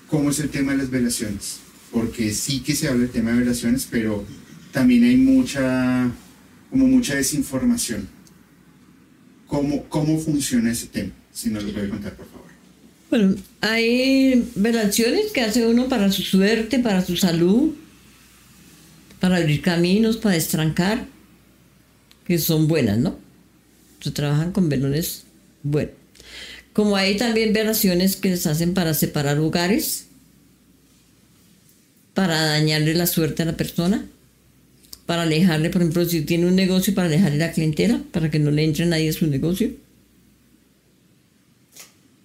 [0.10, 1.58] ¿cómo es el tema de las velaciones?
[1.92, 4.26] Porque sí que se habla del tema de velaciones, pero
[4.72, 6.12] también hay mucha,
[6.72, 8.17] como mucha desinformación.
[9.48, 11.12] ¿Cómo, cómo funciona ese tema?
[11.34, 12.48] Si nos lo puede contar, por favor.
[13.10, 17.74] Bueno, hay velaciones que hace uno para su suerte, para su salud,
[19.20, 21.06] para abrir caminos, para destrancar,
[22.26, 23.18] que son buenas, ¿no?
[24.02, 25.24] Se trabajan con velones
[25.64, 25.96] buenos.
[26.74, 30.08] Como hay también velaciones que les hacen para separar hogares,
[32.14, 34.06] para dañarle la suerte a la persona,
[35.08, 38.52] para alejarle, por ejemplo, si tiene un negocio, para alejarle la clientela, para que no
[38.52, 39.72] le entre nadie a su negocio.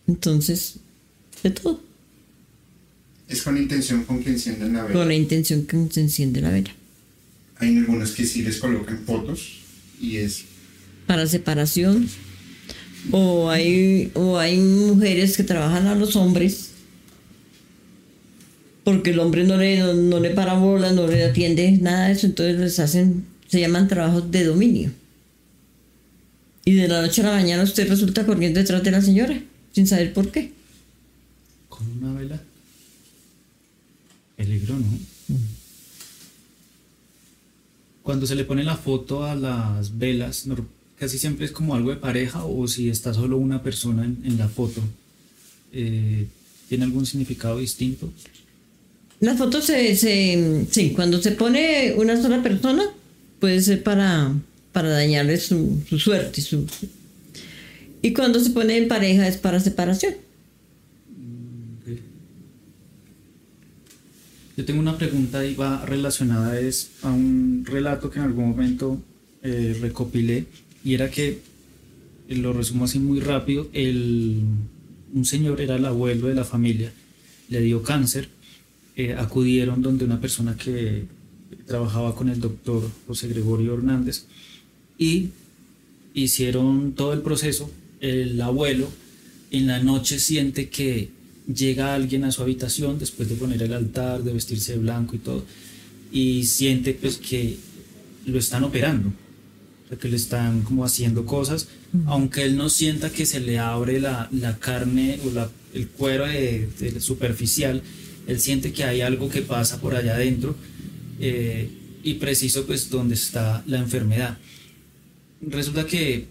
[0.06, 0.74] Entonces,
[1.42, 1.80] de todo,
[3.28, 5.04] Es con intención con que enciendan la con vela.
[5.06, 6.74] la intención que se enciende la vela.
[7.56, 9.60] Hay algunos que sí les colocan fotos
[10.00, 10.42] y es
[11.06, 12.08] Para separación.
[13.10, 16.71] O hay, o hay mujeres que trabajan a los hombres
[18.84, 22.12] porque el hombre no le, no, no le para bola, no le atiende nada de
[22.12, 24.90] eso, entonces les hacen, se llaman trabajos de dominio.
[26.64, 29.40] Y de la noche a la mañana usted resulta corriendo detrás de la señora,
[29.72, 30.52] sin saber por qué.
[31.68, 32.40] Con una vela.
[34.36, 35.36] Peligro, ¿no?
[38.02, 40.46] Cuando se le pone la foto a las velas,
[40.98, 44.38] casi siempre es como algo de pareja o si está solo una persona en, en
[44.38, 44.80] la foto.
[45.72, 46.26] eh,
[46.68, 48.10] ¿Tiene algún significado distinto?
[49.22, 52.82] La foto se, sí, cuando se pone una sola persona,
[53.38, 54.34] puede ser para,
[54.72, 56.42] para dañarle su, su suerte.
[56.42, 56.66] Su,
[58.02, 60.14] y cuando se pone en pareja es para separación.
[64.56, 69.00] Yo tengo una pregunta y va relacionada es a un relato que en algún momento
[69.44, 70.46] eh, recopilé
[70.84, 71.38] y era que,
[72.28, 74.40] eh, lo resumo así muy rápido, el,
[75.14, 76.92] un señor era el abuelo de la familia,
[77.48, 78.28] le dio cáncer,
[78.96, 81.04] eh, acudieron donde una persona que
[81.66, 84.24] trabajaba con el doctor José Gregorio Hernández
[84.98, 85.28] y
[86.14, 87.70] hicieron todo el proceso,
[88.00, 88.88] el abuelo
[89.50, 91.10] en la noche siente que
[91.52, 95.18] llega alguien a su habitación después de poner el altar, de vestirse de blanco y
[95.18, 95.44] todo,
[96.10, 97.56] y siente pues que
[98.26, 101.68] lo están operando, o sea, que le están como haciendo cosas,
[102.06, 106.26] aunque él no sienta que se le abre la, la carne o la- el cuero
[106.26, 107.82] de, de superficial,
[108.26, 110.54] él siente que hay algo que pasa por allá adentro
[111.20, 111.68] eh,
[112.02, 114.38] y preciso pues donde está la enfermedad.
[115.40, 116.26] Resulta que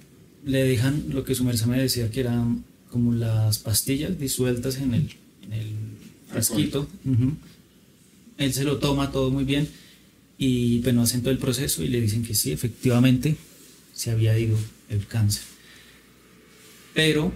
[0.46, 4.94] le dejan lo que su merced me decía que eran como las pastillas disueltas en
[4.94, 5.10] el,
[5.44, 5.68] en el
[6.30, 6.88] frasquito.
[8.38, 9.68] Él se lo toma todo muy bien
[10.38, 13.36] y bueno, hacen todo el proceso y le dicen que sí, efectivamente
[13.94, 14.58] se había ido
[14.90, 15.44] el cáncer.
[16.94, 17.32] Pero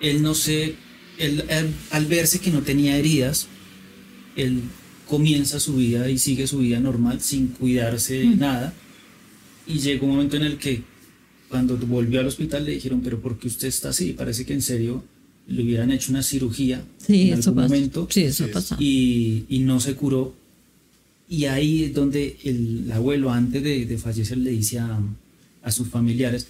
[0.00, 0.76] él no se,
[1.18, 3.46] él, él, al verse que no tenía heridas,
[4.36, 4.60] él
[5.08, 8.74] comienza su vida y sigue su vida normal sin cuidarse de nada.
[9.66, 10.82] Y llegó un momento en el que
[11.48, 14.12] cuando volvió al hospital le dijeron, pero ¿por qué usted está así?
[14.12, 15.02] Parece que en serio
[15.46, 17.74] le hubieran hecho una cirugía Sí, en eso algún pasa.
[17.74, 18.76] momento Sí, eso pasa.
[18.78, 20.34] y, y no se curó.
[21.30, 24.98] Y ahí es donde el abuelo, antes de, de fallecer, le dice a,
[25.62, 26.46] a sus familiares,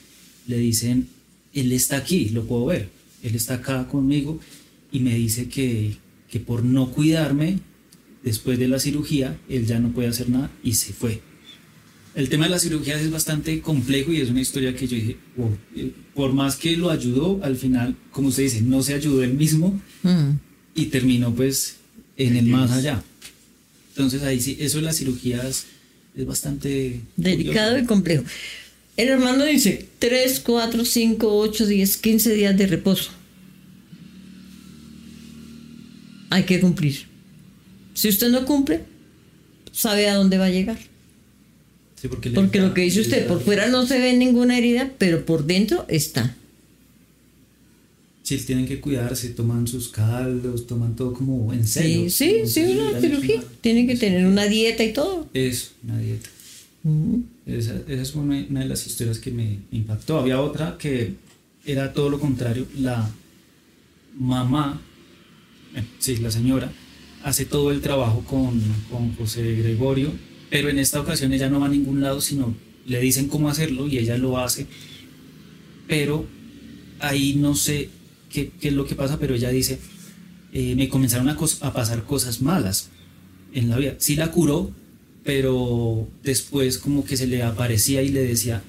[0.46, 1.08] le dicen,
[1.54, 2.88] él está aquí, lo puedo ver,
[3.22, 4.40] él está acá conmigo
[4.92, 5.96] y me dice que,
[6.30, 7.58] que por no cuidarme,
[8.22, 11.20] después de la cirugía, él ya no puede hacer nada y se fue.
[12.14, 15.16] El tema de la cirugía es bastante complejo y es una historia que yo dije,
[15.36, 19.22] wow, eh, por más que lo ayudó, al final, como usted dice, no se ayudó
[19.22, 20.30] él mismo, Mm.
[20.74, 21.76] y terminó pues
[22.16, 23.02] en el más allá.
[23.90, 25.66] Entonces ahí sí, eso de las cirugías
[26.16, 28.24] es bastante Delicado y complejo.
[28.98, 33.10] El hermano dice 3, 4, 5, 8, 10, 15 días de reposo.
[36.30, 37.06] Hay que cumplir.
[37.94, 38.80] Si usted no cumple,
[39.70, 40.78] sabe a dónde va a llegar.
[41.94, 45.46] Sí, porque lo que dice usted, por fuera no se ve ninguna herida, pero por
[45.46, 46.34] dentro está.
[48.24, 52.10] Sí, tienen que cuidarse, toman sus caldos, toman todo como en serio.
[52.10, 53.44] Sí, sí, sí, una cirugía.
[53.60, 55.28] Tienen que tener una dieta y todo.
[55.34, 56.28] Eso, una dieta.
[57.46, 60.18] Esa, esa es una, de las historias que me impactó.
[60.18, 61.14] Había otra que
[61.64, 62.66] era todo lo contrario.
[62.78, 63.10] La
[64.18, 64.80] mamá,
[65.74, 66.72] eh, sí, la señora,
[67.24, 68.60] hace todo el trabajo con,
[68.90, 70.12] con José Gregorio,
[70.50, 72.54] pero en esta ocasión ella no va a ningún lado, sino
[72.86, 74.66] le dicen cómo hacerlo y ella lo hace.
[75.86, 76.26] Pero
[77.00, 77.90] ahí no sé
[78.30, 79.78] qué, qué es lo que pasa, pero ella dice,
[80.52, 82.90] eh, me comenzaron a, a pasar cosas malas
[83.52, 83.96] en la vida.
[83.98, 84.72] Sí la curó,
[85.28, 88.62] pero después como que se le aparecía y le decía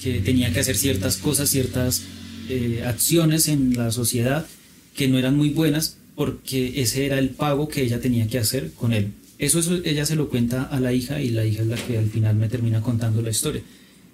[0.00, 2.02] que tenía que hacer ciertas cosas, ciertas
[2.48, 4.46] eh, acciones en la sociedad
[4.94, 8.70] que no eran muy buenas porque ese era el pago que ella tenía que hacer
[8.74, 9.08] con él.
[9.40, 12.08] Eso, ella se lo cuenta a la hija y la hija es la que al
[12.08, 13.62] final me termina contando la historia.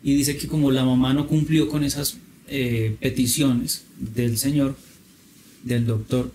[0.03, 2.17] Y dice que como la mamá no cumplió con esas
[2.49, 4.75] eh, peticiones del señor,
[5.65, 6.33] del doctor,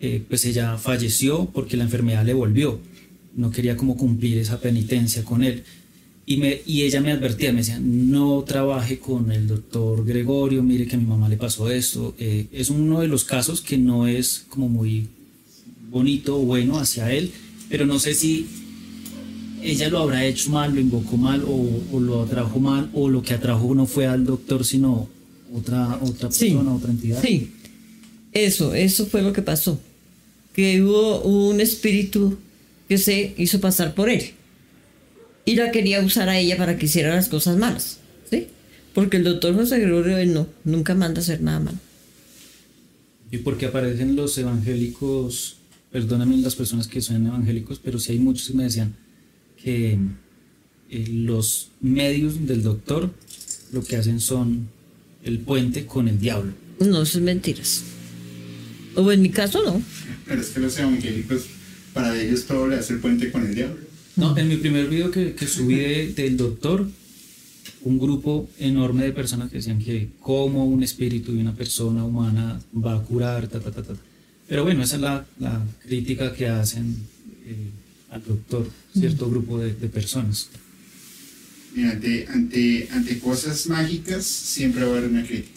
[0.00, 2.80] eh, pues ella falleció porque la enfermedad le volvió.
[3.36, 5.62] No quería como cumplir esa penitencia con él.
[6.28, 10.86] Y, me, y ella me advertía, me decía, no trabaje con el doctor Gregorio, mire
[10.88, 12.14] que a mi mamá le pasó esto.
[12.18, 15.06] Eh, es uno de los casos que no es como muy
[15.90, 17.30] bonito o bueno hacia él,
[17.68, 18.46] pero no sé si
[19.62, 23.22] ella lo habrá hecho mal, lo invocó mal o, o lo atrajo mal o lo
[23.22, 25.08] que atrajo no fue al doctor sino
[25.54, 26.46] otra, otra Sí.
[26.50, 27.22] persona, otra entidad.
[27.22, 27.50] Sí,
[28.32, 29.78] eso, eso fue lo que pasó.
[30.54, 32.36] Que hubo un espíritu
[32.88, 34.32] que se hizo pasar por él.
[35.44, 37.98] Y la quería usar a ella para que hiciera las cosas malas.
[38.30, 38.48] ¿Sí?
[38.94, 41.78] Porque el doctor José Gregorio él no, nunca manda a hacer nada malo.
[43.30, 45.56] Y porque aparecen los evangélicos,
[45.90, 48.94] perdóname las personas que son evangélicos, pero sí hay muchos que me decían
[49.62, 49.98] que
[50.90, 53.10] eh, los medios del doctor
[53.72, 54.68] lo que hacen son
[55.24, 56.52] el puente con el diablo.
[56.78, 57.82] No, eso es mentiras.
[58.94, 59.82] O en mi caso no.
[60.26, 61.46] Pero es que los evangélicos,
[61.96, 63.80] para ellos todo le hace el puente con el diablo.
[64.16, 66.86] No, en mi primer video que, que subí de- del doctor,
[67.82, 72.60] un grupo enorme de personas que decían que cómo un espíritu de una persona humana
[72.84, 73.94] va a curar, ta, ta, ta, ta.
[74.48, 76.96] Pero bueno, esa es la, la crítica que hacen
[77.46, 77.70] eh,
[78.10, 80.48] al doctor, cierto grupo de, de personas.
[81.74, 85.55] Mira, ante, ante, ante cosas mágicas siempre va a haber una crítica.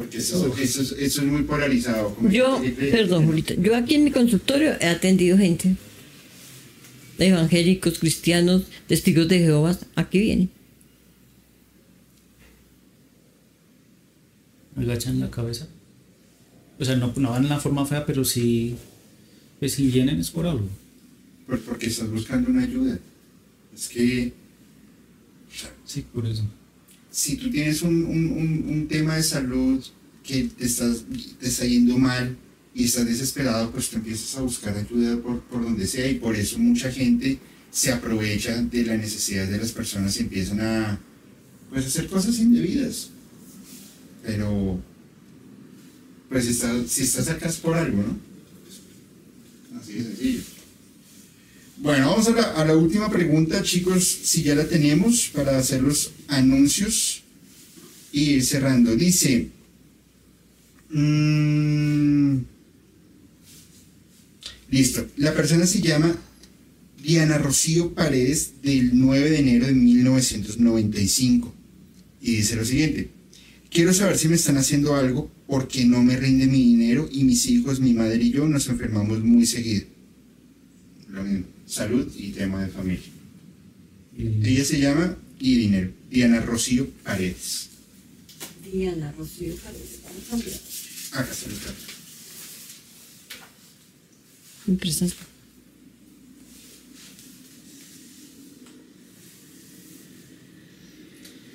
[0.00, 2.14] Porque eso, eso, es- eso es muy polarizado.
[2.14, 5.76] como Yo, perdón, Julita, yo aquí en mi consultorio he atendido gente,
[7.18, 10.50] evangélicos, cristianos, testigos de Jehová, aquí vienen.
[14.76, 15.68] agachan la cabeza.
[16.78, 18.76] O sea, no, no van en la forma fea, pero sí,
[19.58, 20.66] pues si vienen es por algo.
[21.46, 22.98] por- porque estás buscando una ayuda.
[23.74, 24.32] Es que
[25.84, 26.44] Sí, por eso.
[27.10, 29.84] si tú tienes un, un- un- un tema de salud
[30.22, 31.04] que te, estás,
[31.38, 32.36] te está yendo mal
[32.74, 36.36] y estás desesperado, pues tú empiezas a buscar ayuda por, por donde sea y por
[36.36, 37.38] eso mucha gente
[37.70, 41.00] se aprovecha de la necesidad de las personas y empiezan a
[41.70, 43.10] pues, hacer cosas indebidas.
[44.24, 44.80] Pero,
[46.28, 48.18] pues si estás, si estás acá es por algo, ¿no?
[49.80, 50.42] Así de sencillo.
[51.78, 55.82] Bueno, vamos a la, a la última pregunta, chicos, si ya la tenemos, para hacer
[55.82, 57.19] los anuncios
[58.12, 58.96] y ir cerrando.
[58.96, 59.48] Dice,
[60.90, 62.38] mm,
[64.70, 66.16] listo, la persona se llama
[67.02, 71.54] Diana Rocío Paredes del 9 de enero de 1995
[72.20, 73.08] y dice lo siguiente,
[73.70, 77.46] quiero saber si me están haciendo algo porque no me rinde mi dinero y mis
[77.46, 79.86] hijos, mi madre y yo nos enfermamos muy seguido.
[81.08, 83.10] Lo mismo, salud y tema de familia.
[84.16, 87.69] Ella se llama y dinero, Diana Rocío Paredes.
[88.72, 89.54] Diana Rocío
[91.12, 91.74] Acá está el carro.
[94.68, 95.14] Empresas.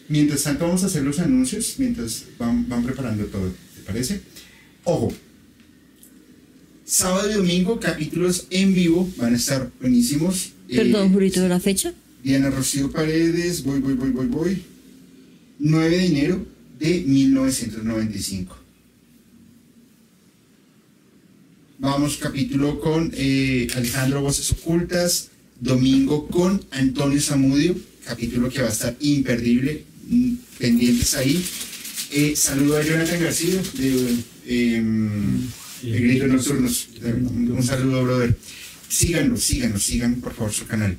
[0.10, 4.22] Mientras tanto vamos a hacer los anuncios, mientras van, van preparando todo, ¿te parece?
[4.84, 5.12] Ojo,
[6.84, 10.52] sábado y domingo capítulos en vivo, van a estar buenísimos.
[10.68, 11.94] Eh, Perdón, Julito, ¿de la fecha?
[12.24, 14.64] Diana Rocío Paredes, voy, voy, voy, voy, voy.
[15.58, 18.58] 9 de enero de 1995.
[21.78, 25.30] Vamos capítulo con eh, Alejandro Voces Ocultas,
[25.60, 27.76] domingo con Antonio Zamudio,
[28.06, 31.44] capítulo que va a estar imperdible, mm, pendientes ahí.
[32.12, 34.16] Eh, saludo a Jonathan García de
[34.48, 35.42] em,
[35.82, 36.88] de Gritos Nocturnos.
[37.04, 38.38] Un, saludo, brother.
[38.88, 40.98] Síganos, síganos, sigan por favor su canal.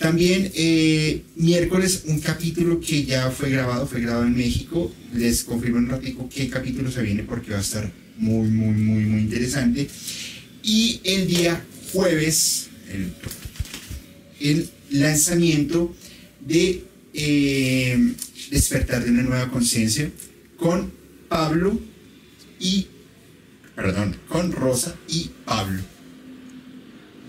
[0.00, 4.90] También eh, miércoles un capítulo que ya fue grabado, fue grabado en México.
[5.14, 9.04] Les confirmo un ratico qué capítulo se viene porque va a estar muy, muy, muy,
[9.04, 9.88] muy interesante.
[10.62, 11.62] Y el día
[11.92, 12.70] jueves,
[14.40, 15.94] el, lanzamiento
[16.40, 16.82] de
[17.12, 18.14] eh,
[18.50, 20.10] Despertar de una nueva conciencia
[20.56, 20.90] con
[21.28, 21.78] Pablo
[22.58, 22.86] y,
[23.76, 25.82] perdón, con Rosa y Pablo.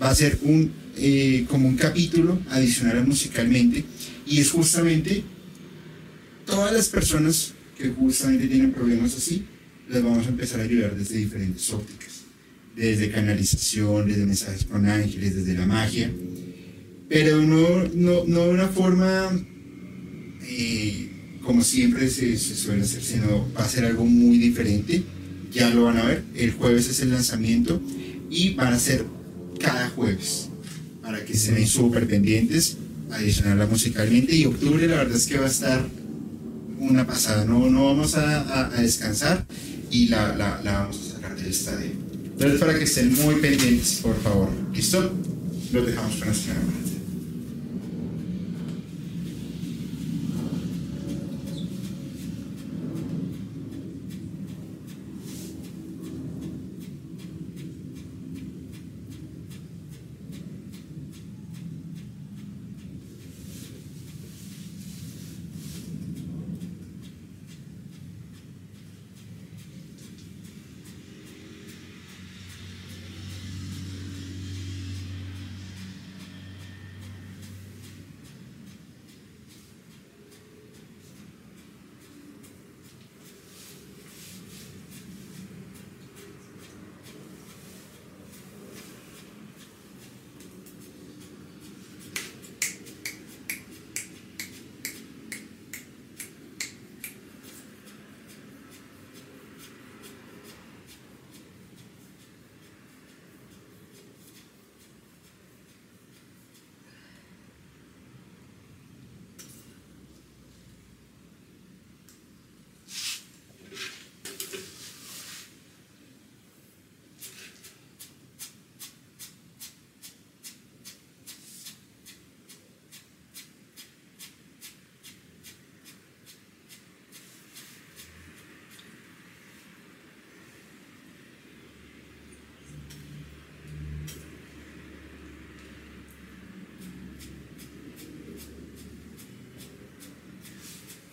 [0.02, 3.84] Va a ser un, eh, como un capítulo adicional musicalmente
[4.28, 5.24] y es justamente
[6.46, 9.46] todas las personas que justamente tienen problemas así,
[9.90, 12.22] las vamos a empezar a ayudar desde diferentes ópticas,
[12.76, 16.12] desde canalización, desde mensajes con ángeles, desde la magia,
[17.10, 19.32] pero no, no, no de una forma
[20.44, 21.10] eh,
[21.42, 25.02] como siempre se, se suele hacer, sino va a ser algo muy diferente,
[25.52, 27.82] ya lo van a ver, el jueves es el lanzamiento
[28.30, 29.04] y van a ser
[29.60, 30.51] cada jueves,
[31.02, 32.78] para que ven súper pendientes,
[33.12, 35.86] adicionarla musicalmente y octubre la verdad es que va a estar
[36.80, 39.46] una pasada, no, no vamos a, a- descansar
[39.92, 41.92] y la, la, la vamos a sacar del estadio.
[42.26, 44.50] Entonces para que estén muy pendientes, por favor.
[44.74, 45.12] ¿Listo?
[45.74, 46.34] Los dejamos con la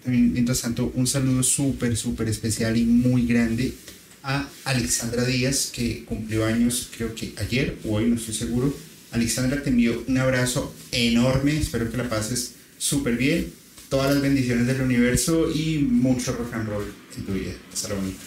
[0.09, 3.75] mientras tanto, un saludo súper, súper especial y muy grande
[4.23, 8.75] a Alexandra Díaz, que cumplió años, creo que ayer o hoy, no estoy seguro.
[9.13, 13.53] Alexandra, te envío un abrazo enorme, espero que la pases súper bien.
[13.89, 16.85] Todas las bendiciones del universo y mucho rock and roll
[17.17, 17.53] en tu vida.
[17.73, 18.21] Hasta la bonita.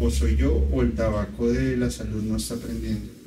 [0.00, 3.17] O soy yo o el tabaco de la salud no está prendiendo.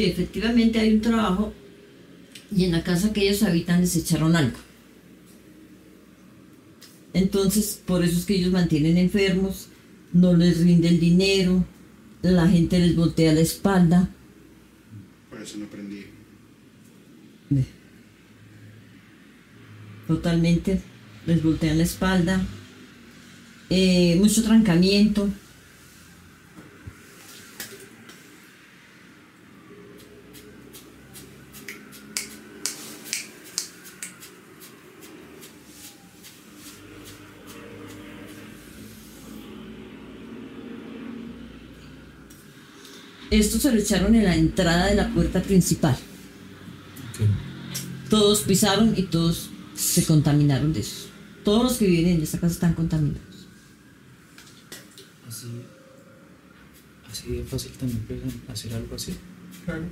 [0.00, 1.52] Sí, efectivamente hay un trabajo
[2.56, 4.56] y en la casa que ellos habitan les echaron algo.
[7.12, 9.68] Entonces, por eso es que ellos mantienen enfermos,
[10.14, 11.66] no les rinde el dinero,
[12.22, 14.08] la gente les voltea la espalda.
[15.28, 16.06] Por eso no aprendí.
[20.06, 20.80] Totalmente,
[21.26, 22.42] les voltean la espalda.
[23.68, 25.28] Eh, mucho trancamiento.
[43.40, 45.96] Esto se lo echaron en la entrada de la puerta principal.
[48.10, 51.06] Todos pisaron y todos se contaminaron de eso.
[51.42, 53.48] Todos los que viven en esta casa están contaminados.
[55.26, 55.46] Así,
[57.10, 59.14] así de fácil también pueden hacer algo así.
[59.64, 59.84] Claro.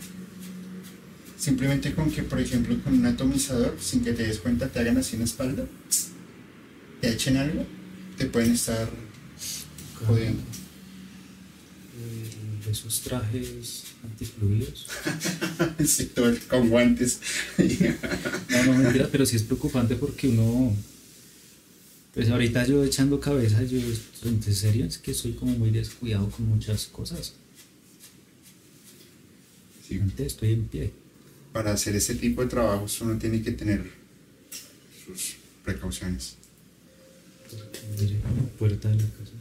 [1.38, 4.98] Simplemente con que, por ejemplo, con un atomizador, sin que te des cuenta, te hagan
[4.98, 5.64] así en la espalda,
[7.00, 7.64] te echen algo,
[8.18, 8.90] te pueden estar
[10.06, 10.42] jodiendo.
[12.70, 14.86] Esos trajes antifluidos.
[15.86, 17.20] Sí, todo con guantes.
[18.48, 20.74] No, no, mentira, pero sí es preocupante porque uno.
[22.14, 23.78] Pues ahorita yo echando cabeza, yo,
[24.24, 27.34] en serio, es que soy como muy descuidado con muchas cosas.
[29.86, 29.98] Sí.
[30.00, 30.92] Antes estoy en pie.
[31.52, 33.84] Para hacer ese tipo de trabajos uno tiene que tener
[35.06, 36.34] sus precauciones.
[37.98, 39.32] Diré a la puerta de la casa.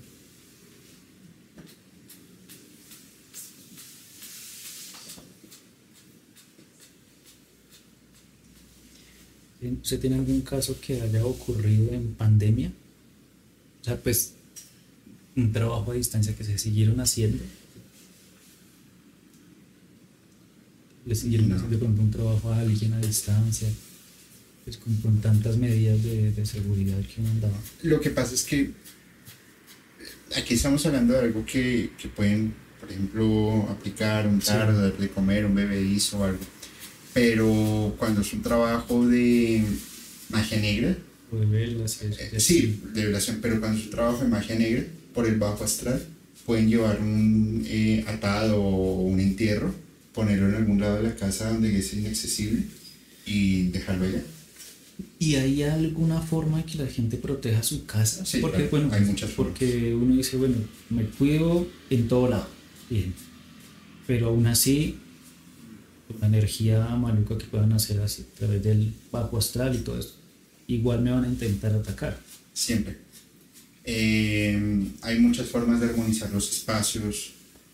[9.81, 12.71] ¿Usted tiene algún caso que haya ocurrido en pandemia?
[13.81, 14.33] O sea, pues
[15.35, 17.43] un trabajo a distancia que se siguieron haciendo.
[21.05, 21.55] Le siguieron No.
[21.55, 23.69] haciendo, por ejemplo, un trabajo a alguien a distancia,
[24.65, 27.57] pues con, con tantas medidas de, de seguridad que uno andaba.
[27.83, 28.71] Lo que pasa es que
[30.35, 34.75] aquí estamos hablando de algo que, que pueden, por ejemplo, aplicar, untar, Sí.
[34.81, 36.39] dar de comer, un bebedizo o algo.
[37.17, 39.63] Pero cuando es un trabajo de
[40.29, 40.95] magia negra,
[41.31, 42.05] O de eso.
[42.05, 44.83] eh, sí, de violación, pero cuando es un trabajo de magia negra,
[45.15, 46.05] por el bajo astral,
[46.45, 49.73] pueden llevar un eh, atado o un entierro,
[50.13, 52.61] ponerlo en algún lado de la casa donde es inaccesible
[53.25, 54.21] y dejarlo allá.
[55.17, 58.25] ¿Y hay alguna forma de que la gente proteja su casa?
[58.27, 59.57] Sí, porque, claro, bueno, hay muchas formas.
[59.57, 60.55] porque uno dice, bueno,
[60.91, 62.47] me cuido en todo lado,
[62.91, 63.11] bien,
[64.05, 64.97] pero aún así,
[66.19, 70.15] la energía maluca que puedan hacer así, a través del bajo astral y todo eso,
[70.67, 72.19] igual me van a intentar atacar.
[72.53, 72.97] Siempre.
[73.83, 77.31] Eh, hay muchas formas de armonizar los espacios,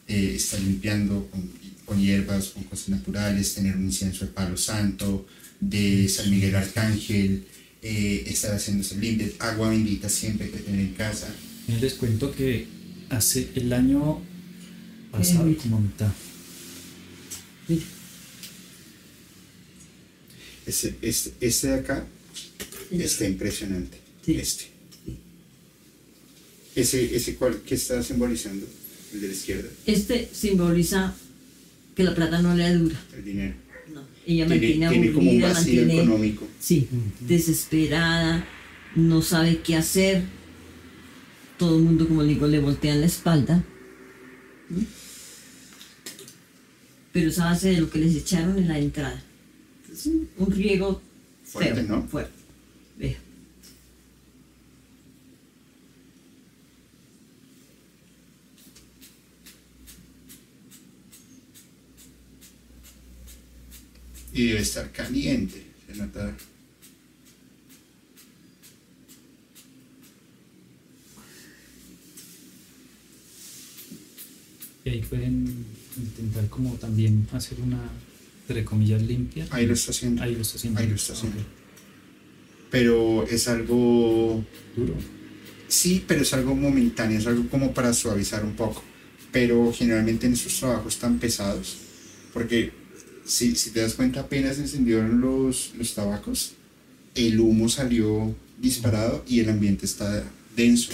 [0.07, 1.49] eh, estar limpiando con,
[1.85, 5.25] con hierbas, con cosas naturales, tener un incienso de palo santo,
[5.59, 7.45] de San Miguel Arcángel,
[7.81, 11.27] eh, estar haciéndose limpias, agua bendita siempre que tener en casa.
[11.67, 12.67] Les cuento que
[13.09, 14.21] hace el año
[15.11, 15.57] pasado, Eh.
[15.61, 16.11] como a mitad,
[17.67, 17.81] Mira,
[20.65, 22.05] Este, este, este de acá
[22.91, 23.97] está impresionante.
[24.25, 24.35] Sí.
[24.35, 24.63] Este.
[26.75, 28.65] Ese, ese cual, ¿qué está simbolizando?
[29.13, 31.13] El de la izquierda, Este simboliza
[31.95, 32.99] que la plata no le dura.
[33.15, 33.53] el dinero.
[33.93, 34.01] No.
[34.25, 36.47] Ella Tiene, mantiene tiene como un vacío mantiene, económico.
[36.59, 36.87] sí,
[37.19, 38.47] desesperada,
[38.95, 40.23] no sabe qué hacer.
[41.59, 43.63] Todo el mundo, como le digo, le voltean la espalda.
[47.11, 49.21] Pero es a base de lo que les echaron en la entrada.
[49.93, 51.01] Es un, un riego
[51.43, 52.01] Fuerte, ¿no?
[52.07, 52.31] Fuerte.
[52.97, 53.17] Vea.
[64.33, 65.63] Y debe estar caliente.
[65.85, 66.35] Se nota.
[74.85, 75.65] y ahí pueden
[75.95, 77.89] intentar como también hacer una,
[78.47, 79.47] entre comillas, limpia.
[79.51, 80.21] Ahí lo está haciendo.
[80.23, 80.79] Ahí lo está haciendo.
[80.79, 81.39] Ahí lo está haciendo.
[81.39, 81.45] Ok.
[82.71, 84.43] Pero es algo.
[84.75, 84.95] Duro.
[85.67, 88.83] Sí, pero es algo momentáneo, es algo como para suavizar un poco.
[89.31, 91.77] Pero generalmente en esos trabajos tan pesados,
[92.33, 92.71] porque
[93.25, 96.51] si, si te das cuenta, apenas encendieron los, los tabacos,
[97.15, 100.23] el humo salió disparado y el ambiente está
[100.55, 100.91] denso.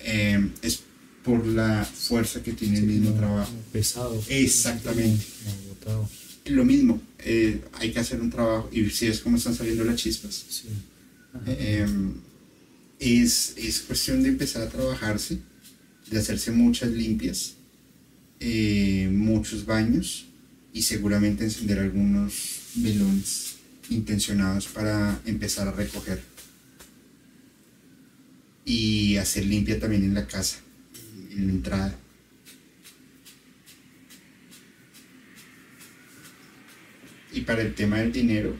[0.00, 0.80] Eh, es
[1.24, 3.52] por la fuerza que tiene el mismo Como- trabajo.
[3.72, 4.22] pesado.
[4.28, 5.24] Exactamente.
[5.44, 6.10] Como trabajo.
[6.46, 9.96] Lo mismo, eh, hay que hacer un trabajo y si es como están saliendo las
[9.96, 10.44] chispas.
[10.48, 10.68] Sí.
[11.46, 11.86] Eh,
[12.98, 15.38] es, es cuestión de empezar a trabajarse,
[16.10, 17.54] de hacerse muchas limpias,
[18.40, 20.26] eh, muchos baños
[20.72, 23.54] y seguramente encender algunos velones
[23.88, 26.20] intencionados para empezar a recoger.
[28.64, 30.58] Y hacer limpia también en la casa,
[31.30, 31.98] en la entrada.
[37.32, 38.54] Y para el tema del dinero,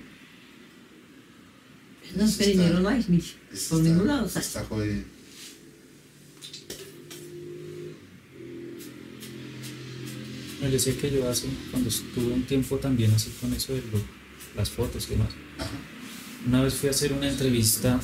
[2.17, 3.01] No es que dinero no hay,
[3.53, 4.29] está, Por ningún lado.
[4.29, 4.45] sale.
[4.45, 5.03] está jodido.
[10.61, 14.03] Me decía que yo hace, cuando estuve un tiempo también así con eso de lo-
[14.57, 15.31] las fotos y demás.
[15.59, 15.71] Ajá.
[16.47, 18.01] Una vez fui a hacer una entrevista,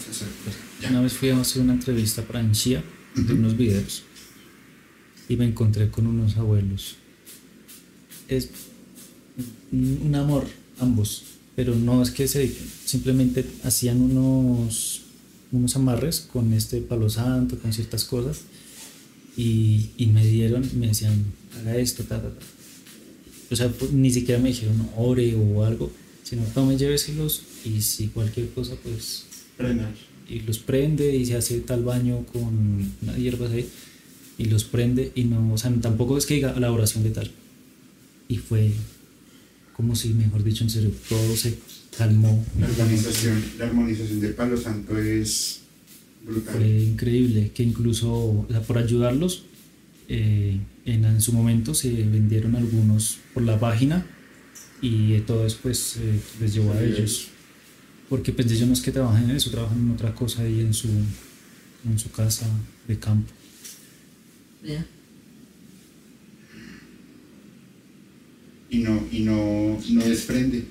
[0.81, 0.91] Ya.
[0.91, 2.83] una vez fui a hacer una entrevista para Anchia
[3.15, 4.03] de unos videos
[5.29, 6.97] y me encontré con unos abuelos.
[8.29, 8.51] Es
[9.73, 10.47] un amor,
[10.81, 11.25] ambos,
[11.57, 12.53] pero no es que se
[12.85, 15.03] simplemente hacían unos,
[15.53, 18.41] unos amarres con este palo santo, con ciertas cosas
[19.37, 21.25] y, y me dieron, me decían,
[21.59, 22.47] haga esto, ta, ta, ta.
[23.51, 25.91] O sea, pues, ni siquiera me dijeron ore o algo,
[26.23, 29.25] sino tome, lléveselos y si cualquier cosa, pues
[29.57, 29.95] Frenar.
[30.29, 33.69] y los prende y se hace tal baño con hierbas ahí
[34.37, 37.31] y los prende y no, o sea, tampoco es que diga la oración de tal.
[38.29, 38.73] Y fue
[39.79, 41.57] como si, mejor dicho, en serio, todo se
[41.97, 42.45] calmó.
[42.59, 45.61] La armonización, la armonización de Palo Santo es
[46.27, 46.57] brutal.
[46.57, 49.45] Fue increíble que incluso, o sea, por ayudarlos,
[50.09, 54.05] eh, en, en su momento se vendieron algunos por la página
[54.83, 57.29] y eh, todo después eh, les llevó a ellos.
[58.09, 60.75] Porque pues ellos no es que trabajan en eso, trabajan en otra cosa ahí en
[60.75, 62.49] su, en su casa
[62.89, 63.33] de campo.
[64.61, 64.85] Vea.
[68.71, 70.65] Y no, y no, no desprende.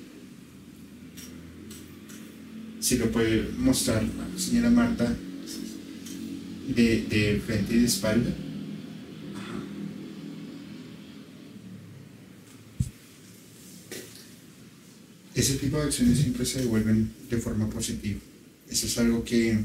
[2.80, 5.16] Si lo puede mostrar la señora Marta
[6.68, 8.30] de, frente y de espalda.
[15.34, 18.20] Ese tipo de acciones siempre se devuelven de forma positiva.
[18.68, 19.58] Eso es algo que,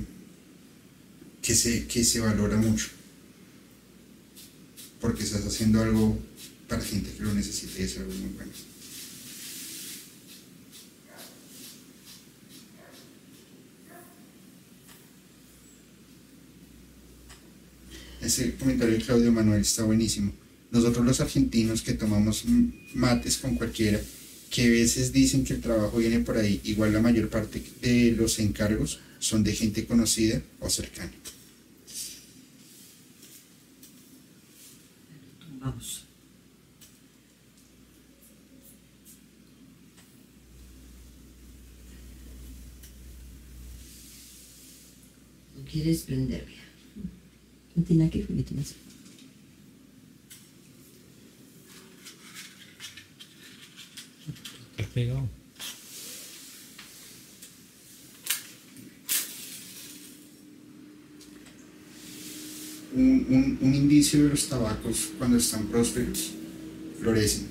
[1.41, 2.87] que, se, que se valora mucho.
[5.01, 6.17] Porque estás haciendo algo
[6.67, 8.51] para gente que lo necesita y es algo muy bueno.
[18.21, 20.31] Ese comentario de Claudio Manuel está buenísimo.
[20.71, 22.45] Nosotros los argentinos que tomamos
[22.93, 23.99] mates con cualquiera,
[24.49, 28.11] que a veces dicen que el trabajo viene por ahí, igual la mayor parte de
[28.11, 31.11] los encargos son de gente conocida o cercana.
[35.59, 36.05] Vamos.
[45.69, 46.63] Quieres prender, vea.
[47.75, 48.75] No tiene que ir, tiene así.
[54.77, 55.27] Está pegado.
[62.95, 66.31] un, un- un indicio de los tabacos cuando están prósperos
[66.99, 67.47] florecen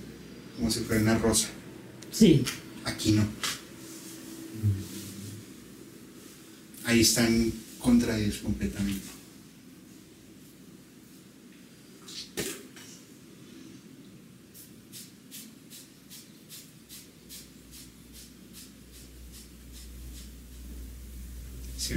[0.56, 1.48] como si fuera una rosa.
[2.12, 2.44] Sí.
[2.84, 3.24] Aquí no.
[6.84, 7.52] Ahí están
[7.82, 9.08] contraídos completamente.
[21.76, 21.94] ¿Sí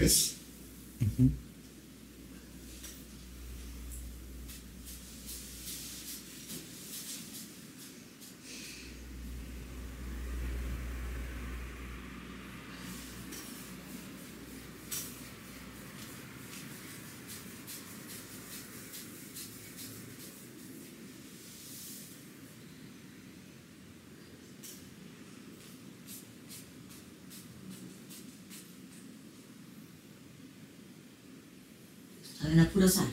[32.86, 33.08] a pura sal.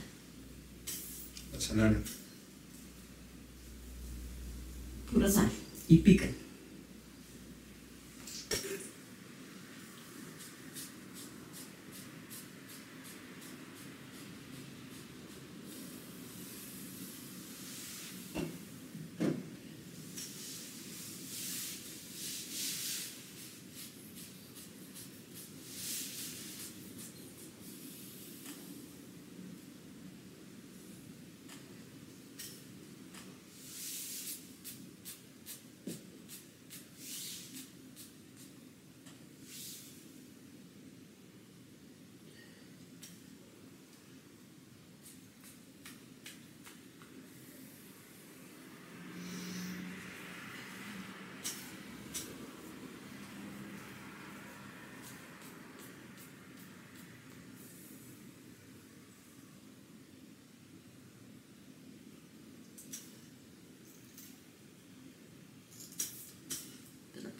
[1.52, 2.04] La salaron.
[5.10, 5.30] Pura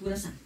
[0.03, 0.42] pura.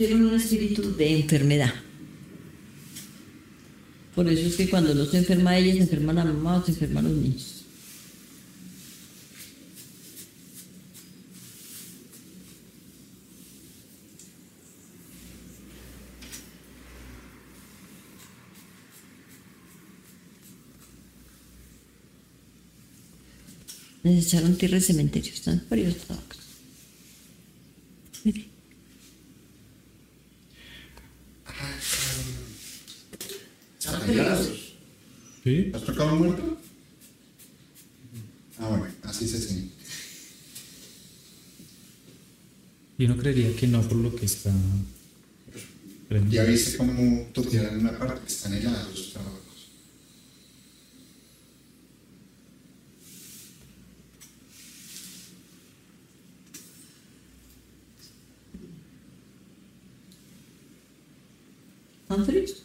[0.00, 1.74] Tienen un espíritu de enfermedad.
[4.14, 6.70] Por eso es que cuando no se enferma ella, se enferma la mamá o se
[6.70, 7.64] enferman los niños.
[24.02, 26.38] Les echaron tierra de cementerio, están varios trabajos.
[28.24, 28.50] Mire.
[34.18, 36.58] ¿Has tocado un muerto?
[38.58, 39.74] Ah, bueno, así se siente.
[42.98, 44.52] Yo no creería que no por lo que está.
[46.28, 49.40] Ya viste cómo toquearon una parte que están helados trabajos.
[62.02, 62.64] ¿Están fríos?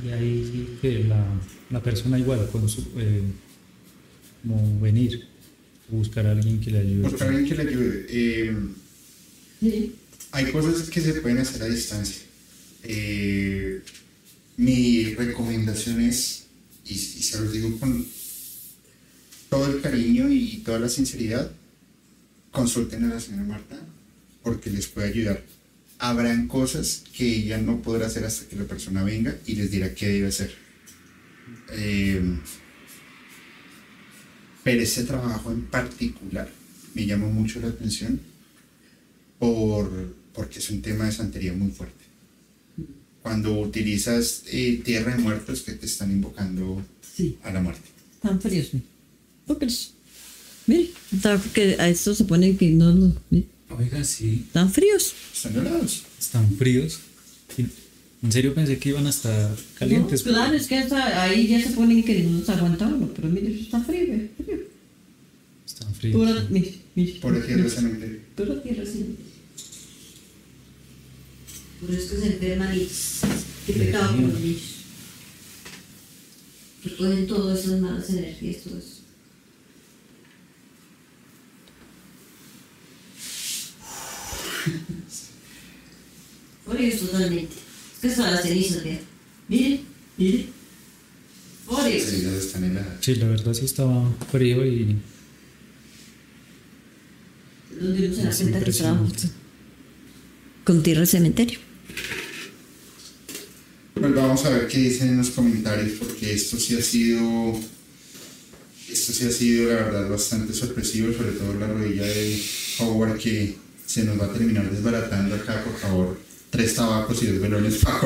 [0.00, 1.24] Y ahí que la,
[1.70, 2.48] la persona igual,
[2.96, 3.22] eh,
[4.42, 5.26] como venir,
[5.88, 7.02] buscar a alguien que le ayude.
[7.02, 8.06] Buscar a alguien que le ayude.
[8.08, 9.90] Eh,
[10.32, 12.22] hay cosas que se pueden hacer a distancia.
[12.84, 13.82] Eh,
[14.56, 16.46] mi recomendación es,
[16.86, 18.06] y se los digo con
[19.50, 21.50] todo el cariño y toda la sinceridad,
[22.52, 23.78] consulten a la señora Marta
[24.42, 25.42] porque les puede ayudar.
[25.98, 29.94] Habrán cosas que ella no podrá hacer hasta que la persona venga y les dirá
[29.94, 30.67] qué debe hacer.
[31.80, 32.20] Eh,
[34.64, 36.50] pero ese trabajo en particular
[36.94, 38.20] me llamó mucho la atención
[39.38, 42.04] por, porque es un tema de santería muy fuerte.
[43.22, 46.84] Cuando utilizas eh, tierra de muertos que te están invocando
[47.16, 47.36] Sí.
[47.42, 47.88] a la muerte.
[48.14, 48.84] Están fríos, mire.
[50.66, 55.14] Mire, está que a estos se ponen que no, no, mire, Oiga, sí, están fríos.
[55.34, 56.02] Están helados.
[56.18, 57.00] están fríos.
[58.20, 60.26] En serio pensé que iban a estar calientes.
[60.26, 63.28] No, claro, es que hasta ahí ya se ponen que no nos aguanta uno, pero
[63.28, 64.58] mire, eso está frío, ve, frío.
[65.64, 66.16] Están fríos.
[66.16, 67.12] Pura, mire, mire.
[67.20, 68.18] Por el tierra cementerio.
[68.34, 69.16] Pura tierra, sí.
[71.80, 72.88] Por eso es que se enferman y
[73.66, 74.62] qué pecado con los niños.
[76.84, 78.98] Recogen todas esas malas energías, todo eso.
[86.66, 87.67] Fríos totalmente.
[87.98, 88.84] Es que hasta las cenizas,
[92.44, 92.98] están heladas.
[93.00, 94.96] Sí, la verdad sí estaba frío y
[97.80, 99.12] Donde uno se cuenta que estábamos
[100.62, 101.58] con tierra de cementerio.
[103.94, 107.58] Pues vamos a ver qué dicen en los comentarios, porque esto sí ha sido.
[108.88, 112.40] Esto sí ha sido, la verdad, bastante sorpresivo, sobre todo la rodilla de
[112.78, 113.56] Howard, que
[113.86, 116.27] se nos va a terminar desbaratando acá, por favor.
[116.50, 117.98] Tres tabacos y dos velones para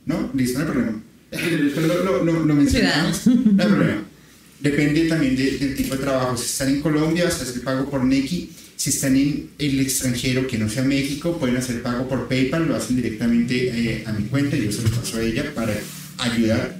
[0.05, 0.31] ¿No?
[0.33, 1.01] Listo, no hay problema.
[2.05, 3.27] Lo, lo, lo mencionamos.
[3.27, 4.03] No hay problema.
[4.61, 6.37] Depende también de- del tipo de trabajo.
[6.37, 8.49] Si están en Colombia, se hace el pago por Neki.
[8.81, 12.75] Si están en el extranjero que no sea México, pueden hacer pago por PayPal, lo
[12.75, 15.71] hacen directamente eh, a mi cuenta yo se lo paso a ella para
[16.17, 16.79] ayudar.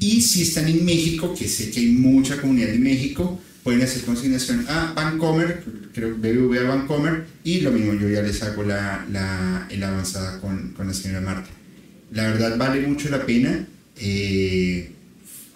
[0.00, 4.00] Y si están en México, que sé que hay mucha comunidad de México, pueden hacer
[4.04, 9.68] consignación a Bancomer, creo BBVA Bancomer, y lo mismo yo ya les hago la, la,
[9.70, 11.50] la avanzada con, con la señora Marta.
[12.12, 13.68] La verdad vale mucho la pena.
[13.98, 14.90] eh,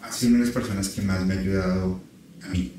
[0.02, 2.02] ha sido una de las personas que más me ha ayudado
[2.43, 2.70] a mí.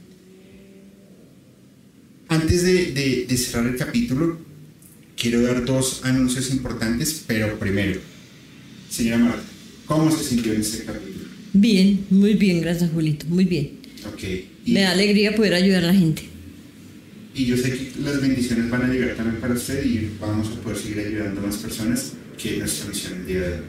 [2.32, 4.40] Antes de, de- de cerrar el capítulo,
[5.18, 8.00] quiero dar dos anuncios importantes, pero primero,
[8.90, 9.44] señora Marta,
[9.86, 11.26] ¿cómo se sintió en este capítulo?
[11.52, 13.72] Bien, muy bien, gracias Julito, muy bien.
[14.08, 14.24] Ok.
[14.66, 16.24] Y, Me da alegría poder ayudar a la gente.
[17.36, 20.62] y yo sé que las bendiciones van a llegar también para usted y vamos a
[20.62, 23.60] poder seguir ayudando a más personas que es nuestra misión el día de hoy.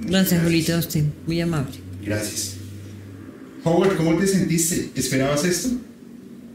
[0.00, 1.76] Muchas Gracias Julito a usted, muy amable.
[2.04, 2.56] Gracias.
[3.62, 4.90] Howard, ¿cómo te sentiste?
[4.96, 5.70] ¿Esperabas esto?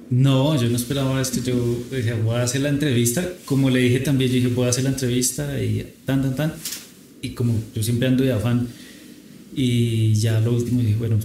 [0.10, 1.40] No, yo no esperaba esto.
[1.44, 1.56] Yo
[1.92, 3.28] dije, voy a hacer la entrevista.
[3.46, 6.54] Como le dije también, yo dije, voy a hacer la entrevista y tan, tan, tan.
[7.22, 8.68] Y como yo siempre ando de afán,
[9.56, 11.18] y ya lo último dije, bueno,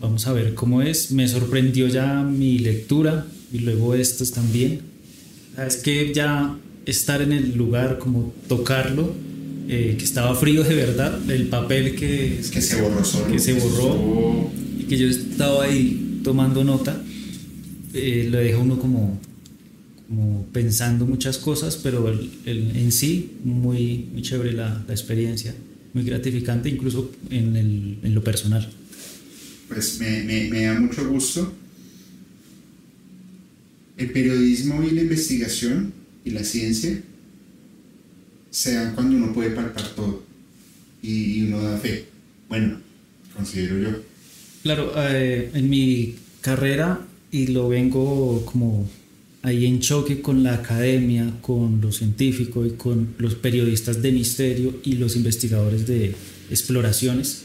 [0.00, 1.10] vamos a ver cómo es.
[1.10, 4.80] Me sorprendió ya mi lectura y luego estos también.
[5.66, 6.56] Es que ya
[6.86, 9.14] estar en el lugar, como tocarlo,
[9.68, 13.32] eh, que estaba frío de verdad, el papel que, que se borró solo.
[13.32, 14.50] Que se borró.
[14.78, 17.02] Y que yo estaba ahí tomando nota,
[17.98, 19.20] eh, lo deja uno como,
[20.08, 25.54] como pensando muchas cosas, pero el- el- en sí muy, muy chévere la, la experiencia,
[25.94, 28.68] muy gratificante incluso en, el- en lo personal.
[29.68, 31.52] Pues me, me, me da mucho gusto.
[33.96, 35.92] El periodismo y la investigación
[36.24, 37.02] y la ciencia
[38.50, 40.22] se dan cuando uno puede palpar todo
[41.02, 42.06] y, uno da fe.
[42.48, 42.80] Bueno,
[43.36, 44.02] considero yo.
[44.62, 48.88] Claro, eh, en mi carrera y lo vengo como
[49.42, 54.74] ahí en choque con la academia, con lo científico y con los periodistas de misterio
[54.82, 56.14] y los investigadores de
[56.50, 57.44] exploraciones.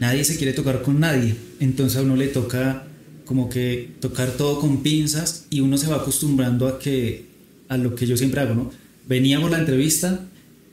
[0.00, 2.86] Nadie se quiere tocar con nadie, entonces a uno le toca
[3.24, 7.26] como que tocar todo con pinzas y uno se va acostumbrando a que
[7.68, 8.70] a lo que yo siempre hago, ¿no?
[9.08, 10.26] Veníamos la entrevista,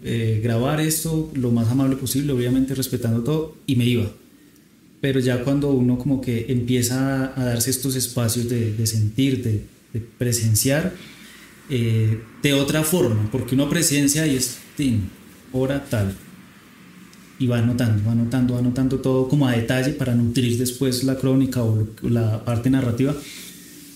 [0.03, 4.11] eh, grabar esto lo más amable posible, obviamente respetando todo y me iba
[5.01, 9.63] pero ya cuando uno como que empieza a darse estos espacios de, de sentir, de,
[9.93, 10.93] de presenciar,
[11.69, 15.09] eh, de otra forma, porque uno presencia y es, tin,
[15.53, 16.15] hora tal,
[17.37, 21.15] y va anotando, va anotando, va anotando todo como a detalle para nutrir después la
[21.17, 23.15] crónica o la parte narrativa,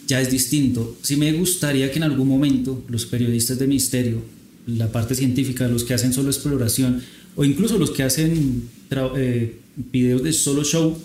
[0.07, 0.97] ya es distinto.
[1.01, 4.21] Sí me gustaría que en algún momento los periodistas de misterio,
[4.65, 7.01] la parte científica, los que hacen solo exploración,
[7.35, 8.69] o incluso los que hacen
[9.15, 10.97] eh, videos de solo show,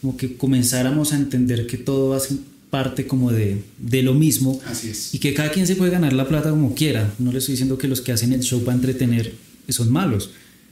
[0.00, 2.36] como que comenzáramos a entender que todo hace
[2.70, 5.14] parte como de, de lo mismo Así es.
[5.14, 7.12] y que cada quien se puede ganar la plata como quiera.
[7.18, 9.34] No le estoy diciendo que los que hacen el show para entretener
[9.68, 10.30] son malos.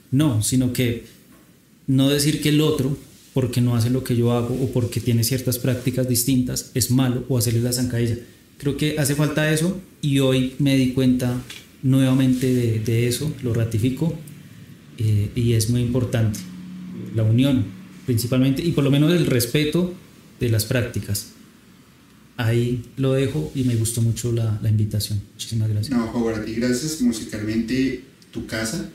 [0.09, 1.05] No, sino que
[1.87, 2.97] no decir que el otro,
[3.33, 7.23] porque no hace lo que yo hago o porque tiene ciertas prácticas distintas, es malo
[7.29, 8.17] o hacerle la zancadilla.
[8.57, 11.41] Creo que hace falta eso y hoy me di cuenta
[11.83, 14.13] nuevamente de, de eso, lo ratifico
[14.97, 16.39] eh, y es muy importante.
[17.15, 17.65] La unión,
[18.05, 19.93] principalmente, y por lo menos el respeto
[20.39, 21.33] de las prácticas.
[22.37, 25.21] Ahí lo dejo y me gustó mucho la, la invitación.
[25.33, 25.95] Muchísimas gracias.
[25.95, 28.89] No, Howard, gracias musicalmente tu casa,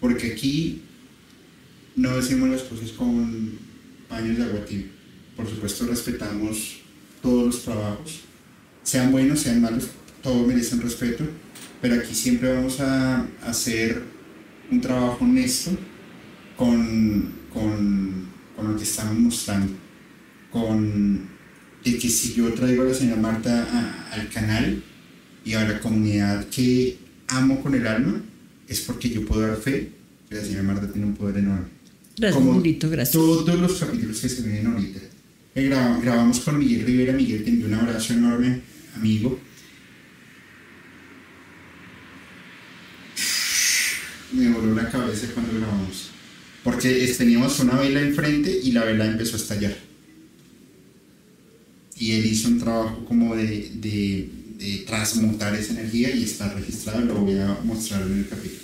[0.00, 0.82] porque aquí
[1.96, 3.52] no decimos las cosas con
[4.08, 4.86] paños de agua tibia.
[5.36, 6.80] Por supuesto respetamos
[7.22, 8.20] todos los trabajos,
[8.82, 9.88] sean buenos, sean malos,
[10.22, 11.24] todos merecen respeto,
[11.80, 14.02] pero aquí siempre vamos a hacer
[14.70, 15.70] un trabajo honesto
[16.64, 19.72] con, con, con lo que estamos mostrando,
[20.50, 21.26] con
[21.82, 24.82] de que si yo traigo a la señora Marta a- al canal
[25.42, 26.98] y a la comunidad que
[27.28, 28.20] amo con el alma,
[28.68, 29.90] es porque yo puedo dar fe
[30.28, 31.64] que la señora Marta tiene un poder enorme.
[32.18, 33.12] Gracias, Como gracias.
[33.12, 35.00] Todos los capítulos que se vienen ahorita.
[35.54, 38.60] Eh, graba- grabamos con Miguel Rivera, Miguel te envió un abrazo enorme,
[38.94, 39.40] amigo.
[44.32, 46.09] Me voló la cabeza cuando grabamos.
[46.64, 49.76] Porque teníamos una vela enfrente y la vela empezó a estallar.
[51.98, 54.30] Y él hizo un trabajo como de, de-
[54.86, 58.60] transmutar esa energía y está registrado, lo voy a mostrar en el capítulo.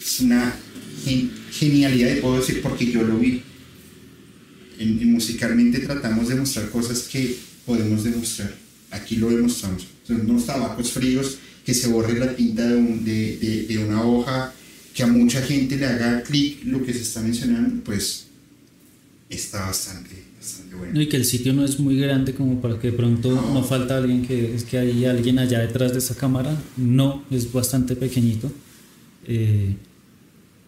[0.00, 0.54] Es una
[1.04, 3.42] gen- genialidad y puedo decir porque yo lo vi.
[4.78, 7.36] En, en musicalmente tratamos de mostrar cosas que
[7.66, 8.54] podemos demostrar.
[8.90, 9.86] Aquí lo demostramos.
[10.06, 11.36] Son unos tabacos fríos
[11.66, 14.54] que se borre la tinta de una hoja,
[14.98, 18.26] que a mucha gente le haga clic lo que se está mencionando, pues
[19.30, 20.10] está bastante,
[20.40, 20.94] bastante bueno.
[20.94, 23.54] No, y que el sitio no es muy grande como para que de pronto No.
[23.54, 26.60] no, falta alguien que es que hay alguien allá detrás de esa cámara.
[26.76, 28.50] No, es bastante pequeñito.
[29.26, 29.74] Eh,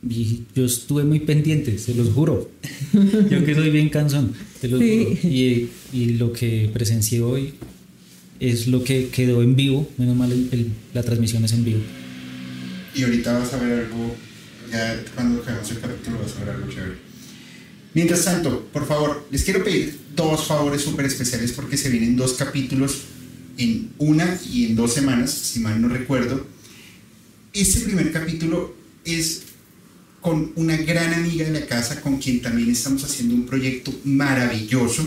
[0.09, 2.51] y yo estuve muy pendiente, se los juro.
[3.31, 5.05] yo que soy bien cansón, te los Sí.
[5.21, 5.29] juro.
[5.35, 7.55] Y, y lo que presencié hoy
[8.39, 9.89] es lo que quedó en vivo.
[9.99, 11.81] Menos mal el- el- la transmisión es en vivo.
[12.95, 14.17] Y ahorita vas a ver algo,
[14.71, 17.11] ya cuando acabemos el capítulo vas a ver algo chévere.
[17.95, 22.35] Mientras tanto, por favor, les quiero pedir dos favores súper especiales porque se vienen dos
[22.35, 23.03] capítulos
[23.59, 26.47] en una y en dos semanas, si mal no recuerdo.
[27.53, 29.43] Este primer capítulo es
[30.21, 35.03] con una gran amiga de la casa con quien también estamos haciendo un proyecto maravilloso.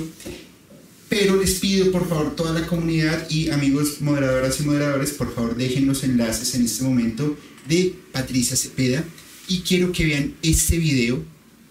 [1.08, 5.56] Pero les pido por favor toda la comunidad y amigos moderadoras y moderadores, por favor
[5.56, 9.04] dejen los enlaces en este momento de Patricia Cepeda
[9.48, 11.24] y quiero que vean este video,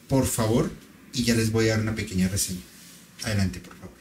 [0.09, 0.71] por favor,
[1.13, 2.61] y ya les voy a dar una pequeña reseña.
[3.25, 3.93] Adelante, por favor.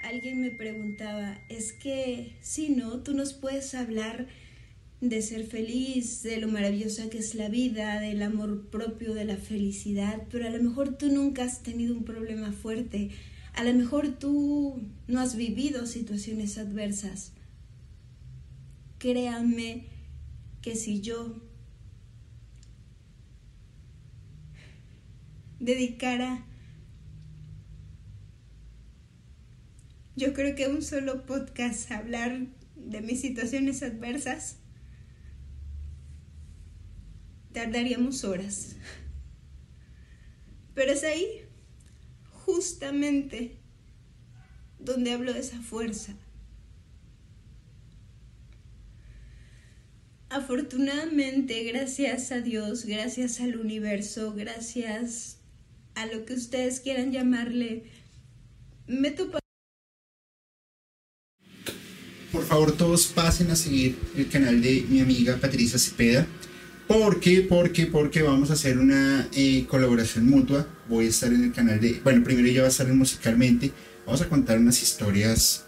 [0.00, 4.28] Alguien me preguntaba, es que si no, tú nos puedes hablar
[5.00, 9.36] de ser feliz, de lo maravillosa que es la vida, del amor propio, de la
[9.36, 13.10] felicidad, pero a lo mejor tú nunca has tenido un problema fuerte,
[13.54, 17.32] a lo mejor tú no has vivido situaciones adversas.
[18.98, 19.86] Créanme
[20.62, 21.36] que si yo
[25.60, 26.44] dedicara
[30.16, 34.56] Yo creo que un solo podcast a hablar de mis situaciones adversas
[37.56, 38.76] tardaríamos horas.
[40.74, 41.26] Pero es ahí
[42.44, 43.56] justamente
[44.78, 46.14] donde hablo de esa fuerza.
[50.28, 55.38] Afortunadamente, gracias a Dios, gracias al universo, gracias
[55.94, 57.84] a lo que ustedes quieran llamarle,
[58.86, 59.38] me topo
[62.30, 66.26] Por favor, todos pasen a seguir el canal de mi amiga Patricia Cepeda.
[66.86, 67.40] ¿Por qué?
[67.42, 70.66] Porque, porque vamos a hacer una eh, colaboración mutua.
[70.88, 72.00] Voy a estar en el canal de...
[72.04, 73.72] Bueno, primero ella va a estar en musicalmente.
[74.04, 75.64] Vamos a contar unas historias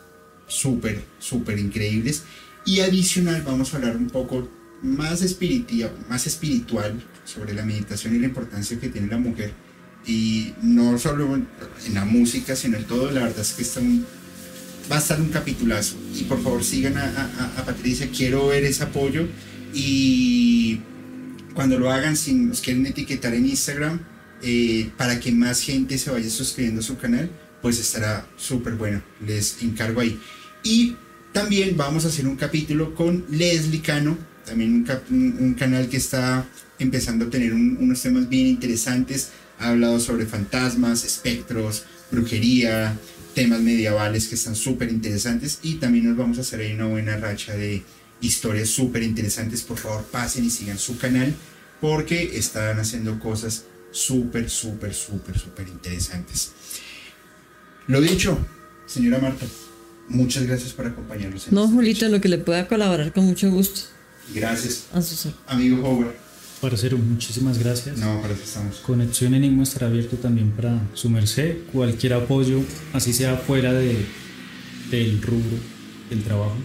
[0.46, 2.22] súper, súper increíbles.
[2.64, 4.48] Y adicional vamos a hablar un poco
[4.82, 5.22] más,
[6.08, 9.52] más espiritual sobre la meditación y la importancia que tiene la mujer.
[10.06, 11.48] Y no solo en
[11.94, 13.10] la música, sino en todo.
[13.10, 14.06] La verdad es que está un,
[14.90, 15.96] va a estar un capitulazo.
[16.14, 19.26] Y por favor sigan a- a Patricia, quiero ver ese apoyo.
[19.74, 20.80] Y
[21.58, 23.98] cuando lo hagan, si nos quieren etiquetar en Instagram,
[24.44, 27.28] eh, para que más gente se vaya suscribiendo a su canal,
[27.60, 29.02] pues estará súper bueno.
[29.26, 30.20] Les encargo ahí.
[30.62, 30.94] Y
[31.32, 36.46] también vamos a hacer un capítulo con Leslie Cano, también un, canal que está
[36.78, 39.30] empezando a tener un- unos temas bien interesantes.
[39.58, 42.96] Ha hablado sobre fantasmas, espectros, brujería,
[43.34, 47.16] temas medievales que están súper interesantes y también nos vamos a hacer ahí una buena
[47.16, 47.82] racha de
[48.20, 49.62] historias súper interesantes.
[49.62, 51.34] Por favor, pasen y sigan su canal
[51.80, 56.52] porque están haciendo cosas súper, súper, súper, súper interesantes.
[57.86, 58.38] Lo dicho,
[58.86, 59.46] señora Marta,
[60.08, 61.48] muchas gracias por acompañarnos.
[61.48, 62.16] en No, Julito, noche.
[62.16, 63.82] lo que le pueda colaborar con mucho gusto.
[64.34, 66.14] Gracias, A amigo Howard.
[66.60, 67.98] Parcero, muchísimas gracias.
[67.98, 68.76] No, para eso estamos.
[68.78, 71.56] Conexión Enigma estará abierto también para su merced.
[71.72, 72.60] Cualquier apoyo,
[72.92, 74.04] así sea fuera de,
[74.90, 75.56] del rubro
[76.10, 76.56] del trabajo,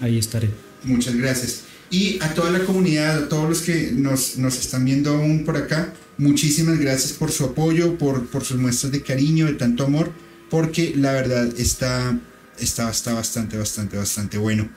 [0.00, 0.50] ahí estaré.
[0.84, 1.62] Muchas gracias.
[1.90, 5.56] Y a toda la comunidad, a todos los que nos, nos están viendo aún por
[5.58, 10.10] acá, muchísimas gracias por su apoyo, por, por sus muestras de cariño, de tanto amor,
[10.48, 12.18] porque la verdad está,
[12.58, 14.70] está, está bastante, bastante, bastante bueno.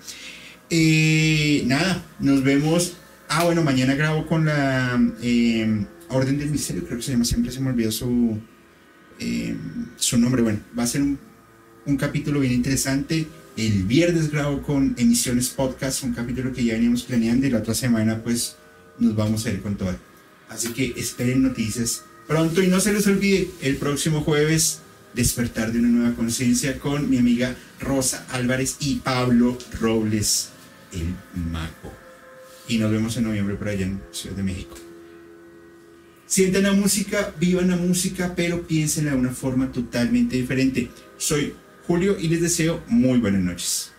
[0.69, 2.98] Eh, nada, nos vemos.
[3.30, 7.51] Ah, bueno, mañana grabo con la eh, Orden del Misterio, creo que se llama, siempre
[7.51, 8.38] se me olvidó su,
[9.19, 9.56] eh,
[9.95, 10.42] su nombre.
[10.42, 11.17] Bueno, va a ser un,
[11.85, 13.25] un capítulo bien interesante.
[13.58, 17.74] El viernes grabo con Emisiones Podcast, un capítulo que ya veníamos planeando y la otra
[17.74, 18.58] semana pues
[19.00, 19.95] nos vamos a ir con todo.
[20.50, 24.82] Así que esperen noticias pronto y no se les olvide el próximo jueves
[25.14, 30.50] despertar de una nueva conciencia con mi amiga Rosa Álvarez y Pablo Robles,
[30.92, 31.16] el
[31.50, 31.93] mago.
[32.67, 34.75] Y nos vemos en noviembre por allá en Ciudad de México.
[36.27, 40.90] Sientan la música, vivan la música, pero piénsenla de una forma totalmente diferente.
[41.17, 41.53] Soy
[41.88, 43.95] Julio y les deseo muy buenas noches.